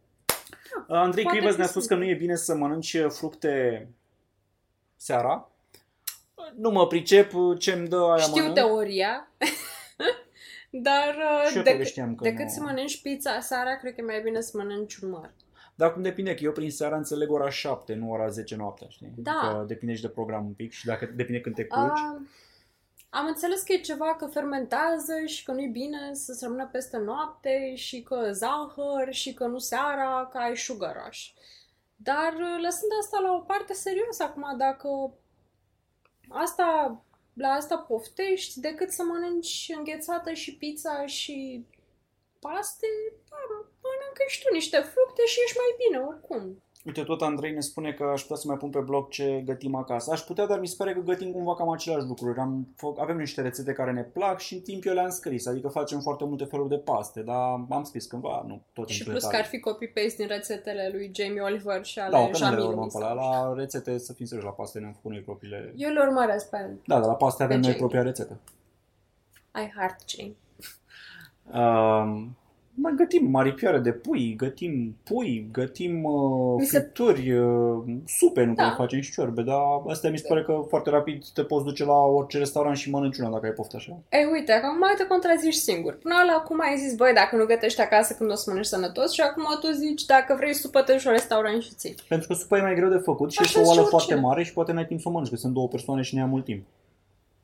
Andrei 0.89 1.23
Poate 1.23 1.37
Crivez 1.39 1.55
fi 1.55 1.61
ne-a 1.61 1.69
spus 1.69 1.87
că 1.87 1.89
simplu. 1.95 2.07
nu 2.07 2.13
e 2.15 2.19
bine 2.25 2.35
să 2.37 2.55
mănânci 2.55 2.97
fructe 3.09 3.89
seara. 4.97 5.51
Nu 6.57 6.71
mă 6.71 6.87
pricep 6.87 7.31
ce-mi 7.59 7.89
dă 7.89 7.97
aia 7.97 8.17
Știu 8.17 8.35
mănânc. 8.37 8.55
teoria, 8.55 9.31
dar 10.71 11.15
Și 11.49 11.57
eu 11.57 11.63
uh, 11.63 11.77
pe 11.77 11.85
știam 11.85 12.15
că 12.15 12.23
decât 12.25 12.45
nu. 12.45 12.51
să 12.51 12.61
mănânci 12.63 13.03
pizza 13.03 13.41
seara, 13.41 13.77
cred 13.77 13.95
că 13.95 14.01
e 14.01 14.05
mai 14.05 14.21
bine 14.21 14.41
să 14.41 14.51
mănânci 14.57 14.97
un 14.97 15.11
măr. 15.11 15.31
Dar 15.81 15.93
cum 15.93 16.03
depinde, 16.03 16.35
că 16.35 16.45
eu 16.45 16.53
prin 16.53 16.71
seara 16.71 16.97
înțeleg 16.97 17.31
ora 17.31 17.51
7, 17.51 17.95
nu 17.95 18.11
ora 18.11 18.29
10 18.29 18.57
noaptea, 18.57 18.89
știi? 18.89 19.13
Da. 19.17 19.41
Adică 19.43 19.65
depinde 19.67 19.95
și 19.95 20.01
de 20.01 20.09
program 20.09 20.47
un 20.47 20.53
pic 20.53 20.73
și 20.73 20.87
dacă 20.87 21.05
depinde 21.17 21.41
când 21.41 21.55
te 21.55 21.65
culci. 21.65 21.99
Uh, 21.99 22.29
am 23.11 23.27
înțeles 23.27 23.63
că 23.63 23.73
e 23.73 23.81
ceva 23.81 24.17
că 24.17 24.27
fermentează 24.27 25.13
și 25.27 25.45
că 25.45 25.53
nu 25.53 25.61
e 25.61 25.67
bine 25.67 26.15
să 26.15 26.33
se 26.33 26.45
rămână 26.45 26.69
peste 26.73 26.99
noapte 26.99 27.75
și 27.75 28.03
că 28.03 28.29
zahăr 28.33 29.09
și 29.11 29.35
că 29.35 29.47
nu 29.47 29.59
seara, 29.59 30.29
că 30.33 30.39
ai 30.39 30.57
sugar 30.57 31.03
rush. 31.05 31.29
Dar 31.97 32.33
uh, 32.33 32.63
lăsând 32.63 32.91
asta 33.01 33.19
la 33.21 33.33
o 33.33 33.41
parte 33.41 33.73
serios 33.73 34.21
acum, 34.21 34.57
dacă 34.57 35.15
asta, 36.29 37.01
la 37.33 37.49
asta 37.49 37.77
poftești, 37.77 38.61
decât 38.61 38.91
să 38.91 39.03
mănânci 39.03 39.73
înghețată 39.77 40.33
și 40.33 40.57
pizza 40.57 41.07
și 41.07 41.67
paste, 42.41 42.87
da, 43.29 43.70
mănâncă 44.01 44.23
și 44.29 44.43
tu 44.43 44.49
niște 44.53 44.77
fructe 44.93 45.23
și 45.33 45.39
ești 45.45 45.57
mai 45.63 45.71
bine 45.83 45.99
oricum. 46.11 46.63
Uite, 46.85 47.03
tot 47.03 47.23
Andrei 47.23 47.53
ne 47.53 47.61
spune 47.61 47.93
că 47.93 48.05
aș 48.05 48.21
putea 48.21 48.37
să 48.37 48.47
mai 48.47 48.57
pun 48.57 48.71
pe 48.71 48.79
blog 48.79 49.09
ce 49.09 49.43
gătim 49.45 49.75
acasă. 49.75 50.13
Aș 50.13 50.21
putea, 50.21 50.47
dar 50.47 50.59
mi 50.61 50.67
se 50.67 50.75
pare 50.79 50.93
că 50.93 51.01
gătim 51.01 51.33
cumva 51.33 51.55
cam 51.55 51.71
aceleași 51.71 52.07
lucruri. 52.07 52.39
Am, 52.39 52.69
fă- 52.77 53.01
avem 53.01 53.17
niște 53.17 53.41
rețete 53.43 53.73
care 53.73 53.93
ne 53.93 54.03
plac 54.03 54.39
și 54.41 54.55
în 54.55 54.61
timp 54.61 54.85
eu 54.85 54.93
le-am 54.95 55.09
scris. 55.11 55.47
Adică 55.47 55.69
facem 55.69 56.01
foarte 56.01 56.25
multe 56.25 56.45
feluri 56.45 56.69
de 56.69 56.79
paste, 56.79 57.21
dar 57.23 57.37
am 57.71 57.83
scris 57.85 58.07
cândva, 58.07 58.45
nu 58.47 58.63
tot 58.73 58.89
Și 58.89 59.01
în 59.01 59.07
plus 59.11 59.23
că 59.23 59.27
detalii. 59.29 59.45
ar 59.45 59.51
fi 59.51 59.61
copy-paste 59.61 60.15
din 60.17 60.27
rețetele 60.27 60.91
lui 60.93 61.11
Jamie 61.15 61.41
Oliver 61.41 61.85
și 61.85 61.99
ale 61.99 62.11
Da, 62.11 62.17
că 62.19 62.23
nu 62.25 62.31
le 62.31 62.37
Jamilului. 62.39 62.69
urmăm 62.75 62.89
pe 62.89 63.05
alea. 63.05 63.23
sau- 63.23 63.55
La 63.55 63.61
rețete, 63.61 63.99
să 63.99 64.13
fim 64.13 64.27
serioși, 64.27 64.47
la 64.49 64.55
paste 64.55 64.79
ne-am 64.79 64.93
făcut 64.93 65.11
noi 65.11 65.21
propriile... 65.21 65.73
Eu 65.77 65.91
le 65.93 66.01
urmăresc 66.01 66.51
pe 66.51 66.57
Da, 66.87 66.99
dar 66.99 67.07
la 67.07 67.15
paste 67.15 67.43
avem 67.43 67.61
Pe 67.61 67.67
noi 67.67 67.73
Jamie. 67.73 67.79
propria 67.89 68.03
rețetă. 68.03 68.39
I 69.55 69.73
heart 69.77 70.09
Jamie. 70.09 70.37
Um, 71.53 72.37
mai 72.75 72.93
gătim 72.97 73.31
maripioare 73.31 73.79
de 73.79 73.93
pui, 73.93 74.35
gătim 74.37 74.97
pui, 75.03 75.49
gătim 75.53 76.05
uh, 76.05 76.55
Mi 76.59 76.65
se- 76.65 76.79
fripturi, 76.79 77.33
uh, 77.33 77.83
supe, 78.07 78.45
nu 78.45 78.55
Da. 78.55 78.63
da. 78.63 78.75
facem 78.77 79.01
și 79.01 79.13
ciorbe, 79.13 79.43
dar 79.43 79.59
astea 79.89 80.11
mi 80.11 80.19
se 80.19 80.25
pare 80.29 80.43
că 80.43 80.63
foarte 80.69 80.91
rapid 80.91 81.25
te 81.35 81.43
poți 81.43 81.65
duce 81.65 81.85
la 81.85 81.99
orice 81.99 82.39
restaurant 82.39 82.77
și 82.77 82.91
mănânci 82.91 83.19
una 83.19 83.29
dacă 83.31 83.47
ai 83.47 83.53
poftă 83.53 83.77
așa. 83.77 83.99
Ei, 84.11 84.29
uite, 84.33 84.53
acum 84.53 84.79
mai 84.79 84.95
te 84.97 85.07
contrazici 85.07 85.55
singur. 85.55 85.95
Până 86.03 86.15
la 86.27 86.33
acum 86.33 86.61
ai 86.61 86.77
zis, 86.79 86.95
băi, 86.95 87.13
dacă 87.15 87.37
nu 87.37 87.45
gătești 87.45 87.81
acasă 87.81 88.15
când 88.15 88.31
o 88.31 88.35
să 88.35 88.45
mănânci 88.47 88.67
sănătos 88.67 89.13
și 89.13 89.21
acum 89.21 89.45
tu 89.61 89.71
zici, 89.73 90.05
dacă 90.05 90.35
vrei 90.39 90.55
supă, 90.55 90.83
te 90.83 90.93
duci 90.93 91.05
la 91.05 91.11
restaurant 91.11 91.63
și 91.63 91.75
ții. 91.75 91.95
Pentru 92.09 92.29
că 92.29 92.35
supa 92.35 92.57
e 92.59 92.61
mai 92.63 92.75
greu 92.75 92.89
de 92.89 92.97
făcut 92.97 93.31
și 93.33 93.39
Așa 93.41 93.49
este 93.49 93.59
o 93.61 93.63
și 93.63 93.69
oală 93.69 93.81
oricine. 93.81 93.99
foarte 94.01 94.27
mare 94.27 94.43
și 94.43 94.53
poate 94.53 94.73
n-ai 94.73 94.87
timp 94.87 95.01
să 95.01 95.09
o 95.09 95.11
mănânci, 95.11 95.31
că 95.31 95.37
sunt 95.37 95.53
două 95.55 95.69
persoane 95.69 96.03
și 96.03 96.15
ne 96.15 96.21
ia 96.21 96.27
mult 96.27 96.45
timp. 96.45 96.67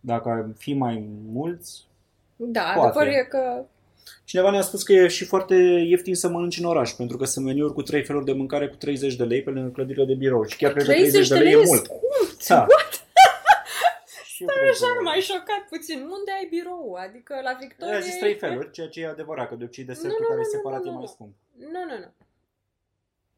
Dacă 0.01 0.29
ar 0.29 0.47
fi 0.57 0.75
mai 0.75 1.09
mulți... 1.33 1.85
Da, 2.37 2.61
Poate. 2.75 2.81
adevărul 2.89 3.13
e 3.13 3.27
că... 3.31 3.65
Cineva 4.25 4.51
ne-a 4.51 4.61
spus 4.61 4.83
că 4.83 4.93
e 4.93 5.09
și 5.09 5.25
foarte 5.25 5.55
ieftin 5.89 6.15
să 6.15 6.29
mănânci 6.29 6.59
în 6.59 6.65
oraș, 6.65 6.91
pentru 6.91 7.17
că 7.17 7.25
sunt 7.25 7.45
meniuri 7.45 7.73
cu 7.73 7.83
trei 7.83 8.05
feluri 8.05 8.25
de 8.25 8.33
mâncare 8.33 8.69
cu 8.69 8.75
30 8.77 9.15
de 9.15 9.25
lei 9.25 9.43
pe 9.43 9.51
lângă 9.51 9.71
clădirile 9.71 10.05
de 10.05 10.15
birou. 10.15 10.45
Și 10.45 10.57
chiar 10.57 10.73
cred 10.73 10.85
că 10.87 10.91
30 10.93 11.29
de 11.29 11.35
lei, 11.39 11.53
e 11.53 11.57
mult. 11.57 11.85
scump! 11.85 12.01
Da. 12.49 12.67
Și 14.33 14.43
eu 14.43 14.49
cred 14.49 14.69
Așa 14.71 14.87
că- 14.97 15.03
m-ai 15.03 15.21
șocat 15.21 15.63
puțin. 15.73 15.99
Unde 16.17 16.31
ai 16.39 16.47
birou? 16.51 16.97
Adică 17.07 17.33
la 17.49 17.53
Victoria... 17.61 17.93
Eu 17.95 18.01
a 18.01 18.07
zis 18.09 18.17
trei 18.23 18.35
feluri, 18.35 18.71
ceea 18.71 18.89
ce 18.89 19.01
e 19.01 19.07
adevărat, 19.07 19.49
că 19.49 19.55
de 19.55 19.65
obicei 19.65 19.85
desertul 19.85 20.17
Nu, 20.21 20.25
nu, 20.25 20.29
care 20.29 20.41
e 20.41 20.47
nu, 20.47 20.51
nu, 20.51 20.57
separat 20.57 20.83
nu, 20.83 20.89
e 20.91 20.93
mai 20.99 21.01
nu. 21.07 21.13
scump. 21.15 21.33
Nu, 21.75 21.81
nu, 21.91 21.97
nu. 22.03 22.09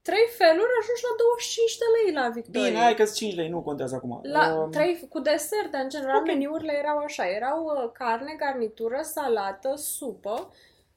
Trei 0.08 0.26
feluri 0.40 0.74
ajungi 0.80 1.04
la 1.08 1.14
25 1.22 1.78
de 1.82 1.88
lei 1.96 2.08
la 2.20 2.26
Victoria. 2.38 2.68
Bine, 2.68 2.78
hai 2.86 2.94
că 3.00 3.04
5 3.04 3.34
lei, 3.40 3.48
nu 3.54 3.60
contează 3.68 3.94
acum. 3.94 4.12
La 4.36 4.44
Um, 4.54 4.70
trei 4.70 4.92
cu 5.08 5.18
desert, 5.30 5.70
dar 5.70 5.82
în 5.82 5.88
general 5.88 6.20
ok. 6.20 6.26
meniurile 6.32 6.74
erau 6.82 6.98
așa. 6.98 7.24
Erau 7.38 7.58
uh, 7.64 7.90
carne, 8.00 8.32
garnitură, 8.42 9.00
salată, 9.02 9.70
supă, 9.76 10.36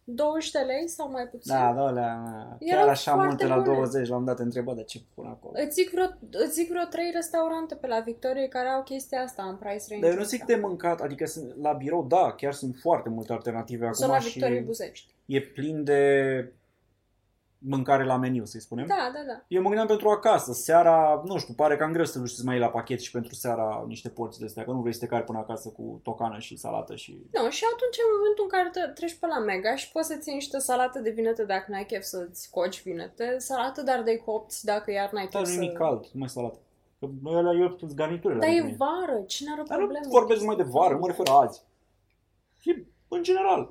20 0.04 0.52
de 0.52 0.60
lei 0.60 0.88
sau 0.88 1.12
mai 1.12 1.26
puțin. 1.28 1.56
Da, 1.56 1.74
da, 1.76 1.86
alea, 1.86 2.24
chiar 2.60 2.78
Erau 2.78 2.90
așa 2.90 3.12
foarte 3.12 3.28
multe 3.28 3.46
la 3.46 3.58
bune. 3.60 3.76
20, 3.76 4.08
la 4.10 4.16
un 4.16 4.26
dat 4.26 4.36
te 4.36 4.42
întreba 4.42 4.74
de 4.74 4.84
ce 4.84 5.00
pun 5.16 5.26
acolo. 5.26 5.54
Îți 5.66 5.74
zic, 5.74 5.90
vreo, 5.92 6.08
îți 6.32 6.54
zic 6.54 6.70
vreo 6.70 6.84
trei 6.84 7.12
restaurante 7.14 7.76
pe 7.76 7.88
la 7.88 8.00
Victorie 8.00 8.48
care 8.48 8.68
au 8.68 8.84
chestia 8.84 9.22
asta 9.22 9.44
în 9.44 9.56
price 9.56 9.86
range. 9.90 10.06
Dar 10.06 10.12
eu 10.12 10.18
nu 10.18 10.24
zic 10.24 10.44
de 10.46 10.56
mâncat, 10.56 11.02
adică 11.02 11.26
sunt, 11.26 11.56
la 11.62 11.72
birou, 11.74 12.04
da, 12.04 12.34
chiar 12.38 12.54
sunt 12.54 12.76
foarte 12.82 13.10
multe 13.10 13.34
alternative 13.34 13.86
acum 13.86 14.06
Zona 14.06 14.20
și 14.20 14.32
Victoriei 14.32 14.62
Buzești. 14.62 15.14
e 15.26 15.42
plin 15.42 15.84
de 15.84 16.02
mâncare 17.64 18.06
la 18.06 18.18
meniu, 18.18 18.46
să-i 18.46 18.62
spunem. 18.62 18.86
Da, 18.86 19.12
da, 19.14 19.20
da. 19.28 19.44
Eu 19.48 19.62
mă 19.62 19.68
gândeam 19.68 19.88
pentru 19.88 20.10
acasă, 20.10 20.54
seara, 20.54 21.22
nu 21.26 21.38
știu, 21.38 21.54
pare 21.54 21.78
cam 21.78 21.92
greu 21.92 22.06
să 22.06 22.14
te 22.14 22.20
duci 22.20 22.30
să 22.30 22.42
mai 22.46 22.56
iei 22.56 22.64
la 22.64 22.70
pachet 22.70 23.00
și 23.00 23.12
pentru 23.12 23.34
seara 23.34 23.84
niște 23.88 24.10
porții 24.10 24.40
de 24.40 24.46
astea, 24.46 24.64
că 24.64 24.72
nu 24.72 24.82
vrei 24.82 24.94
să 24.94 25.00
te 25.00 25.06
cari 25.06 25.24
până 25.24 25.38
acasă 25.38 25.70
cu 25.70 26.00
tocană 26.04 26.40
și 26.40 26.56
salată 26.58 26.96
și... 26.96 27.12
Nu, 27.32 27.50
și 27.50 27.64
atunci 27.74 27.98
în 28.06 28.12
momentul 28.16 28.44
în 28.44 28.50
care 28.56 28.70
te 28.70 28.92
treci 29.00 29.20
pe 29.20 29.28
la 29.28 29.40
Mega 29.40 29.76
și 29.76 29.92
poți 29.92 30.08
să 30.08 30.16
ții 30.16 30.34
niște 30.34 30.58
salată 30.58 31.00
de 31.00 31.10
vinete 31.10 31.44
dacă 31.44 31.66
n-ai 31.72 31.86
chef 31.86 32.04
să-ți 32.04 32.50
coci 32.50 32.84
vinete, 32.84 33.36
salată 33.38 33.82
de 33.82 33.92
ardei 33.92 34.18
copți 34.18 34.66
dacă 34.66 34.92
iar 34.92 35.12
n-ai 35.12 35.28
Dar 35.32 35.42
chef 35.42 35.52
nu 35.52 35.56
să... 35.56 35.60
nimic 35.60 35.78
cald, 35.78 36.06
numai 36.12 36.30
salată. 36.30 36.60
Că 37.00 37.08
noi 37.24 37.36
alea 37.36 37.54
eu 37.62 37.76
sunt 37.80 37.94
garniturile. 37.94 38.40
Dar 38.40 38.50
la 38.50 38.56
e 38.56 38.62
mine. 38.62 38.76
vară, 38.78 39.24
cine 39.28 39.50
are 39.52 39.62
o 39.62 39.64
Dar 39.64 39.78
nu 39.78 39.86
problemă? 39.86 40.06
vorbesc 40.10 40.40
cu 40.40 40.46
numai 40.46 40.58
de 40.58 40.64
chestia 40.64 40.80
vară, 40.82 40.94
asta? 40.94 41.06
mă 41.06 41.12
refer 41.12 41.28
azi. 41.42 41.62
Și 42.60 42.86
în 43.08 43.24
general. 43.24 43.62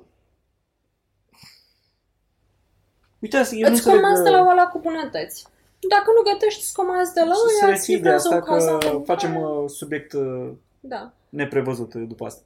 Uite, 3.21 3.37
asta, 3.37 3.55
eu 3.55 3.67
nu 3.67 3.73
Îți 3.73 3.75
înțeleg, 3.87 3.99
comanzi 4.01 4.23
de 4.23 4.29
uh, 4.29 4.35
la 4.35 4.51
ăla 4.51 4.65
cu 4.67 4.79
bunătăți. 4.79 5.45
Dacă 5.89 6.05
nu 6.15 6.31
gătești, 6.31 6.59
îți 6.63 6.73
comanzi 6.73 7.13
de 7.13 7.21
la 7.21 7.33
să 7.33 7.41
ăia, 7.65 7.73
reții 7.73 7.93
îți 7.93 8.01
ideea 8.01 8.15
livrează 8.15 8.27
asta 8.35 8.51
o 8.51 8.55
casă 8.55 8.77
că 8.89 8.95
în 8.95 9.03
facem 9.03 9.31
mare. 9.31 9.45
uh, 9.45 9.69
subiect 9.69 10.13
uh, 10.13 10.49
Da. 10.79 11.13
neprevăzut 11.29 11.93
uh, 11.93 12.03
după 12.07 12.25
asta. 12.25 12.41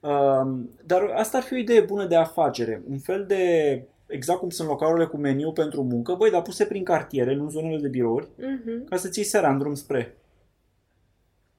Um, 0.00 0.70
dar 0.86 1.02
asta 1.14 1.36
ar 1.36 1.42
fi 1.42 1.54
o 1.54 1.56
idee 1.56 1.80
bună 1.80 2.04
de 2.06 2.16
afacere. 2.16 2.82
Un 2.90 2.98
fel 2.98 3.24
de, 3.26 3.82
exact 4.06 4.38
cum 4.38 4.50
sunt 4.50 4.68
localurile 4.68 5.06
cu 5.06 5.16
meniu 5.16 5.52
pentru 5.52 5.82
muncă, 5.82 6.14
băi, 6.14 6.30
dar 6.30 6.42
puse 6.42 6.64
prin 6.66 6.84
cartiere, 6.84 7.34
nu 7.34 7.42
în 7.42 7.50
zonele 7.50 7.78
de 7.80 7.88
birouri, 7.88 8.28
Mhm. 8.36 8.84
ca 8.88 8.96
să 8.96 9.08
ții 9.08 9.24
seara 9.24 9.50
în 9.50 9.58
drum 9.58 9.74
spre. 9.74 10.16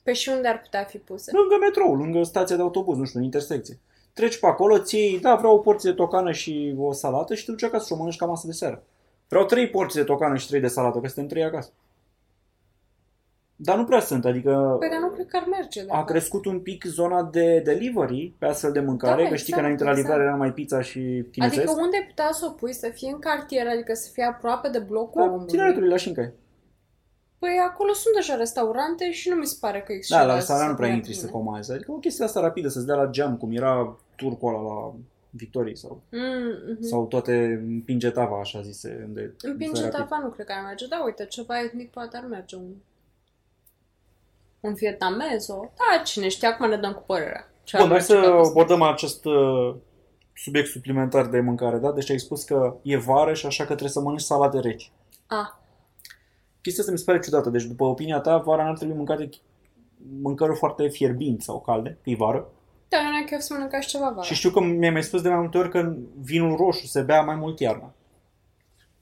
Pe 0.03 0.13
și 0.13 0.29
unde 0.29 0.47
ar 0.47 0.59
putea 0.61 0.83
fi 0.83 0.97
puse? 0.97 1.31
Lângă 1.35 1.55
metrou, 1.61 1.95
lângă 1.95 2.23
stația 2.23 2.55
de 2.55 2.61
autobuz, 2.61 2.97
nu 2.97 3.05
știu, 3.05 3.19
în 3.19 3.25
intersecție. 3.25 3.77
Treci 4.19 4.39
pe 4.39 4.45
acolo, 4.47 4.79
ții, 4.79 5.19
da, 5.21 5.35
vreau 5.35 5.53
o 5.55 5.57
porție 5.57 5.89
de 5.89 5.95
tocană 5.95 6.31
și 6.31 6.75
o 6.77 6.91
salată 6.91 7.33
și 7.35 7.45
te 7.45 7.51
duci 7.51 7.63
acasă 7.63 7.85
și 7.85 7.91
o 7.93 7.95
mănânci 7.95 8.15
ca 8.15 8.25
masă 8.25 8.47
de 8.47 8.53
seară. 8.53 8.83
Vreau 9.27 9.45
trei 9.45 9.69
porții 9.69 9.99
de 9.99 10.05
tocană 10.05 10.35
și 10.37 10.47
trei 10.47 10.59
de 10.59 10.67
salată, 10.67 10.99
că 10.99 11.07
suntem 11.07 11.27
trei 11.27 11.43
acasă. 11.43 11.71
Dar 13.55 13.77
nu 13.77 13.85
prea 13.85 13.99
sunt, 13.99 14.25
adică 14.25 14.75
Păi, 14.79 14.89
dar 14.89 14.99
nu 14.99 15.07
cred 15.09 15.27
că 15.27 15.37
ar 15.37 15.45
merge. 15.49 15.81
de 15.83 15.87
a 15.91 15.95
fapt. 15.95 16.09
crescut 16.09 16.45
un 16.45 16.59
pic 16.59 16.83
zona 16.85 17.23
de 17.23 17.59
delivery 17.59 18.33
pe 18.37 18.45
astfel 18.45 18.71
de 18.71 18.79
mâncare, 18.79 19.23
Da, 19.23 19.29
că 19.29 19.35
știi 19.35 19.53
exact, 19.53 19.53
că 19.53 19.59
înainte 19.59 19.83
la 19.83 19.89
exact. 19.89 20.07
livrare 20.07 20.27
era 20.27 20.35
mai 20.37 20.51
pizza 20.53 20.81
și 20.81 20.99
chinezesc. 21.31 21.61
Adică 21.61 21.81
unde 21.81 21.97
ai 21.97 22.05
putea 22.07 22.29
să 22.31 22.45
o 22.45 22.51
pui, 22.51 22.73
să 22.73 22.89
fie 22.93 23.09
în 23.11 23.19
cartier, 23.19 23.67
adică 23.67 23.93
să 23.93 24.09
fie 24.13 24.23
aproape 24.23 24.69
de 24.69 24.79
blocul 24.79 25.21
da, 25.21 25.27
omului? 25.27 25.47
tineretului 25.47 25.89
la 25.89 25.97
Șincai. 25.97 26.31
Păi 27.39 27.49
acolo 27.69 27.93
sunt 27.93 28.15
deja 28.15 28.35
restaurante 28.35 29.11
și 29.11 29.29
nu 29.29 29.35
mi 29.35 29.45
se 29.45 29.57
pare 29.59 29.79
că 29.79 29.85
Da, 29.87 29.93
exceda 29.93 30.23
la 30.23 30.33
restaurant 30.35 30.67
nu 30.69 30.73
să 30.75 30.79
prea 30.81 30.89
fie 30.89 30.97
intri 30.97 31.13
să 31.13 31.25
bine. 31.25 31.37
comanzi. 31.37 31.71
Adică 31.71 31.91
o 31.91 31.95
chestie 31.95 32.25
asta 32.25 32.39
rapidă, 32.39 32.67
să-ți 32.67 32.85
dea 32.85 32.95
la 32.95 33.05
geam, 33.05 33.37
cum 33.37 33.51
era 33.51 33.97
turcul 34.19 34.55
ăla 34.55 34.63
la 34.73 34.93
Victorii 35.31 35.77
sau, 35.77 36.01
Mm, 36.11 36.71
mhm. 36.73 36.81
sau 36.81 37.05
toate 37.05 37.61
împinge 37.67 38.09
tava, 38.09 38.39
așa 38.39 38.61
zise. 38.61 39.03
Unde 39.07 39.33
Împinge 39.41 39.81
rapid. 39.81 39.97
tava 39.97 40.17
nu 40.23 40.29
cred 40.29 40.45
că 40.45 40.53
ar 40.57 40.63
merge, 40.65 40.87
dar 40.87 41.01
uite, 41.05 41.25
ceva 41.25 41.61
etnic 41.63 41.91
poate 41.91 42.17
ar 42.17 42.25
merge. 42.25 42.55
Un, 42.55 42.69
un 44.59 44.73
vietnamez, 44.73 45.47
o... 45.49 45.59
Da, 45.59 46.01
cine 46.03 46.27
știe, 46.27 46.47
acum 46.47 46.69
ne 46.69 46.77
dăm 46.77 46.93
cu 46.93 47.03
părerea. 47.05 47.51
Ce 47.63 47.75
ar 47.77 47.81
Bun, 47.81 47.91
hai 47.91 47.97
merge 47.99 48.13
să 48.13 48.19
pe 48.21 48.27
acolo. 48.27 48.47
abordăm 48.47 48.81
acest 48.81 49.25
uh, 49.25 49.75
subiect 50.35 50.67
suplimentar 50.67 51.27
de 51.27 51.39
mâncare, 51.39 51.77
da? 51.77 51.91
Deci 51.91 52.09
ai 52.09 52.19
spus 52.19 52.43
că 52.43 52.75
e 52.81 52.97
vară 52.97 53.33
și 53.33 53.45
așa 53.45 53.61
că 53.63 53.69
trebuie 53.69 53.89
să 53.89 53.99
mănânci 53.99 54.21
salate 54.21 54.59
reci. 54.59 54.91
A, 55.27 55.61
Chestia 56.61 56.81
asta 56.83 56.91
mi 56.93 56.99
se 56.99 57.05
pare 57.11 57.19
ciudată. 57.19 57.49
Deci, 57.49 57.63
după 57.63 57.83
opinia 57.83 58.19
ta, 58.19 58.37
vara 58.37 58.63
n-ar 58.63 58.77
trebui 58.77 58.95
mâncate 58.95 59.29
mâncăruri 60.21 60.57
foarte 60.57 60.87
fierbinți 60.87 61.45
sau 61.45 61.61
calde, 61.61 61.97
că 62.03 62.09
e 62.09 62.15
vară. 62.15 62.49
Da, 62.89 62.97
eu 62.97 63.11
n-ai 63.11 63.23
chef 63.25 63.39
să 63.39 63.53
mănâncați 63.53 63.87
ceva 63.87 64.09
vara. 64.09 64.21
Și 64.21 64.33
știu 64.33 64.49
că 64.49 64.59
mi-ai 64.59 64.91
mai 64.91 65.03
spus 65.03 65.21
de 65.21 65.29
mai 65.29 65.39
multe 65.39 65.57
ori 65.57 65.69
că 65.69 65.93
vinul 66.21 66.57
roșu 66.57 66.85
se 66.85 67.01
bea 67.01 67.21
mai 67.21 67.35
mult 67.35 67.59
iarna. 67.59 67.93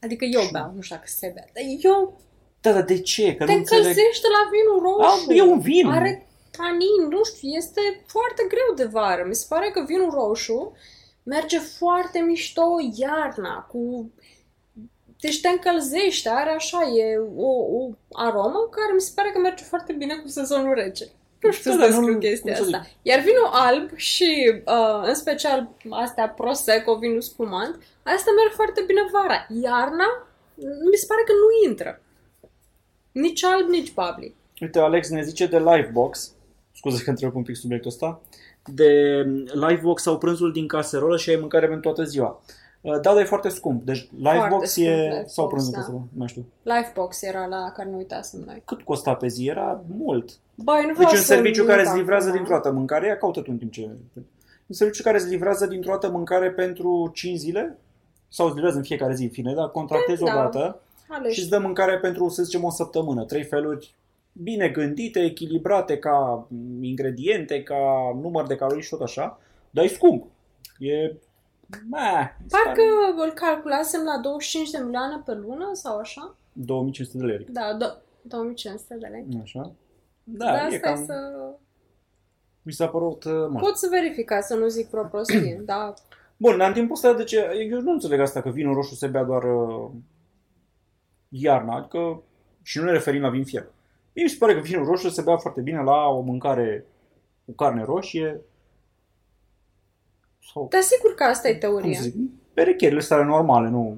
Adică 0.01 0.25
eu 0.25 0.41
beau, 0.51 0.71
nu 0.75 0.81
știu 0.81 0.95
dacă 0.95 1.07
se 1.07 1.31
bea. 1.33 1.45
Dar 1.53 1.63
eu 1.81 2.21
Da, 2.61 2.71
dar 2.71 2.83
de 2.83 3.01
ce? 3.01 3.35
Că 3.35 3.45
te 3.45 3.51
nu 3.51 3.57
înțeleg. 3.57 3.85
încălzește 3.85 4.27
la 4.27 4.49
vinul 4.55 4.79
roșu. 4.87 5.29
A, 5.29 5.33
e 5.33 5.41
un 5.41 5.59
vin. 5.59 5.87
Are 5.87 6.27
tanin, 6.51 7.07
nu 7.09 7.23
știu, 7.23 7.49
este 7.49 7.81
foarte 8.05 8.43
greu 8.47 8.75
de 8.75 8.85
vară. 8.85 9.23
Mi 9.27 9.35
se 9.35 9.45
pare 9.49 9.69
că 9.69 9.83
vinul 9.87 10.11
roșu 10.11 10.75
merge 11.23 11.59
foarte 11.59 12.19
mișto 12.19 12.65
iarna, 12.95 13.59
cu... 13.71 14.11
Deci 15.19 15.41
te 15.41 15.47
încălzește, 15.47 16.29
are 16.29 16.49
așa, 16.49 16.81
e 16.83 17.17
o, 17.35 17.49
o 17.49 17.89
aromă 18.11 18.67
care 18.71 18.93
mi 18.93 19.01
se 19.01 19.11
pare 19.15 19.29
că 19.29 19.39
merge 19.39 19.63
foarte 19.63 19.93
bine 19.93 20.15
cu 20.15 20.27
sezonul 20.27 20.73
rece. 20.73 21.07
Nu 21.41 21.51
știu 21.51 21.71
Da, 21.71 21.75
să 21.77 21.81
dar 21.81 21.89
nu- 21.89 21.95
descriu 22.05 22.19
chestia 22.19 22.53
cum 22.57 22.69
să 22.69 22.75
asta. 22.75 22.89
Iar 23.01 23.19
vinul 23.19 23.49
alb 23.51 23.89
și, 23.95 24.61
uh, 24.65 25.01
în 25.07 25.15
special, 25.15 25.69
astea 25.89 26.29
Prosecco, 26.29 26.95
vinul 26.95 27.21
spumant, 27.21 27.75
astea 28.03 28.33
merg 28.33 28.51
foarte 28.55 28.83
bine 28.87 29.01
vara. 29.11 29.45
Iarna, 29.63 30.27
mi 30.91 30.97
se 30.97 31.05
pare 31.07 31.21
că 31.25 31.31
nu 31.31 31.69
intră. 31.69 32.01
Nici 33.11 33.43
alb, 33.43 33.67
nici 33.69 33.93
bubbly. 33.93 34.35
Uite, 34.61 34.79
Alex 34.79 35.09
ne 35.09 35.21
zice 35.23 35.45
de 35.45 35.59
Livebox, 35.59 36.33
scuze 36.73 37.03
că 37.03 37.09
întreb 37.09 37.35
un 37.35 37.43
pic 37.43 37.55
subiectul 37.55 37.89
ăsta, 37.89 38.21
de 38.65 38.91
Livebox 39.53 40.01
sau 40.01 40.17
prânzul 40.17 40.51
din 40.51 40.67
caserolă 40.67 41.17
și 41.17 41.29
ai 41.29 41.35
mâncare 41.35 41.65
pentru 41.67 41.91
toată 41.91 42.09
ziua. 42.09 42.41
Uh, 42.81 42.91
Da, 42.91 42.99
dar 42.99 43.17
e 43.17 43.23
foarte 43.23 43.49
scump. 43.49 43.85
Deci 43.85 44.09
Livebox 44.17 44.69
scump, 44.69 44.87
e... 44.87 45.01
Livebox, 45.01 45.33
sau 45.33 45.47
prânzul 45.47 45.71
da. 45.71 45.77
caserolă, 45.77 46.03
nu 46.11 46.17
mai 46.17 46.27
știu. 46.27 46.45
Lifebox 46.63 47.21
era 47.21 47.45
la 47.45 47.71
care 47.75 47.89
nu 47.89 47.97
uitasem 47.97 48.43
noi. 48.45 48.61
Cât 48.65 48.81
costa 48.81 49.13
pe 49.13 49.27
zi? 49.27 49.47
Era 49.47 49.83
mult. 49.97 50.29
Băi, 50.55 50.83
nu 50.85 50.93
vreau 50.93 51.09
Deci 51.09 51.19
un 51.19 51.25
să 51.25 51.33
serviciu 51.33 51.61
mint 51.61 51.73
care 51.73 51.81
îți 51.81 51.97
livrează 51.97 52.27
acum. 52.27 52.37
dintr-o 52.37 52.55
dată 52.55 52.71
mâncare, 52.71 53.07
ia 53.07 53.17
caută 53.17 53.41
tu 53.41 53.51
în 53.51 53.57
timp 53.57 53.71
ce... 53.71 53.89
Un 54.67 54.75
serviciu 54.75 55.03
care 55.03 55.17
îți 55.17 55.29
livrează 55.29 55.65
dintr-o 55.65 55.91
dată 55.91 56.09
mâncare 56.09 56.51
pentru 56.51 57.11
5 57.13 57.37
zile, 57.37 57.77
sau 58.27 58.45
îți 58.45 58.55
livrează 58.55 58.77
în 58.77 58.83
fiecare 58.83 59.15
zi, 59.15 59.23
în 59.23 59.29
fine, 59.29 59.53
dar 59.53 59.71
contractezi 59.71 60.23
Da. 60.23 60.31
o 60.31 60.35
dată 60.35 60.81
Aleși. 61.09 61.33
și 61.33 61.39
îți 61.39 61.49
dă 61.49 61.59
mâncare 61.59 61.97
pentru, 61.97 62.29
să 62.29 62.43
zicem, 62.43 62.63
o 62.63 62.69
săptămână. 62.69 63.23
Trei 63.23 63.43
feluri 63.43 63.95
bine 64.31 64.69
gândite, 64.69 65.19
echilibrate 65.19 65.97
ca 65.97 66.47
ingrediente, 66.81 67.63
ca 67.63 67.77
număr 68.21 68.47
de 68.47 68.55
calorii 68.55 68.83
și 68.83 68.89
tot 68.89 69.01
așa, 69.01 69.39
dar 69.69 69.83
e 69.83 69.87
scump. 69.87 70.25
E... 70.79 71.13
Meh, 71.89 72.29
mi 72.43 72.49
se 72.49 72.57
Parcă 72.63 72.81
pare 73.15 73.27
îl 73.27 73.33
calculasem 73.33 74.03
la 74.03 74.17
25 74.21 74.69
de 74.69 74.77
milioane 74.77 75.21
pe 75.25 75.33
lună 75.33 75.69
sau 75.73 75.97
așa? 75.97 76.35
2500 76.53 77.17
de 77.17 77.23
lei. 77.23 77.47
Da, 77.49 77.77
do- 77.77 78.01
2500 78.21 78.95
de 78.95 79.07
lei. 79.07 79.25
Așa. 79.41 79.71
Da, 80.23 80.45
Da, 80.45 80.51
asta 80.51 80.75
e 80.75 80.79
cam... 80.79 81.05
să... 81.05 81.13
Mi 82.61 82.71
s-a 82.71 82.87
părut 82.87 83.23
uh, 83.23 83.31
mult. 83.33 83.59
Pot 83.59 83.77
să 83.77 83.87
verifica, 83.91 84.41
să 84.41 84.55
nu 84.55 84.67
zic 84.67 84.89
vreo 84.89 85.03
prostie, 85.03 85.61
da. 85.65 85.93
Bun, 86.37 86.57
dar 86.57 86.67
în 86.67 86.73
timpul 86.73 86.95
ăsta, 86.95 87.13
de 87.13 87.23
ce? 87.23 87.67
Eu 87.71 87.81
nu 87.81 87.91
înțeleg 87.91 88.19
asta 88.19 88.41
că 88.41 88.49
vinul 88.49 88.73
roșu 88.73 88.95
se 88.95 89.07
bea 89.07 89.23
doar 89.23 89.43
uh, 89.43 89.89
iarna, 91.29 91.75
adică 91.75 92.21
și 92.61 92.77
nu 92.77 92.83
ne 92.83 92.91
referim 92.91 93.21
la 93.21 93.29
vin 93.29 93.43
fiert. 93.45 93.73
Mie 94.13 94.23
mi 94.23 94.29
se 94.29 94.35
pare 94.39 94.53
că 94.53 94.59
vinul 94.59 94.85
roșu 94.85 95.09
se 95.09 95.21
bea 95.21 95.37
foarte 95.37 95.61
bine 95.61 95.81
la 95.81 96.07
o 96.07 96.19
mâncare 96.19 96.85
cu 97.45 97.51
carne 97.51 97.83
roșie 97.83 98.41
sau, 100.53 100.67
Dar 100.71 100.81
sigur 100.81 101.13
că 101.15 101.23
asta 101.23 101.47
e 101.47 101.51
cum 101.51 101.59
teoria. 101.59 101.97
să 101.97 102.03
zic, 102.03 102.15
perecherile 102.53 102.99
astea 102.99 103.23
normale, 103.23 103.69
nu... 103.69 103.97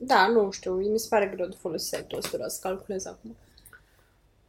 Da, 0.00 0.26
nu 0.26 0.50
știu, 0.50 0.72
mi 0.74 0.98
se 0.98 1.06
pare 1.10 1.32
greu 1.34 1.46
de 1.46 1.56
folosit 1.60 1.94
site-ul 1.94 2.20
ăsta, 2.24 2.48
să 2.48 2.58
calculez 2.62 3.06
acum. 3.06 3.36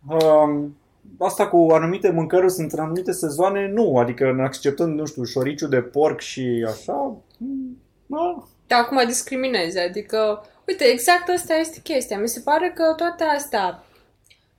Um, 0.09 0.77
asta 1.19 1.47
cu 1.47 1.67
anumite 1.71 2.09
mâncăruri 2.09 2.51
sunt 2.51 2.71
în 2.71 2.79
anumite 2.79 3.11
sezoane, 3.11 3.67
nu, 3.67 3.97
adică 3.97 4.31
ne 4.31 4.43
acceptând, 4.43 4.99
nu 4.99 5.05
știu, 5.05 5.23
șoriciu 5.23 5.67
de 5.67 5.81
porc 5.81 6.19
și 6.19 6.65
așa, 6.67 7.15
mm, 7.37 7.77
da, 8.05 8.43
Da, 8.67 8.75
acum 8.75 9.05
discriminezi, 9.05 9.79
adică, 9.79 10.45
uite, 10.67 10.83
exact 10.83 11.29
asta 11.29 11.53
este 11.55 11.79
chestia. 11.83 12.19
Mi 12.19 12.27
se 12.27 12.39
pare 12.39 12.71
că 12.75 12.93
toate 12.97 13.23
astea, 13.23 13.83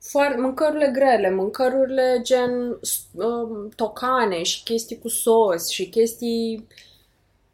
foarte, 0.09 0.41
mâncărurile 0.41 0.89
grele, 0.93 1.29
mâncărurile 1.29 2.19
gen 2.23 2.79
um, 3.13 3.69
tocane 3.75 4.43
și 4.43 4.63
chestii 4.63 4.99
cu 4.99 5.07
sos 5.07 5.69
și 5.69 5.89
chestii 5.89 6.67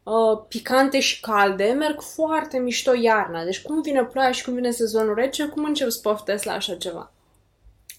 uh, 0.02 0.44
picante 0.48 1.00
și 1.00 1.20
calde, 1.20 1.64
merg 1.64 2.00
foarte 2.00 2.58
mișto 2.58 2.94
iarna. 2.94 3.44
Deci 3.44 3.62
cum 3.62 3.80
vine 3.80 4.04
ploaia 4.04 4.30
și 4.30 4.44
cum 4.44 4.54
vine 4.54 4.70
sezonul 4.70 5.14
rece, 5.14 5.46
cum 5.46 5.64
încep 5.64 5.88
să 5.88 6.00
poftesc 6.02 6.44
la 6.44 6.52
așa 6.52 6.74
ceva? 6.74 7.12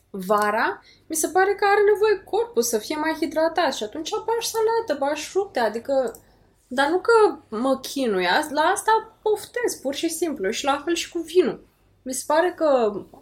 Vara, 0.09 0.81
mi 1.07 1.15
se 1.15 1.27
pare 1.27 1.55
că 1.55 1.65
are 1.65 1.81
nevoie 1.93 2.23
corpul 2.23 2.61
să 2.61 2.77
fie 2.77 2.95
mai 2.95 3.17
hidratat 3.19 3.73
și 3.73 3.83
atunci 3.83 4.09
bași 4.09 4.49
salată, 4.49 5.05
bași 5.05 5.29
fructe, 5.29 5.59
adică 5.59 6.19
dar 6.67 6.89
nu 6.89 6.99
că 6.99 7.37
mă 7.49 7.79
chinui, 7.79 8.27
as- 8.27 8.49
la 8.49 8.61
asta 8.61 9.17
poftez, 9.21 9.75
pur 9.81 9.93
și 9.93 10.09
simplu, 10.09 10.49
și 10.49 10.65
la 10.65 10.81
fel 10.85 10.95
și 10.95 11.09
cu 11.09 11.19
vinul. 11.19 11.64
Mi 12.07 12.13
se 12.13 12.23
pare 12.27 12.53
că 12.55 12.67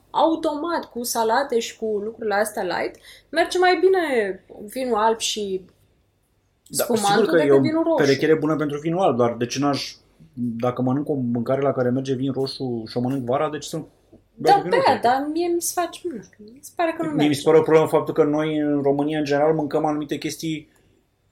automat 0.09 0.85
cu 0.85 1.03
salate 1.03 1.59
și 1.59 1.77
cu 1.77 1.85
lucrurile 1.85 2.35
astea 2.35 2.63
light 2.63 2.95
merge 3.29 3.57
mai 3.57 3.77
bine 3.79 3.99
vinul 4.73 4.95
alb 4.95 5.19
și 5.19 5.65
Da, 6.67 6.83
spumantul 6.83 7.23
sigur 7.23 7.29
că 7.35 7.41
e 7.41 7.43
decât 7.43 7.57
o 7.57 7.61
vinul 7.61 7.83
roșu. 7.83 7.95
pereche 7.95 8.33
bună 8.33 8.55
pentru 8.55 8.79
vinul 8.79 8.99
alb, 8.99 9.17
dar 9.17 9.35
de 9.37 9.45
ce 9.45 9.59
n-aș, 9.59 9.93
dacă 10.33 10.81
mănânc 10.81 11.09
o 11.09 11.13
mâncare 11.13 11.61
la 11.61 11.71
care 11.71 11.89
merge 11.89 12.13
vin 12.13 12.31
roșu 12.31 12.83
și 12.89 12.97
o 12.97 13.01
mănânc 13.01 13.25
vara, 13.25 13.49
de 13.49 13.57
ce 13.57 13.67
să 13.69 13.81
Da, 14.35 14.59
vin 14.61 14.69
bea, 14.69 14.79
roșu? 14.87 14.99
dar 15.01 15.27
mie 15.33 15.47
mi 15.47 15.61
se 15.61 15.81
face, 15.81 15.99
nu 16.03 16.21
știu, 16.21 16.43
mi 16.53 16.59
se 16.61 16.71
pare 16.75 16.91
că 16.91 17.01
nu 17.03 17.07
Mie 17.07 17.17
mi 17.17 17.23
merge. 17.23 17.39
se 17.39 17.45
pare 17.45 17.57
o 17.57 17.61
problemă 17.61 17.87
faptul 17.87 18.13
că 18.13 18.23
noi 18.23 18.57
în 18.57 18.81
România 18.81 19.17
în 19.17 19.25
general 19.25 19.53
mâncăm 19.53 19.85
anumite 19.85 20.17
chestii 20.17 20.69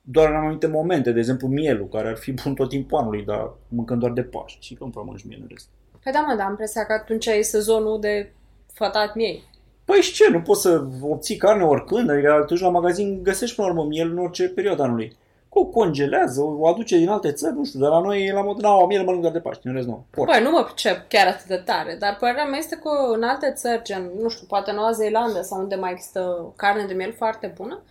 doar 0.02 0.30
în 0.30 0.36
anumite 0.36 0.68
momente, 0.68 1.12
de 1.12 1.20
exemplu 1.20 1.48
mielul, 1.48 1.88
care 1.88 2.08
ar 2.08 2.18
fi 2.18 2.32
bun 2.32 2.54
tot 2.54 2.70
timpul 2.70 2.98
anului, 2.98 3.24
dar 3.26 3.54
mâncăm 3.68 4.00
doar 4.00 4.12
de 4.12 4.24
Paști. 4.24 4.66
Și 4.66 4.74
că 4.76 4.84
nu 4.84 4.90
prea 4.90 5.04
mănânci 5.04 5.26
miel 5.26 5.40
în 5.42 5.48
rest. 5.50 5.68
Păi 6.04 6.12
da, 6.12 6.20
mă, 6.20 6.34
dar 6.36 6.46
am 6.46 6.50
impresia 6.50 6.86
că 6.86 6.94
atunci 6.94 7.26
e 7.26 7.42
sezonul 7.42 8.00
de 8.00 8.34
fătat 8.74 9.16
miei. 9.16 9.44
Păi 9.86 10.02
și 10.02 10.14
ce? 10.14 10.30
Nu 10.30 10.42
poți 10.42 10.62
să 10.62 10.84
obții 11.02 11.36
carne 11.36 11.64
oricând? 11.64 12.10
Adică 12.10 12.44
tu 12.48 12.54
la 12.54 12.70
magazin 12.70 13.24
găsești 13.24 13.56
până 13.56 13.68
la 13.68 13.74
urmă 13.74 13.86
miel 13.88 14.12
în 14.12 14.18
orice 14.18 14.50
perioadă 14.50 14.84
anului. 14.84 15.18
O 15.50 15.66
congelează, 15.66 16.42
o 16.42 16.68
aduce 16.68 16.98
din 16.98 17.10
alte 17.10 17.32
țări, 17.32 17.56
nu 17.56 17.64
știu, 17.66 17.80
dar 17.80 17.90
la 17.90 18.00
noi 18.00 18.26
e 18.26 18.34
la 18.34 18.42
mod, 18.42 18.60
na, 18.60 18.76
o 18.76 18.86
miel 18.86 19.04
mănânc 19.04 19.22
doar 19.22 19.34
de 19.34 19.40
Paști, 19.40 19.68
în 19.68 19.74
rest 19.74 19.88
nu. 19.88 20.06
Porc. 20.10 20.32
Băi, 20.32 20.42
nu 20.44 20.52
mă 20.52 20.64
pricep 20.64 21.10
chiar 21.10 21.28
atât 21.28 21.46
de 21.46 21.62
tare, 21.66 21.96
dar 22.00 22.18
părerea 22.20 22.46
mea 22.46 22.58
este 22.58 22.76
că 22.76 22.90
în 23.14 23.24
alte 23.24 23.52
țări, 23.56 23.84
gen, 23.84 24.12
nu 24.20 24.30
știu, 24.30 24.46
poate 24.48 24.72
Noua 24.72 24.92
Zeelandă 24.92 25.42
sau 25.42 25.60
unde 25.60 25.76
mai 25.76 25.92
există 25.92 26.54
carne 26.56 26.86
de 26.86 26.94
miel 26.94 27.14
foarte 27.14 27.54
bună, 27.58 27.84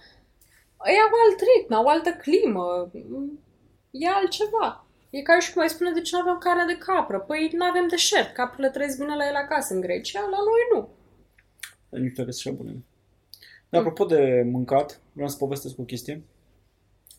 ei 0.86 1.00
au 1.04 1.10
alt 1.24 1.40
ritm, 1.40 1.74
au 1.74 1.86
altă 1.86 2.10
climă, 2.10 2.90
e 3.90 4.08
altceva. 4.08 4.84
E 5.10 5.22
ca 5.22 5.38
și 5.38 5.52
cum 5.52 5.62
ai 5.62 5.68
spune 5.68 5.92
de 5.92 6.00
ce 6.00 6.16
nu 6.16 6.20
avem 6.22 6.38
carne 6.38 6.64
de 6.72 6.78
capră. 6.78 7.20
Păi 7.20 7.50
nu 7.52 7.64
avem 7.64 7.88
deșert, 7.88 8.34
caprele 8.34 8.70
trăiesc 8.70 8.98
bine 8.98 9.16
la 9.16 9.26
el 9.26 9.34
acasă 9.34 9.74
în 9.74 9.80
Grecia, 9.80 10.20
la 10.20 10.38
noi 10.48 10.62
nu. 10.72 10.88
Nu 11.88 12.08
știu 12.08 12.22
dacă 12.22 12.30
sunt 12.30 12.54
așa 12.54 12.62
bune. 12.62 12.84
Dar 13.68 13.80
apropo 13.80 14.04
de 14.04 14.42
mâncat, 14.50 15.00
vreau 15.12 15.28
să 15.28 15.36
povestesc 15.36 15.78
o 15.78 15.82
chestie. 15.82 16.24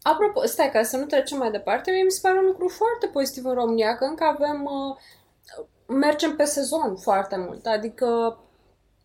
Apropo, 0.02 0.46
stai, 0.46 0.72
ca 0.72 0.84
să 0.84 0.98
nu 0.98 1.06
trecem 1.06 1.38
mai 1.38 1.52
departe, 1.52 1.92
mie 1.92 2.04
mi 2.04 2.12
se 2.12 2.20
pare 2.22 2.40
un 2.40 2.46
lucru 2.46 2.68
foarte 2.68 3.08
pozitiv 3.08 3.46
în 3.46 3.54
România, 3.54 3.96
că 3.96 4.04
încă 4.04 4.24
avem, 4.24 4.64
uh, 4.64 4.98
mergem 5.98 6.36
pe 6.36 6.44
sezon 6.44 6.96
foarte 6.96 7.38
mult, 7.38 7.66
adică 7.66 8.40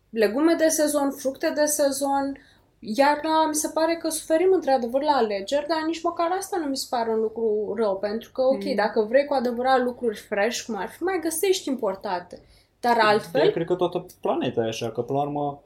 legume 0.09 0.53
de 0.53 0.67
sezon, 0.67 1.11
fructe 1.11 1.49
de 1.49 1.65
sezon, 1.65 2.37
iarna 2.79 3.45
mi 3.47 3.55
se 3.55 3.69
pare 3.73 3.95
că 3.95 4.09
suferim 4.09 4.51
într-adevăr 4.53 5.01
la 5.01 5.11
alegeri, 5.11 5.67
dar 5.67 5.81
nici 5.85 6.01
măcar 6.01 6.31
asta 6.37 6.57
nu 6.57 6.65
mi 6.65 6.77
se 6.77 6.87
pare 6.89 7.09
un 7.09 7.19
lucru 7.19 7.73
rău, 7.77 7.97
pentru 7.97 8.31
că, 8.31 8.41
ok, 8.41 8.63
Mm. 8.63 8.75
dacă 8.75 9.01
vrei 9.09 9.25
cu 9.25 9.33
adevărat 9.33 9.81
lucruri 9.83 10.17
fresh, 10.17 10.61
cum 10.65 10.75
ar 10.75 10.87
fi, 10.89 11.03
mai 11.03 11.19
găsești 11.23 11.69
importate. 11.69 12.41
Dar 12.79 12.97
Eu 12.97 13.07
altfel, 13.07 13.51
cred 13.51 13.65
că 13.65 13.75
toată 13.75 14.05
planeta 14.21 14.61
e 14.61 14.67
așa, 14.67 14.91
că 14.91 15.01
până 15.01 15.17
la 15.19 15.23
urmă 15.25 15.61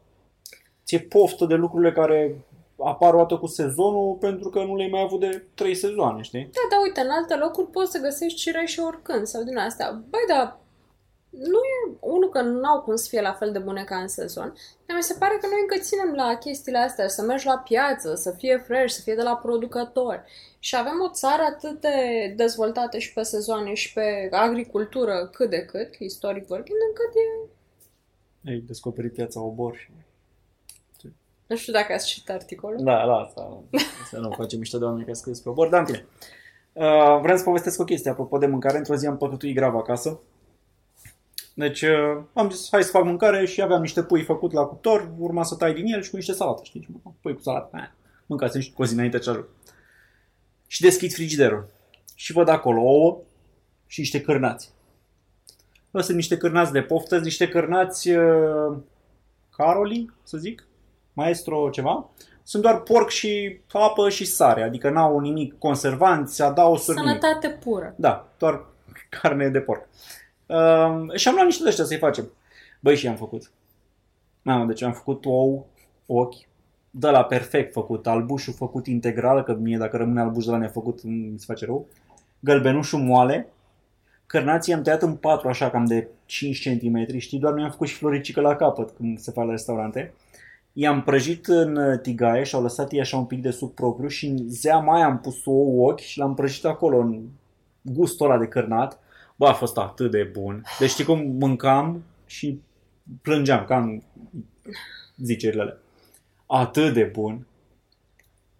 ți-e 0.85 0.99
poftă 0.99 1.45
de 1.45 1.53
lucrurile 1.55 1.91
care 1.91 2.35
apar 2.83 3.13
o 3.13 3.17
dată 3.17 3.37
cu 3.37 3.47
sezonul 3.47 4.17
pentru 4.19 4.49
că 4.49 4.63
nu 4.63 4.75
le-ai 4.75 4.89
mai 4.89 5.01
avut 5.01 5.19
de 5.19 5.43
trei 5.53 5.75
sezoane, 5.75 6.21
știi? 6.21 6.49
Da, 6.53 6.75
da, 6.75 6.81
uite, 6.81 7.01
în 7.01 7.09
alte 7.09 7.35
locuri 7.35 7.67
poți 7.67 7.91
să 7.91 7.99
găsești 7.99 8.39
cireșe 8.39 8.81
oricând 8.81 9.25
sau 9.25 9.43
din 9.43 9.57
astea. 9.57 9.91
Băi, 10.09 10.25
dar 10.27 10.57
nu 11.31 11.57
e, 11.57 11.97
unul 11.99 12.29
că 12.29 12.41
nu 12.41 12.65
au 12.67 12.81
cum 12.81 12.95
să 12.95 13.07
fie 13.09 13.21
la 13.21 13.33
fel 13.33 13.51
de 13.51 13.59
bune 13.59 13.83
ca 13.83 13.95
în 13.95 14.07
sezon, 14.07 14.53
dar 14.85 14.97
mi 14.97 15.03
se 15.03 15.15
pare 15.19 15.37
că 15.41 15.47
noi 15.47 15.59
încă 15.61 15.83
ținem 15.83 16.13
la 16.13 16.37
chestiile 16.37 16.77
astea, 16.77 17.07
să 17.07 17.21
mergi 17.21 17.45
la 17.45 17.57
piață, 17.57 18.15
să 18.15 18.31
fie 18.31 18.57
fresh, 18.57 18.93
să 18.93 19.01
fie 19.01 19.15
de 19.15 19.21
la 19.21 19.35
producători. 19.35 20.21
Și 20.59 20.75
avem 20.75 21.01
o 21.01 21.09
țară 21.09 21.41
atât 21.41 21.81
de 21.81 21.97
dezvoltată 22.35 22.97
și 22.97 23.13
pe 23.13 23.21
sezoane 23.21 23.73
și 23.73 23.93
pe 23.93 24.29
agricultură 24.31 25.29
cât 25.33 25.49
de 25.49 25.65
cât, 25.65 25.95
istoric 25.99 26.47
vorbind, 26.47 26.77
încât 26.87 27.13
e... 27.15 27.49
Ai 28.51 28.63
descoperit 28.67 29.13
piața 29.13 29.41
obor 29.41 29.75
și... 29.75 29.89
Nu 31.47 31.55
știu 31.55 31.73
dacă 31.73 31.93
ați 31.93 32.07
citit 32.07 32.29
articolul. 32.29 32.83
Da, 32.83 33.03
la 33.03 33.15
asta. 33.15 33.63
Să 34.09 34.17
nu 34.17 34.31
facem 34.31 34.59
mișto 34.59 34.77
de 34.77 34.83
oameni 34.83 35.03
care 35.03 35.15
scris 35.15 35.39
pe 35.39 35.49
obor, 35.49 35.69
dar 35.69 35.79
în 35.79 35.85
fine. 35.85 36.05
Uh, 36.73 37.19
vreau 37.21 37.37
să 37.37 37.43
povestesc 37.43 37.79
o 37.79 37.83
chestie 37.83 38.11
apropo 38.11 38.37
de 38.37 38.45
mâncare. 38.45 38.77
Într-o 38.77 38.95
zi 38.95 39.07
am 39.07 39.17
păcătuit 39.17 39.55
grav 39.55 39.75
acasă. 39.75 40.19
Deci 41.53 41.81
uh, 41.81 42.21
am 42.33 42.49
zis, 42.49 42.67
hai 42.71 42.83
să 42.83 42.91
fac 42.91 43.03
mâncare 43.03 43.45
și 43.45 43.61
aveam 43.61 43.81
niște 43.81 44.03
pui 44.03 44.23
făcut 44.23 44.51
la 44.51 44.63
cuptor, 44.63 45.11
urma 45.17 45.43
să 45.43 45.55
tai 45.55 45.73
din 45.73 45.85
el 45.85 46.01
și 46.01 46.09
cu 46.09 46.15
niște 46.15 46.33
salată, 46.33 46.61
știi? 46.63 46.81
Și 46.81 46.89
mă, 47.03 47.11
Pui 47.21 47.33
cu 47.33 47.41
salată. 47.41 47.69
Eh, 47.73 47.89
mâncați 48.25 48.57
niște 48.57 48.73
cozi 48.73 48.93
înainte 48.93 49.17
ce 49.17 49.29
ajung. 49.29 49.45
Și 50.67 50.81
deschid 50.81 51.13
frigiderul. 51.13 51.69
Și 52.15 52.31
văd 52.31 52.47
acolo 52.47 52.81
ouă 52.81 53.17
și 53.87 53.99
niște 53.99 54.21
cârnați. 54.21 54.71
Ăsta 55.93 56.01
sunt 56.01 56.15
niște 56.15 56.37
cârnați 56.37 56.71
de 56.71 56.81
poftă, 56.81 57.19
niște 57.19 57.47
cârnați 57.47 58.09
uh, 58.09 58.77
Caroli, 59.49 60.13
să 60.23 60.37
zic, 60.37 60.67
maestro 61.13 61.69
ceva. 61.69 62.09
Sunt 62.43 62.63
doar 62.63 62.81
porc 62.81 63.09
și 63.09 63.59
apă 63.71 64.09
și 64.09 64.25
sare, 64.25 64.63
adică 64.63 64.89
n-au 64.89 65.19
nimic 65.19 65.57
conservanți, 65.57 66.41
adaosuri, 66.41 66.99
nimic. 66.99 67.21
Sănătate 67.21 67.49
pură. 67.63 67.93
Da, 67.97 68.27
doar 68.37 68.65
carne 69.09 69.49
de 69.49 69.59
porc. 69.59 69.81
Uh, 69.81 70.20
și 71.15 71.27
am 71.27 71.33
luat 71.33 71.45
niște 71.45 71.63
de 71.63 71.69
ăștia 71.69 71.83
să-i 71.83 71.97
facem. 71.97 72.31
Băi, 72.79 72.95
și 72.95 73.07
am 73.07 73.15
făcut. 73.15 73.51
Mamă, 74.41 74.65
deci 74.65 74.81
am 74.81 74.93
făcut 74.93 75.25
ou, 75.25 75.67
ochi, 76.05 76.35
de 76.89 77.09
la 77.09 77.23
perfect 77.23 77.73
făcut, 77.73 78.07
albușul 78.07 78.53
făcut 78.53 78.87
integral, 78.87 79.43
că 79.43 79.53
mie 79.53 79.77
dacă 79.77 79.97
rămâne 79.97 80.21
albuș 80.21 80.45
de 80.45 80.51
la 80.51 80.57
nefăcut 80.57 81.03
mi 81.03 81.33
se 81.37 81.45
face 81.47 81.65
rău, 81.65 81.85
gălbenușul 82.39 82.99
moale, 82.99 83.47
cărnații 84.25 84.73
am 84.73 84.81
tăiat 84.81 85.01
în 85.01 85.15
patru 85.15 85.47
așa 85.47 85.69
cam 85.69 85.85
de 85.85 86.07
5 86.25 86.69
cm, 86.69 87.17
știi, 87.17 87.39
doar 87.39 87.53
mi-am 87.53 87.69
făcut 87.69 87.87
și 87.87 87.95
floricică 87.95 88.41
la 88.41 88.55
capăt 88.55 88.89
când 88.89 89.19
se 89.19 89.31
fac 89.31 89.45
la 89.45 89.51
restaurante. 89.51 90.13
I-am 90.73 91.03
prăjit 91.03 91.47
în 91.47 91.99
tigaie 92.01 92.43
și 92.43 92.55
au 92.55 92.61
lăsat 92.61 92.91
ei 92.91 92.99
așa 92.99 93.17
un 93.17 93.25
pic 93.25 93.41
de 93.41 93.51
suc 93.51 93.73
propriu 93.73 94.07
și 94.07 94.25
în 94.25 94.37
zeama 94.49 94.95
aia 94.95 95.05
am 95.05 95.19
pus 95.19 95.45
ou 95.45 95.85
ochi 95.85 95.99
și 95.99 96.17
l-am 96.17 96.33
prăjit 96.33 96.65
acolo 96.65 96.97
în 96.97 97.21
gustul 97.81 98.29
ăla 98.29 98.39
de 98.39 98.47
cărnat. 98.47 98.99
Bă, 99.41 99.47
a 99.47 99.53
fost 99.53 99.77
atât 99.77 100.11
de 100.11 100.23
bun. 100.23 100.63
Deci 100.79 100.89
știi 100.89 101.03
cum 101.03 101.19
mâncam 101.19 102.03
și 102.25 102.61
plângeam, 103.21 103.65
ca 103.65 103.77
în 103.77 104.01
zicerile 105.17 105.61
alea. 105.61 105.77
Atât 106.45 106.93
de 106.93 107.03
bun. 107.03 107.45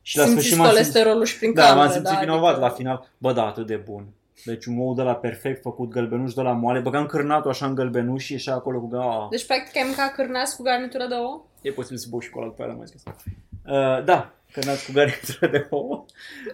Și 0.02 0.18
la 0.18 0.24
Simțiți 0.24 0.46
sfârșit 0.48 0.64
m-am 0.64 0.76
simțit, 0.76 0.92
colesterolul 0.92 1.26
și 1.26 1.38
prin 1.38 1.54
da, 1.54 1.62
cameră. 1.62 1.80
m-am 1.80 1.92
simțit 1.94 2.14
da, 2.14 2.20
vinovat 2.20 2.50
adică- 2.52 2.66
la 2.66 2.70
final. 2.70 3.10
Bă, 3.18 3.34
da, 3.34 3.46
atât 3.46 3.68
de 3.68 3.76
bun. 3.76 4.06
Deci 4.46 4.66
un 4.66 4.80
ou 4.80 4.94
de 4.94 5.02
la 5.02 5.16
perfect 5.16 5.62
făcut, 5.62 5.90
gălbenuș 5.90 6.34
de 6.34 6.42
la 6.42 6.52
moale, 6.52 6.80
băgam 6.80 7.06
cârnatul 7.06 7.50
așa 7.50 7.66
în 7.66 7.76
gălbenuș 7.76 8.24
și 8.24 8.32
ieșea 8.32 8.54
acolo 8.54 8.80
cu 8.80 8.88
ga... 8.88 9.28
Deci, 9.30 9.46
practic, 9.46 9.76
ai 9.78 9.84
mâncat 9.86 10.14
cârnați 10.14 10.56
cu 10.56 10.64
garnitură 10.64 11.06
de 11.08 11.16
ouă? 11.16 11.46
E 11.62 11.72
posibil 11.72 11.98
să 11.98 12.08
bău 12.10 12.20
și 12.20 12.30
cola 12.30 12.46
după 12.46 12.64
aia, 12.64 12.74
mai 12.74 12.88
scris. 12.88 13.04
Uh, 13.04 14.04
da, 14.04 14.34
cârnați 14.52 14.86
cu 14.86 14.92
garnitură 14.92 15.48
de 15.52 15.68
ouă. 15.70 16.06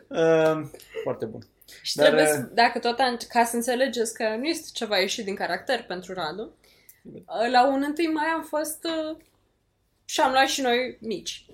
Uh, 0.08 0.68
foarte 1.04 1.26
bun. 1.26 1.42
Și 1.82 1.96
Dar, 1.96 2.06
trebuie 2.06 2.26
uh, 2.26 2.32
să, 2.32 2.50
dacă 2.54 2.80
tot, 2.80 3.00
am- 3.00 3.18
ca 3.30 3.44
să 3.44 3.56
înțelegeți 3.56 4.14
că 4.14 4.36
nu 4.38 4.46
este 4.46 4.70
ceva 4.74 4.98
ieșit 4.98 5.26
din 5.26 5.36
caracter 5.36 5.84
pentru 5.84 6.14
Radu, 6.14 6.56
uh, 7.04 7.52
la 7.52 7.68
un 7.68 7.94
1 7.98 8.12
mai 8.14 8.26
am 8.26 8.44
fost 8.44 8.84
uh, 8.84 9.18
și 10.06 10.22
am 10.22 10.32
luat 10.32 10.48
și 10.48 10.62
noi 10.62 10.98
mici. 11.02 11.46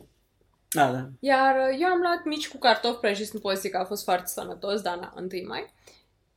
Da, 0.69 0.91
da. 0.91 1.10
Iar 1.19 1.56
uh, 1.56 1.78
eu 1.80 1.88
am 1.88 1.99
luat 1.99 2.23
mici 2.23 2.49
cu 2.49 2.58
cartofi 2.58 2.99
prăjiți, 2.99 3.32
nu 3.34 3.39
pot 3.39 3.58
zic 3.58 3.71
că 3.71 3.78
a 3.78 3.86
fost 3.86 4.04
foarte 4.04 4.28
sănătos, 4.28 4.82
dar 4.82 4.97
na, 4.97 5.13
1 5.17 5.28
mai. 5.47 5.73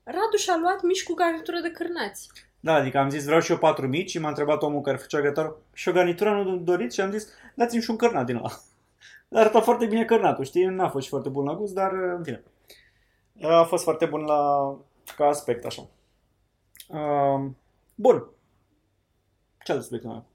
Radu 0.03 0.37
și-a 0.37 0.57
luat 0.57 0.83
mici 0.83 1.05
cu 1.05 1.15
garnitură 1.15 1.59
de 1.62 1.71
cârnați. 1.71 2.29
Da, 2.61 2.75
adică 2.75 2.99
am 2.99 3.11
zis 3.11 3.25
vreau 3.25 3.41
și 3.41 3.51
eu 3.51 3.59
patru 3.59 3.87
mici 3.87 4.11
și 4.11 4.19
m-a 4.19 4.29
întrebat 4.29 4.62
omul 4.62 4.81
care 4.81 4.97
făcea 4.97 5.21
gătar 5.21 5.55
și 5.73 5.89
o 5.89 5.93
garnitură 5.93 6.31
nu 6.31 6.57
doriți 6.57 6.95
și 6.95 7.01
am 7.01 7.11
zis 7.11 7.29
dați-mi 7.55 7.83
și 7.83 7.91
un 7.91 7.97
cărnat 7.97 8.27
din 8.27 8.37
ăla. 8.37 8.51
Dar 9.29 9.41
arăta 9.41 9.61
foarte 9.61 9.87
bine 9.87 10.05
cărnatul, 10.05 10.45
știi? 10.45 10.65
N-a 10.65 10.89
fost 10.89 11.05
și 11.05 11.11
foarte 11.11 11.29
bun 11.29 11.45
la 11.45 11.55
gust, 11.55 11.75
dar 11.75 11.93
în 11.93 12.23
fine. 12.23 12.43
A 13.42 13.62
fost 13.62 13.83
foarte 13.83 14.07
bun 14.07 14.20
la 14.20 14.75
ca 15.16 15.27
aspect, 15.27 15.64
așa. 15.64 15.87
Uh, 16.88 17.51
bun. 17.94 18.31
Ce 19.64 19.72
alt 19.72 19.83
subiect 19.83 20.05
mai 20.05 20.14
am? 20.14 20.27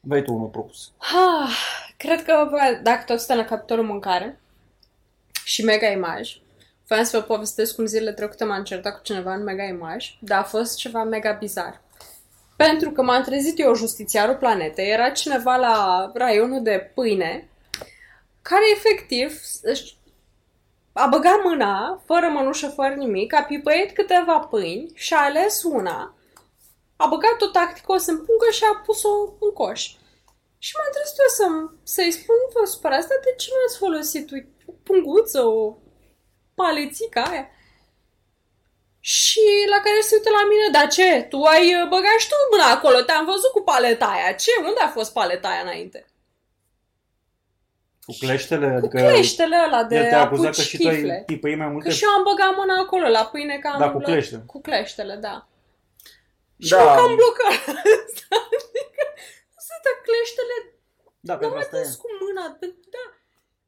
Vrei 0.00 0.22
tu 0.22 0.34
unul 0.34 0.48
propus. 0.48 0.92
Ah, 0.98 1.56
cred 1.96 2.24
că 2.24 2.48
bă, 2.50 2.80
dacă 2.82 3.04
tot 3.04 3.18
suntem 3.18 3.36
la 3.36 3.44
capitolul 3.44 3.84
mâncare 3.84 4.40
și 5.44 5.64
mega 5.64 5.86
imaj, 5.86 6.40
vreau 6.86 7.04
să 7.04 7.18
vă 7.18 7.24
povestesc 7.24 7.74
cum 7.74 7.86
zilele 7.86 8.12
trecute 8.12 8.44
m-am 8.44 8.64
certat 8.64 8.96
cu 8.96 9.02
cineva 9.02 9.34
în 9.34 9.42
mega 9.42 9.64
imaj, 9.64 10.16
dar 10.20 10.38
a 10.38 10.44
fost 10.44 10.76
ceva 10.76 11.04
mega 11.04 11.32
bizar. 11.32 11.80
Pentru 12.56 12.90
că 12.90 13.02
m-am 13.02 13.22
trezit 13.22 13.58
eu 13.58 13.74
justițiarul 13.74 14.36
planetei, 14.36 14.90
era 14.90 15.10
cineva 15.10 15.56
la 15.56 16.10
raionul 16.14 16.62
de 16.62 16.90
pâine, 16.94 17.48
care 18.42 18.62
efectiv 18.74 19.40
își 19.62 19.97
a 20.98 21.06
băgat 21.06 21.42
mâna, 21.44 22.02
fără 22.06 22.26
mănușă, 22.28 22.68
fără 22.68 22.94
nimic, 22.94 23.34
a 23.34 23.42
pipăit 23.42 23.90
câteva 23.92 24.38
pâini 24.38 24.90
și 24.94 25.14
a 25.14 25.24
ales 25.24 25.62
una, 25.62 26.14
a 26.96 27.06
băgat-o 27.06 27.46
tacticos 27.46 28.06
în 28.06 28.16
pungă 28.16 28.48
și 28.52 28.64
a 28.64 28.76
pus-o 28.86 29.08
în 29.40 29.52
coș. 29.52 29.82
Și 30.58 30.72
m-am 30.76 30.92
trezit 30.94 31.18
eu 31.24 31.30
să, 31.38 31.46
să-i 31.94 32.16
spun, 32.18 32.36
nu 32.42 32.60
vă 32.60 32.66
supărați, 32.66 33.08
dar 33.08 33.18
de 33.24 33.34
ce 33.36 33.48
nu 33.50 33.60
ați 33.66 33.78
folosit 33.78 34.30
uite, 34.30 34.64
o 34.66 34.72
punguță, 34.82 35.40
o 35.42 35.76
palețică 36.54 37.18
aia? 37.30 37.48
Și 39.00 39.46
la 39.68 39.80
care 39.86 40.00
se 40.00 40.14
uită 40.14 40.30
la 40.30 40.48
mine, 40.48 40.68
dar 40.72 40.88
ce? 40.88 41.22
Tu 41.22 41.42
ai 41.42 41.74
uh, 41.74 41.88
băgat 41.88 42.18
și 42.18 42.28
tu 42.28 42.34
mâna 42.50 42.70
acolo, 42.70 43.00
te-am 43.00 43.24
văzut 43.24 43.50
cu 43.52 43.62
paleta 43.62 44.06
aia. 44.06 44.32
Ce? 44.32 44.50
Unde 44.58 44.80
a 44.80 44.88
fost 44.88 45.12
paleta 45.12 45.48
aia 45.48 45.60
înainte? 45.60 46.07
Cu 48.08 48.14
cleștele? 48.24 48.66
Adică 48.66 48.96
Cu 48.98 49.06
cleștele 49.08 49.56
ăla 49.66 49.84
de 49.84 49.96
el 49.96 50.08
te-a 50.08 50.20
acuzat 50.26 50.54
că 50.54 50.60
apuci 50.60 50.66
și 50.70 50.76
tu 50.78 50.88
ai 50.88 50.94
chifle. 50.94 51.22
pipăi 51.26 51.56
mai 51.62 51.68
multe... 51.72 51.88
Că 51.88 51.94
și 51.94 52.04
eu 52.04 52.10
am 52.18 52.22
băgat 52.30 52.52
mâna 52.60 52.74
acolo 52.84 53.06
la 53.18 53.24
pâine 53.32 53.56
că 53.62 53.68
am 53.72 53.78
Da, 53.78 53.90
cu 53.90 53.98
luat- 53.98 54.10
clește. 54.10 54.36
Cu 54.52 54.58
cleștele, 54.60 55.14
da. 55.26 55.36
Și 56.66 56.70
Da. 56.70 56.80
eu 56.80 56.86
cam 56.98 57.12
blocat 57.20 57.64
asta. 58.06 58.26
Adică, 58.44 59.04
să 59.66 59.74
dă 59.84 59.92
cleștele, 60.06 60.56
Da, 61.28 61.32
nu 61.32 61.38
pentru 61.38 61.56
mai 61.56 61.64
asta 61.64 61.76
e. 61.78 61.82
dus 61.82 61.94
cu 62.02 62.08
mâna. 62.22 62.44
Da. 62.94 63.04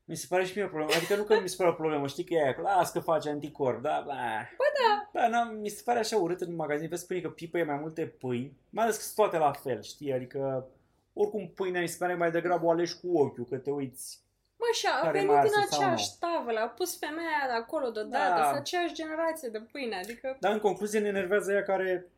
Mi 0.04 0.16
se 0.16 0.26
pare 0.28 0.44
și 0.44 0.52
mie 0.54 0.64
o 0.64 0.74
problemă. 0.74 0.92
Adică 0.96 1.14
nu 1.16 1.22
că 1.22 1.34
mi 1.42 1.48
se 1.48 1.56
pare 1.58 1.70
o 1.70 1.80
problemă, 1.82 2.06
știi 2.06 2.24
că 2.24 2.34
e 2.34 2.42
aia, 2.42 2.54
că 2.54 2.60
las 2.60 2.90
că 2.90 3.00
face 3.00 3.28
anticorp, 3.28 3.82
da, 3.82 3.96
da. 4.10 4.14
Bă, 4.60 4.66
da. 4.80 4.92
Da, 5.20 5.28
na, 5.28 5.42
mi 5.64 5.68
se 5.68 5.82
pare 5.84 5.98
așa 5.98 6.16
urât 6.16 6.40
în 6.40 6.54
magazin, 6.54 6.88
vezi 6.88 7.06
pâine 7.06 7.22
că 7.22 7.28
pipăie 7.28 7.64
mai 7.64 7.78
multe 7.80 8.02
pâini, 8.22 8.56
mai 8.70 8.84
ales 8.84 8.96
că 8.96 9.02
sunt 9.02 9.14
toate 9.14 9.36
la 9.38 9.52
fel, 9.52 9.82
știi, 9.82 10.12
adică 10.12 10.66
oricum 11.12 11.48
pâinea 11.54 11.80
mi 11.80 11.88
se 11.88 11.96
pare 11.98 12.14
mai 12.14 12.30
degrabă 12.30 12.66
o 12.66 12.70
alegi 12.70 12.94
cu 13.00 13.18
ochiul, 13.18 13.46
că 13.50 13.56
te 13.56 13.70
uiți. 13.70 14.18
Mă, 14.60 14.68
și 14.72 14.86
a 14.86 15.00
Care 15.00 15.10
venit 15.18 15.28
mai 15.28 15.42
din 15.42 15.52
arse 15.56 15.66
sau 15.70 15.80
aceeași 15.80 16.18
tavă, 16.18 16.50
a 16.64 16.68
pus 16.68 16.98
femeia 16.98 17.42
de 17.46 17.52
acolo 17.62 17.88
deodată, 17.90 18.40
Da. 18.40 18.44
sunt 18.46 18.58
aceeași 18.60 18.94
generație 18.94 19.48
de 19.48 19.60
pâine, 19.72 19.96
adică... 19.96 20.36
Dar 20.40 20.52
în 20.52 20.58
concluzie 20.58 21.00
ne 21.00 21.08
enervează 21.08 21.52
ea 21.52 21.62
care 21.62 22.10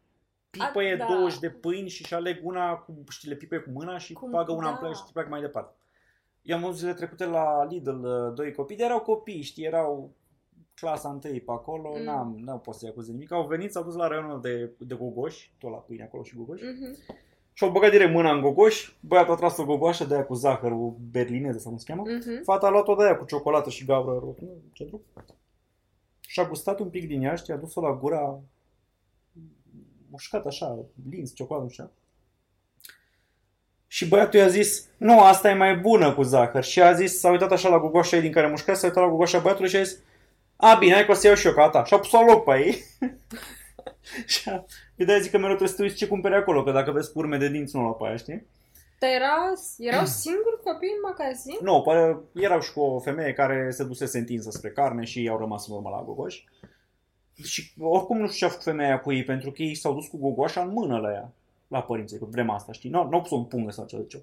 pipăie 0.51 0.93
A, 0.93 0.97
da. 0.97 1.07
20 1.07 1.39
de 1.39 1.51
pâini 1.51 1.89
și 1.89 2.03
își 2.03 2.15
aleg 2.15 2.37
una 2.47 2.75
cu, 2.75 2.93
știi, 3.09 3.29
le 3.29 3.35
pipăie 3.35 3.61
cu 3.61 3.71
mâna 3.71 3.99
și 3.99 4.13
Cum- 4.13 4.31
bagă 4.31 4.53
una 4.53 4.67
da. 4.67 4.71
în 4.73 4.77
plăci 4.79 4.97
și 4.97 5.13
pleacă 5.13 5.29
mai 5.29 5.41
departe. 5.41 5.75
Eu 6.43 6.57
am 6.57 6.63
văzut 6.63 6.77
zilele 6.79 6.97
trecute 6.97 7.25
la 7.25 7.65
Lidl 7.65 8.05
uh, 8.05 8.33
doi 8.35 8.53
copii, 8.53 8.77
de 8.77 8.85
erau 8.85 9.01
copii, 9.01 9.43
știi, 9.43 9.65
erau 9.65 10.15
clasa 10.75 11.09
întâi 11.11 11.41
pe 11.41 11.51
acolo, 11.53 11.95
Mm. 11.97 12.03
n-am, 12.03 12.39
n-au 12.45 12.59
pot 12.59 12.75
să-i 12.75 12.89
acuze 12.89 13.11
nimic. 13.13 13.33
Au 13.33 13.47
venit, 13.47 13.73
s-au 13.73 13.83
dus 13.83 13.95
la 13.95 14.07
raionul 14.09 14.41
de, 14.41 14.71
de 14.79 14.95
gogoși, 14.95 15.53
tot 15.59 15.71
la 15.71 15.77
pâine 15.77 16.03
acolo 16.03 16.23
și 16.23 16.37
gogoși, 16.37 16.65
Mhm. 16.65 16.97
Și 17.53 17.65
au 17.65 17.71
băgat 17.71 17.91
direct 17.91 18.13
mâna 18.13 18.33
în 18.33 18.41
gogoși, 18.41 18.97
băiatul 19.01 19.33
a 19.33 19.37
tras 19.37 19.57
o 19.57 19.65
gogoașă 19.65 20.05
de 20.05 20.15
aia 20.15 20.25
cu 20.25 20.35
zahăr, 20.35 20.71
o 20.73 20.95
berlineză 21.11 21.59
sau 21.59 21.71
cum 21.71 21.79
se 21.79 21.85
cheamă, 21.87 22.03
Mhm. 22.07 22.43
Fata 22.43 22.67
a 22.67 22.71
luat-o 22.71 22.95
de 22.95 23.05
aia 23.05 23.17
cu 23.17 23.25
ciocolată 23.25 23.71
și 23.71 23.85
gavră 23.85 24.13
rotundă, 24.13 24.53
centru. 24.73 25.01
Și-a 26.21 26.49
gustat 26.49 26.81
un 26.81 26.89
pic 26.91 27.07
din 27.07 27.23
ea, 27.23 27.35
știi, 27.35 27.53
a 27.53 27.57
dus-o 27.57 27.81
la 27.81 27.93
gura 27.93 28.41
mușcat 30.11 30.47
așa, 30.47 30.79
lins, 31.11 31.35
ciocolată, 31.35 31.65
nu 31.65 31.71
știu. 31.71 31.91
Și 33.87 34.09
băiatul 34.09 34.39
i-a 34.39 34.49
zis, 34.49 34.87
nu, 34.97 35.21
asta 35.21 35.51
e 35.51 35.55
mai 35.55 35.77
bună 35.77 36.15
cu 36.15 36.23
zahăr. 36.23 36.65
Și 36.65 36.83
a 36.83 36.93
zis, 36.93 37.19
s-a 37.19 37.31
uitat 37.31 37.53
așa 37.53 37.69
la 37.69 37.79
gogoașa 37.79 38.17
ei 38.17 38.23
din 38.23 38.33
care 38.33 38.47
mușca, 38.49 38.75
s-a 38.75 38.87
uitat 38.87 39.03
la 39.03 39.09
gogoașa 39.09 39.39
băiatului 39.39 39.71
și 39.71 39.77
a 39.77 39.83
zis, 39.83 39.99
a, 40.57 40.75
bine, 40.75 40.93
hai 40.93 41.05
că 41.05 41.11
o 41.11 41.15
să 41.15 41.27
iau 41.27 41.37
și 41.37 41.47
eu 41.47 41.53
ca 41.53 41.63
a 41.63 41.69
ta. 41.69 41.85
Și 41.85 41.95
a 41.95 41.99
pus-o 41.99 42.19
în 42.19 42.27
loc 42.27 42.45
pe 42.45 42.51
ei. 42.51 42.83
și 44.33 44.49
a, 44.49 44.65
eu 45.03 45.17
de 45.17 45.21
zic 45.23 45.31
că 45.31 45.37
mereu 45.39 45.57
trebuie 45.57 45.69
să 45.69 45.77
te 45.77 45.83
uiți 45.83 45.97
ce 45.97 46.07
cumperi 46.07 46.35
acolo, 46.35 46.63
că 46.63 46.71
dacă 46.71 46.91
vezi 46.91 47.13
cu 47.13 47.19
urme 47.19 47.37
de 47.39 47.49
dinți, 47.49 47.77
nu 47.77 47.83
la 47.85 47.91
pe 47.93 48.05
aia, 48.07 48.17
știi? 48.17 48.47
Dar 48.99 49.11
era, 49.11 49.35
erau 49.79 50.05
singuri 50.05 50.61
copii 50.65 50.89
în 50.97 51.01
magazin? 51.11 51.57
Nu, 51.63 51.83
pare, 51.83 52.17
erau 52.35 52.61
și 52.61 52.73
cu 52.73 52.81
o 52.81 52.99
femeie 53.01 53.33
care 53.33 53.71
se 53.71 53.85
dusese 53.85 54.19
întinsă 54.19 54.51
spre 54.51 54.71
carne 54.71 55.05
și 55.05 55.29
au 55.31 55.39
rămas 55.39 55.69
în 55.69 55.75
urmă 55.75 55.89
la 55.91 56.03
gogoș. 56.03 56.43
Și 57.45 57.73
oricum 57.81 58.19
nu 58.19 58.27
știu 58.27 58.39
ce 58.39 58.45
a 58.45 58.49
făcut 58.49 58.65
femeia 58.65 59.01
cu 59.01 59.13
ei, 59.13 59.25
pentru 59.25 59.51
că 59.51 59.63
ei 59.63 59.75
s-au 59.75 59.95
dus 59.95 60.07
cu 60.07 60.17
gogoașa 60.17 60.61
în 60.63 60.69
mână 60.73 60.99
la 60.99 61.13
ea, 61.13 61.33
la 61.69 61.83
părinții, 61.83 62.19
că 62.19 62.25
vrem 62.25 62.51
asta, 62.51 62.73
știi? 62.73 62.91
Nu, 62.91 63.03
nu 63.09 63.15
au 63.17 63.21
pus-o 63.21 63.37
în 63.37 63.45
pungă 63.45 63.71
sau 63.71 63.85
ceva. 63.87 64.03
Ce. 64.09 64.23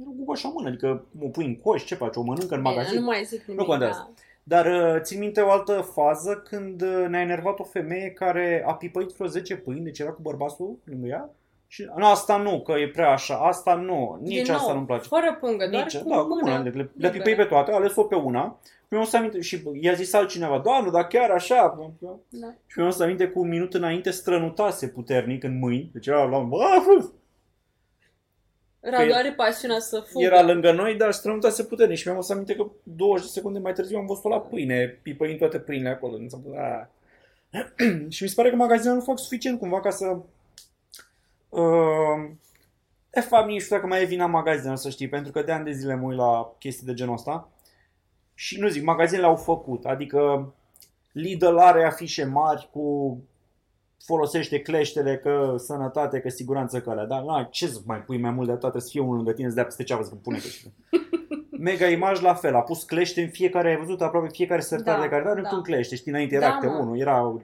Era 0.00 0.10
gogoașa 0.16 0.48
în 0.48 0.54
mână, 0.56 0.68
adică 0.68 1.04
o 1.22 1.28
pui 1.28 1.44
în 1.44 1.56
coș, 1.56 1.84
ce 1.84 1.94
faci, 1.94 2.16
o 2.16 2.22
mănâncă 2.22 2.54
în 2.54 2.62
Bine, 2.62 2.74
magazin. 2.74 2.98
nu 2.98 3.04
mai 3.04 3.24
zic 3.24 3.44
nimic, 3.44 3.60
Nu 3.60 3.66
contează. 3.68 4.10
da. 4.16 4.22
Dar 4.48 4.66
uh, 4.66 5.00
țin 5.00 5.18
minte 5.18 5.40
o 5.40 5.50
altă 5.50 5.90
fază 5.94 6.42
când 6.48 6.82
uh, 6.82 7.06
ne-a 7.08 7.20
enervat 7.20 7.58
o 7.58 7.64
femeie 7.64 8.10
care 8.10 8.64
a 8.66 8.74
pipăit 8.74 9.10
vreo 9.10 9.26
10 9.26 9.56
pâini, 9.56 9.84
deci 9.84 9.98
era 9.98 10.10
cu 10.10 10.22
bărbatul 10.22 10.78
lângă 10.84 11.06
ea. 11.06 11.30
Și 11.66 11.88
nu, 11.96 12.06
asta 12.06 12.36
nu, 12.36 12.60
că 12.60 12.72
e 12.72 12.88
prea 12.88 13.10
așa, 13.10 13.36
asta 13.36 13.74
nu, 13.74 14.18
nici 14.22 14.42
Din 14.42 14.52
asta 14.52 14.66
nou, 14.66 14.74
nu-mi 14.74 14.86
place. 14.86 15.08
Fără 15.08 15.36
pungă, 15.40 15.68
doar 15.70 15.82
Nici, 15.82 15.98
cu 15.98 16.08
da, 16.08 16.16
cu 16.16 16.26
mâna. 16.26 16.56
mâna, 16.56 16.62
le, 16.62 16.70
le 16.70 16.90
liberă. 16.92 17.12
pipăi 17.12 17.34
pe 17.34 17.44
toate, 17.44 17.72
a 17.72 17.74
ales-o 17.74 18.02
pe 18.02 18.14
una. 18.14 18.58
Și 18.62 18.92
mi-am 18.92 19.04
să 19.04 19.16
aminte, 19.16 19.40
și 19.40 19.62
i-a 19.80 19.92
zis 19.92 20.12
altcineva, 20.12 20.58
doamnă, 20.58 20.90
dar 20.90 21.06
chiar 21.06 21.30
așa? 21.30 21.78
Da. 21.98 22.54
Și 22.66 22.78
mi-am 22.78 22.90
să 22.90 23.02
aminte 23.02 23.28
cu 23.28 23.40
un 23.40 23.48
minut 23.48 23.74
înainte 23.74 24.10
strănutase 24.10 24.88
puternic 24.88 25.44
în 25.44 25.58
mâini, 25.58 25.90
deci 25.92 26.06
era 26.06 26.24
la 26.24 26.38
bă, 26.38 26.58
Radu 28.90 29.12
are 29.12 29.32
pasiunea 29.32 29.78
să 29.78 30.00
fugă. 30.00 30.24
era 30.24 30.42
lângă 30.42 30.72
noi, 30.72 30.94
dar 30.94 31.12
strănutase 31.12 31.64
puternic 31.64 31.96
și 31.96 32.08
mi-am 32.08 32.20
să 32.20 32.32
aminte 32.32 32.54
că 32.54 32.66
20 32.82 33.26
de 33.26 33.32
secunde 33.32 33.58
mai 33.58 33.72
târziu 33.72 33.98
am 33.98 34.06
văzut-o 34.06 34.28
la 34.28 34.40
pâine, 34.40 34.98
pipăind 35.02 35.38
toate 35.38 35.58
pâinile 35.58 35.88
acolo. 35.88 36.16
Mi 36.16 36.30
s-a 36.30 36.36
pus, 36.44 36.52
"Ah." 36.54 36.86
și 38.14 38.22
mi 38.22 38.28
se 38.28 38.34
pare 38.34 38.50
că 38.50 38.56
magazinele 38.56 38.94
nu 38.94 39.04
fac 39.04 39.18
suficient 39.18 39.58
cumva 39.58 39.80
ca 39.80 39.90
să... 39.90 40.16
Uh, 41.48 42.30
de 43.10 43.20
fapt, 43.20 43.46
nici 43.46 43.62
știu 43.62 43.76
dacă 43.76 43.88
mai 43.88 44.02
e 44.02 44.06
vina 44.06 44.26
magazinelor, 44.26 44.76
să 44.76 44.90
știi, 44.90 45.08
pentru 45.08 45.32
că 45.32 45.42
de 45.42 45.52
ani 45.52 45.64
de 45.64 45.72
zile 45.72 45.94
mă 45.94 46.06
uit 46.06 46.16
la 46.16 46.54
chestii 46.58 46.86
de 46.86 46.94
genul 46.94 47.14
ăsta. 47.14 47.48
Și 48.34 48.60
nu 48.60 48.68
zic, 48.68 48.82
magazinele 48.82 49.26
au 49.26 49.36
făcut, 49.36 49.84
adică 49.84 50.52
Lidl 51.12 51.56
are 51.56 51.84
afișe 51.84 52.24
mari 52.24 52.68
cu 52.72 53.18
folosește 54.04 54.60
cleștele, 54.60 55.16
că 55.16 55.54
sănătate, 55.58 56.20
că 56.20 56.28
siguranță, 56.28 56.80
că 56.80 56.90
alea. 56.90 57.04
Dar 57.04 57.22
na, 57.22 57.48
ce 57.50 57.66
să 57.66 57.80
mai 57.86 57.98
pui 57.98 58.18
mai 58.18 58.30
mult 58.30 58.46
de 58.46 58.52
atât, 58.52 58.60
trebuie 58.60 58.82
să 58.82 58.90
fie 58.90 59.00
unul 59.00 59.16
lângă 59.16 59.32
tine, 59.32 59.48
să 59.48 59.54
dea 59.54 59.64
peste 59.64 59.82
ceavă, 59.82 60.02
să 60.02 60.14
pune 60.14 60.38
clește. 60.38 60.72
Mega 61.58 61.86
Image 61.86 62.22
la 62.22 62.34
fel, 62.34 62.54
a 62.54 62.62
pus 62.62 62.82
clește 62.82 63.22
în 63.22 63.28
fiecare, 63.28 63.68
ai 63.68 63.76
văzut 63.76 64.02
aproape 64.02 64.28
fiecare 64.32 64.60
sertar 64.60 64.96
Da, 64.96 65.02
de 65.02 65.08
care 65.08 65.22
dar 65.22 65.34
da. 65.34 65.40
da. 65.40 65.56
un 65.56 65.62
clește, 65.62 65.96
știi, 65.96 66.10
înainte 66.10 66.38
Da, 66.38 66.46
era 66.46 66.54
câte 66.54 66.72
mă. 66.72 66.78
unul, 66.78 66.98
era... 66.98 67.36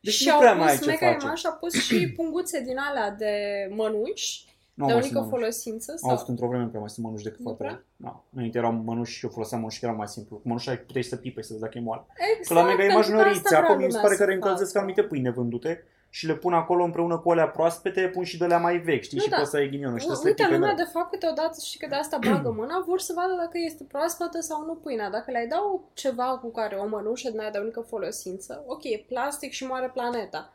Deci 0.00 0.12
și 0.14 0.26
nu 0.26 0.32
au 0.32 0.38
prea 0.38 0.54
mai 0.54 0.68
ai 0.68 0.76
pus 0.76 0.84
ce 0.84 0.90
Mega 0.90 1.06
face. 1.06 1.24
Image, 1.24 1.46
a 1.46 1.50
pus 1.50 1.74
și 1.74 2.08
punguțe 2.16 2.60
din 2.60 2.76
alea 2.78 3.10
de 3.10 3.32
mănuși, 3.70 4.44
Nu 4.78 4.86
de 4.86 4.92
mai 4.92 5.02
unică 5.02 5.18
sunt 5.18 5.30
mănuși. 5.30 5.30
folosință. 5.38 5.90
Au 5.92 5.96
Sau... 5.98 6.10
fost 6.16 6.28
într-o 6.28 6.46
vreme 6.48 6.62
nu 6.62 6.68
prea 6.68 6.80
mai 6.80 6.90
sunt 6.94 7.04
mănuși 7.06 7.24
decât 7.24 7.38
Nu 7.40 7.46
faptele. 7.48 7.68
prea? 7.68 7.84
Da. 8.06 8.22
Înainte 8.34 8.58
erau 8.58 8.72
mănuși 8.72 9.14
și 9.16 9.24
eu 9.24 9.30
foloseam 9.30 9.60
mănuși 9.60 9.78
că 9.80 9.84
erau 9.86 9.98
mai 9.98 10.08
simplu. 10.08 10.36
Cu 10.36 10.48
mănuși 10.48 10.68
ai 10.68 10.78
puteai 10.78 11.02
să 11.12 11.16
pipe, 11.16 11.42
să 11.42 11.48
vezi 11.50 11.62
dacă 11.62 11.78
e 11.78 11.80
moale. 11.80 12.02
Exact, 12.30 12.46
Că 12.48 12.54
la 12.54 12.62
Mega 12.70 12.82
Image 12.84 12.94
pentru 12.94 13.12
nu 13.16 13.22
că 13.22 13.28
riți, 13.28 13.38
asta 13.44 13.48
vrea 13.48 13.60
apă 13.60 13.72
mi 13.74 13.80
se 13.82 13.86
lumea 13.86 14.02
pare 14.02 14.14
să 14.14 14.20
că 14.22 14.28
reîncălzesc 14.28 14.72
facă. 14.72 14.78
anumite 14.84 15.02
pâine 15.02 15.30
vândute 15.30 15.72
și 16.10 16.26
le 16.26 16.34
pun 16.34 16.52
acolo 16.52 16.84
împreună 16.84 17.18
cu 17.18 17.30
alea 17.30 17.48
proaspete, 17.48 18.00
pun 18.14 18.24
și 18.24 18.38
de 18.38 18.44
alea 18.44 18.58
mai 18.58 18.76
vechi, 18.78 19.02
știi, 19.02 19.16
Nu, 19.18 19.22
și 19.24 19.28
da. 19.30 19.36
poți 19.36 19.50
să 19.50 19.56
ai 19.56 19.68
ghinionul 19.68 19.98
și 19.98 20.04
U- 20.04 20.08
trebuie 20.08 20.16
să 20.16 20.24
le 20.24 20.28
Uite, 20.30 20.42
pipe 20.42 20.54
lumea 20.54 20.70
mereu. 20.74 20.84
de 20.84 20.90
fapt 20.98 21.10
câteodată 21.10 21.56
și 21.70 21.78
că 21.78 21.86
de 21.88 21.94
asta 21.94 22.18
bagă 22.28 22.50
mâna, 22.60 22.84
vor 22.86 23.00
să 23.00 23.12
vadă 23.16 23.34
dacă 23.38 23.56
este 23.68 23.84
proaspătă 23.84 24.40
sau 24.40 24.64
nu 24.64 24.74
pâinea. 24.74 25.10
Dacă 25.10 25.30
le-ai 25.30 25.46
dau 25.46 25.88
ceva 25.92 26.38
cu 26.42 26.48
care 26.50 26.74
o 26.76 26.86
mănușă 26.88 27.30
din 27.30 27.40
aia 27.40 27.50
de 27.50 27.58
unică 27.58 27.80
folosință, 27.80 28.64
ok, 28.66 28.84
e 28.84 29.04
plastic 29.08 29.50
și 29.52 29.66
moare 29.66 29.90
planeta. 29.94 30.52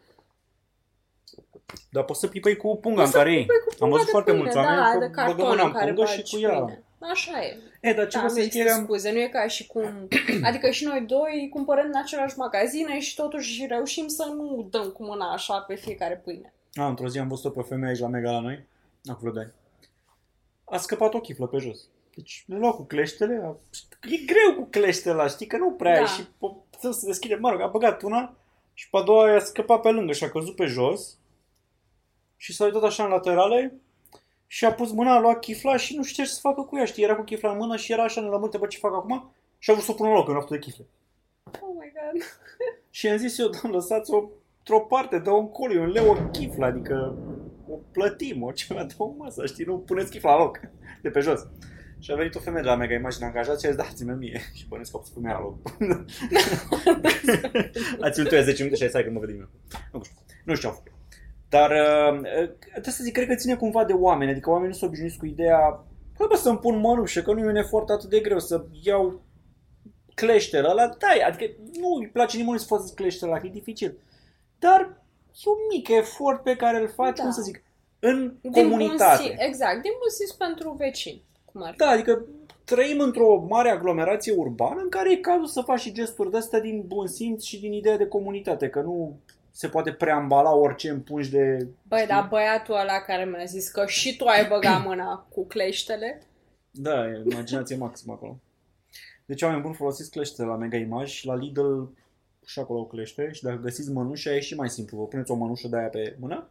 Dar 1.92 2.04
poți 2.04 2.20
să 2.20 2.28
pipăi 2.28 2.56
cu 2.56 2.78
punga 2.78 2.88
în 2.90 2.96
Poți 2.96 3.12
să 3.12 3.18
care 3.18 3.32
e. 3.34 3.40
pipăi 3.40 3.56
cu 3.66 3.70
Am 3.70 3.76
punga 3.78 3.92
văzut 3.92 4.06
de 4.06 4.12
foarte 4.12 4.30
pâine, 4.32 4.44
mulți 4.44 4.58
oameni 4.58 4.82
da, 4.82 4.92
că 4.92 4.98
de 4.98 5.06
băgă 5.06 5.16
carton 5.22 5.48
mâna 5.48 5.62
în 5.62 5.68
în 5.68 5.74
care 5.74 5.94
pungă 5.94 6.10
și 6.10 6.18
bagi 6.18 6.36
cu 6.36 6.42
ea. 6.42 6.60
pâine. 6.60 6.84
Așa 7.12 7.44
e. 7.46 7.58
E, 7.82 7.94
dar 7.94 8.08
ce 8.08 8.18
Da, 8.18 8.24
vă 8.24 8.28
nu 8.28 8.34
zic, 8.34 8.44
există 8.44 8.68
era... 8.68 8.76
scuze, 8.84 9.12
nu 9.12 9.20
e 9.20 9.28
ca 9.28 9.48
și 9.48 9.68
cum... 9.68 10.08
Adică 10.48 10.70
și 10.70 10.84
noi 10.86 11.02
doi 11.08 11.50
cumpărăm 11.54 11.86
în 11.86 12.00
același 12.04 12.38
magazine 12.38 13.00
și 13.00 13.16
totuși 13.16 13.66
reușim 13.70 14.08
să 14.08 14.26
nu 14.36 14.68
dăm 14.70 14.90
cu 14.90 15.04
mâna 15.04 15.32
așa 15.34 15.60
pe 15.60 15.76
fiecare 15.76 16.22
pâine. 16.24 16.54
A, 16.74 16.88
într-o 16.88 17.08
zi 17.08 17.20
am 17.20 17.28
văzut-o 17.28 17.50
pe 17.50 17.60
o 17.60 17.64
femeie 17.64 17.90
aici 17.90 18.00
la 18.00 18.08
Mega 18.08 18.32
la 18.32 18.40
noi, 18.40 18.66
acum 19.06 19.18
vreo 19.20 19.32
doi 19.34 19.44
ani. 19.44 19.54
A 20.66 20.78
scăpat 20.78 21.14
o 21.14 21.20
chiflă 21.20 21.48
pe 21.48 21.58
jos. 21.58 21.80
Deci 22.16 22.44
le 22.48 22.58
lua 22.58 22.72
cu 22.74 22.84
cleștele, 22.84 23.42
a... 23.44 23.56
e 24.02 24.26
greu 24.26 24.56
cu 24.64 24.68
cleștele 24.70 25.14
ăla, 25.14 25.28
știi 25.28 25.48
că 25.48 25.58
nu 25.58 25.72
prea 25.72 25.94
Da. 25.94 26.00
ai 26.00 26.06
și 26.08 26.22
po- 26.24 26.80
să 26.80 26.92
se 26.92 27.06
deschide, 27.06 27.36
mă 27.36 27.50
rog, 27.50 27.62
a 27.62 27.68
băgat 27.68 28.02
una 28.02 28.36
și 28.74 28.90
pe 28.90 28.98
a 28.98 29.02
doua 29.02 29.32
i-a 29.32 29.40
scăpat 29.40 29.82
pe 29.82 29.90
lângă 29.90 30.12
și 30.14 30.24
a 30.24 30.30
căzut 30.30 30.56
pe 30.56 30.66
jos 30.66 31.18
și 32.44 32.54
s-a 32.54 32.66
uitat 32.66 32.84
așa 32.84 33.04
în 33.04 33.10
laterale 33.10 33.74
și 34.48 34.66
a 34.66 34.74
pus 34.74 34.92
mâna, 34.92 35.16
a 35.16 35.20
luat 35.20 35.40
chifla 35.40 35.78
și 35.78 35.96
nu 35.96 36.04
știa 36.04 36.24
ce 36.24 36.30
să 36.30 36.40
facă 36.40 36.62
cu 36.62 36.78
ea, 36.78 36.86
știi, 36.86 37.04
era 37.04 37.16
cu 37.16 37.24
chifla 37.24 37.52
în 37.52 37.58
mână 37.58 37.76
și 37.76 37.92
era 37.92 38.04
așa 38.04 38.22
nelămârte, 38.22 38.58
bă, 38.58 38.68
ce 38.68 38.78
fac 38.78 38.94
acum? 38.94 39.34
Și 39.60 39.70
a 39.70 39.74
vrut 39.74 39.86
să 39.86 39.92
o 39.92 39.94
pună 39.94 40.10
în 40.10 40.16
loc 40.16 40.28
în 40.28 40.34
raftul 40.34 40.56
de 40.56 40.62
chifle. 40.62 40.86
Oh 41.44 41.76
my 41.80 41.92
god. 41.96 42.24
Și 42.98 43.08
am 43.08 43.18
zis 43.18 43.38
eu, 43.38 43.48
doamnă, 43.48 43.78
lăsați-o 43.78 44.30
într-o 44.58 44.80
parte, 44.80 45.20
dă 45.20 45.30
un 45.32 45.50
coliu, 45.50 45.82
un 45.82 45.90
leu 45.90 46.10
o 46.10 46.30
chiflă, 46.30 46.66
adică 46.66 47.18
o 47.68 47.76
plătim, 47.92 48.44
o 48.44 48.52
ceva, 48.52 48.84
dă 48.84 48.94
o 48.98 49.14
masă, 49.18 49.46
știi, 49.46 49.66
nu 49.66 49.78
puneți 49.78 50.12
chifla 50.12 50.32
la 50.32 50.38
loc, 50.38 50.60
de 51.02 51.10
pe 51.10 51.20
jos. 51.20 51.48
Și 52.00 52.12
a 52.12 52.16
venit 52.16 52.36
o 52.36 52.40
femeie 52.40 52.64
de 52.64 52.70
la 52.70 52.76
Mega 52.76 52.94
Imagine 52.94 53.26
angajat 53.26 53.60
și 53.60 53.66
a 53.66 53.70
zis, 53.70 53.78
dați-mi 53.78 54.18
mie. 54.18 54.42
Și 54.58 54.68
bănesc 54.68 54.92
că 54.92 54.98
a 54.98 55.00
pus 55.00 55.14
femeia 55.14 55.34
la 55.34 55.42
loc. 55.42 55.58
a 58.06 58.10
ținut 58.10 58.32
eu 58.32 58.42
10 58.42 58.64
minute 58.64 58.76
și 58.76 58.84
a 58.84 58.86
zis, 58.86 58.94
hai 58.94 59.04
că 59.04 59.10
mă 59.10 59.20
vedem 59.20 59.40
eu. 59.40 59.50
Nu 59.92 60.04
știu, 60.04 60.18
nu 60.44 60.56
știu 60.56 60.70
ce 60.70 60.76
au 60.76 60.82
făcut. 60.84 60.93
Dar, 61.58 61.72
uh, 61.72 62.20
trebuie 62.72 62.94
să 62.94 63.04
zic, 63.04 63.14
cred 63.14 63.28
că 63.28 63.36
ține 63.36 63.56
cumva 63.56 63.86
de 63.86 63.94
oameni, 63.94 64.32
adică 64.32 64.50
oamenii 64.50 64.72
nu 64.72 64.78
sunt 64.78 64.90
obișnuiți 64.90 65.18
cu 65.18 65.26
ideea, 65.26 65.84
bă, 66.18 66.26
bă, 66.30 66.36
să-mi 66.36 66.58
pun 66.58 66.80
mănușă, 66.80 67.22
că 67.22 67.34
nu 67.34 67.40
e 67.40 67.50
un 67.50 67.56
efort 67.56 67.90
atât 67.90 68.10
de 68.10 68.20
greu 68.20 68.40
să 68.40 68.66
iau 68.82 69.22
cleștele 70.16 70.68
ăla, 70.70 70.88
da, 70.88 71.26
adică 71.28 71.54
nu 71.80 71.88
îi 72.00 72.08
place 72.08 72.38
nimănui 72.38 72.60
să 72.60 72.66
facă 72.66 72.84
cleștele 72.96 73.32
ăla, 73.32 73.40
că 73.40 73.48
e 73.48 73.50
dificil. 73.50 73.98
Dar 74.60 74.82
e 75.46 75.50
un 75.50 75.58
mic 75.70 75.88
efort 75.88 76.44
pe 76.44 76.56
care 76.56 76.80
îl 76.82 76.88
faci, 76.88 77.18
Da. 77.18 77.24
cum 77.24 77.32
să 77.32 77.42
zic, 77.42 77.64
în 78.00 78.36
Din 78.42 78.52
comunitate. 78.52 79.22
Bun 79.22 79.26
simț, 79.26 79.42
exact, 79.48 79.82
din 79.82 79.92
bun 80.00 80.10
simț 80.10 80.32
pentru 80.32 80.76
vecini. 80.78 81.24
Cum 81.46 81.64
ar 81.64 81.72
fi. 81.72 81.78
Da, 81.78 81.88
adică 81.88 82.26
trăim 82.64 83.00
într-o 83.00 83.46
mare 83.50 83.70
aglomerație 83.70 84.34
urbană 84.38 84.82
în 84.82 84.90
care 84.90 85.12
e 85.12 85.16
cazul 85.16 85.46
să 85.46 85.62
faci 85.62 85.80
și 85.80 85.92
gesturi 85.92 86.32
de 86.32 86.38
astea 86.38 86.60
din 86.60 86.84
bun 86.86 87.08
simț 87.08 87.44
și 87.44 87.60
din 87.60 87.74
ideea 87.74 87.98
de 87.98 88.08
comunitate, 88.08 88.70
că 88.70 88.82
nu 88.82 89.20
se 89.56 89.68
poate 89.68 89.92
preambala 89.92 90.56
orice 90.56 90.90
împungi 90.90 91.30
de... 91.30 91.68
Băi, 91.88 92.00
știi? 92.00 92.10
dar 92.14 92.28
băiatul 92.30 92.74
ăla 92.74 93.00
care 93.06 93.26
mi-a 93.26 93.46
zis 93.46 93.70
că 93.70 93.86
și 93.86 94.16
tu 94.18 94.26
ai 94.26 94.48
băgat 94.48 94.84
mâna 94.88 95.28
cu 95.30 95.46
cleștele, 95.46 96.22
Da, 96.72 97.08
e 97.08 97.24
imaginație 97.32 97.76
maximă 97.76 98.14
acolo. 98.14 98.40
Deci 99.26 99.42
oameni 99.42 99.62
buni 99.62 99.74
folosiți 99.74 100.12
clește 100.12 100.44
la 100.44 100.56
Mega 100.56 100.78
Image 100.78 101.12
și 101.12 101.26
la 101.26 101.36
Lidl 101.36 101.82
și 102.46 102.60
acolo 102.60 102.80
o 102.80 102.86
clește 102.86 103.30
și 103.32 103.44
dacă 103.44 103.58
găsiți 103.62 103.92
mănușa 103.92 104.36
e 104.36 104.40
și 104.40 104.56
mai 104.56 104.70
simplu. 104.70 104.98
Vă 104.98 105.06
puneți 105.08 105.32
o 105.32 105.36
mănușă 105.36 105.68
de 105.68 105.78
aia 105.78 105.88
pe 105.88 106.16
mână, 106.20 106.50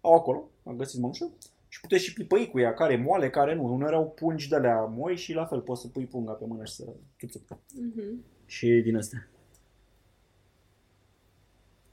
au 0.00 0.14
acolo, 0.14 0.48
găsiți 0.76 1.00
mănușă 1.00 1.30
și 1.68 1.80
puteți 1.80 2.04
și 2.04 2.12
pipăi 2.12 2.48
cu 2.50 2.58
ea, 2.60 2.74
care 2.74 2.92
e 2.92 2.96
moale, 2.96 3.30
care 3.30 3.54
nu. 3.54 3.64
Uneori 3.74 3.94
au 3.94 4.08
pungi 4.10 4.48
de 4.48 4.56
alea 4.56 4.80
moi 4.80 5.16
și 5.16 5.32
la 5.32 5.44
fel 5.44 5.60
poți 5.60 5.80
să 5.80 5.88
pui 5.88 6.04
punga 6.04 6.32
pe 6.32 6.44
mână 6.48 6.64
și 6.64 6.72
să 6.72 6.84
țup 7.30 7.58
Mhm. 7.74 8.24
Și 8.46 8.66
din 8.84 8.96
astea. 8.96 9.26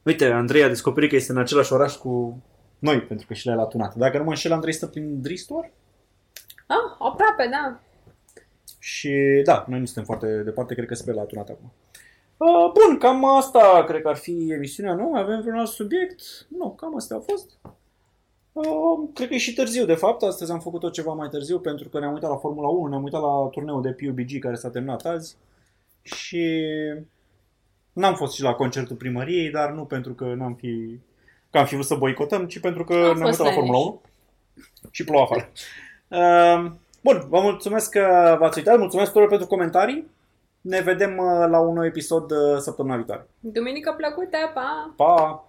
Uite, 0.04 0.26
Andrei 0.26 0.64
a 0.64 0.68
descoperit 0.68 1.10
că 1.10 1.16
este 1.16 1.32
în 1.32 1.38
același 1.38 1.74
oraș 1.74 1.96
cu 1.96 2.44
noi, 2.80 3.02
pentru 3.02 3.28
că 3.28 3.34
și 3.34 3.48
le-a 3.48 3.64
tunat. 3.64 3.96
Dacă 3.96 4.18
nu 4.18 4.24
mă 4.24 4.30
înșel, 4.30 4.52
Andrei 4.52 4.74
stă 4.74 4.88
prin 4.88 5.22
Dristor 5.22 5.72
Ah, 6.68 6.96
aproape, 7.00 7.50
da. 7.52 7.80
și 8.80 9.42
da, 9.44 9.66
noi 9.68 9.80
nu 9.80 9.86
suntem 9.86 10.04
foarte 10.04 10.42
departe, 10.44 10.74
cred 10.74 10.88
că 10.88 10.94
spre 10.94 11.14
la 11.14 11.24
tunat 11.24 11.50
acum. 11.50 11.72
Uh, 12.38 12.72
bun, 12.72 12.98
cam 12.98 13.26
asta 13.26 13.84
cred 13.88 14.02
că 14.02 14.08
ar 14.08 14.16
fi 14.16 14.52
emisiunea 14.52 14.94
nouă. 14.94 15.18
Avem 15.18 15.42
vreun 15.42 15.58
alt 15.58 15.70
subiect? 15.70 16.22
Nu, 16.50 16.72
cam 16.72 16.96
astea 16.96 17.16
au 17.16 17.26
fost. 17.28 17.58
Uh, 18.52 19.10
cred 19.14 19.28
că 19.28 19.34
e 19.34 19.38
și 19.38 19.54
târziu, 19.54 19.86
de 19.86 19.94
fapt. 19.94 20.22
Astăzi 20.24 20.52
am 20.52 20.60
făcut-o 20.60 20.90
ceva 20.90 21.14
mai 21.14 21.30
târziu 21.30 21.60
pentru 21.60 21.90
că 21.90 22.00
ne-am 22.00 22.14
uitat 22.14 22.30
la 22.30 22.36
Formula 22.36 22.68
1, 22.68 22.90
ne-am 22.90 23.04
uitat 23.04 23.22
la 23.22 23.48
turneul 23.52 23.82
de 23.82 23.92
PUBG 23.92 24.40
care 24.40 24.56
s-a 24.56 24.70
terminat 24.70 25.06
azi 25.06 25.38
și 26.02 26.64
n-am 27.94 28.16
fost 28.16 28.34
și 28.34 28.42
la 28.42 28.54
concertul 28.54 28.96
primăriei, 28.96 29.50
dar 29.50 29.72
nu 29.72 29.86
pentru 29.86 30.14
că 30.14 30.26
n-am 30.26 30.54
fi 30.54 31.00
că 31.52 31.58
am 31.58 31.66
fi 31.66 31.74
vrut 31.74 31.86
să 31.86 31.96
boicotăm, 31.96 32.48
ci 32.48 32.60
pentru 32.60 32.84
că 32.84 32.94
Am 32.94 33.00
ne-am 33.00 33.18
fost 33.18 33.40
uitat 33.40 33.46
la 33.46 33.52
Formula 33.52 33.78
1 33.78 34.02
și 34.92 35.04
plouă 35.04 35.22
afară. 35.22 35.50
Uh, 36.08 36.72
bun, 37.02 37.26
vă 37.30 37.40
mulțumesc 37.42 37.90
că 37.90 38.36
v-ați 38.40 38.58
uitat, 38.58 38.78
mulțumesc 38.78 39.08
tuturor 39.08 39.30
pentru 39.30 39.48
comentarii. 39.48 40.08
Ne 40.62 40.82
vedem 40.82 41.18
uh, 41.18 41.48
la 41.50 41.60
un 41.60 41.74
nou 41.74 41.86
episod 41.86 42.32
uh, 42.32 42.58
săptămâna 42.58 42.96
viitoare. 42.96 43.28
Duminică 43.40 43.94
plăcută, 43.98 44.38
pa! 44.54 44.94
Pa! 44.96 45.49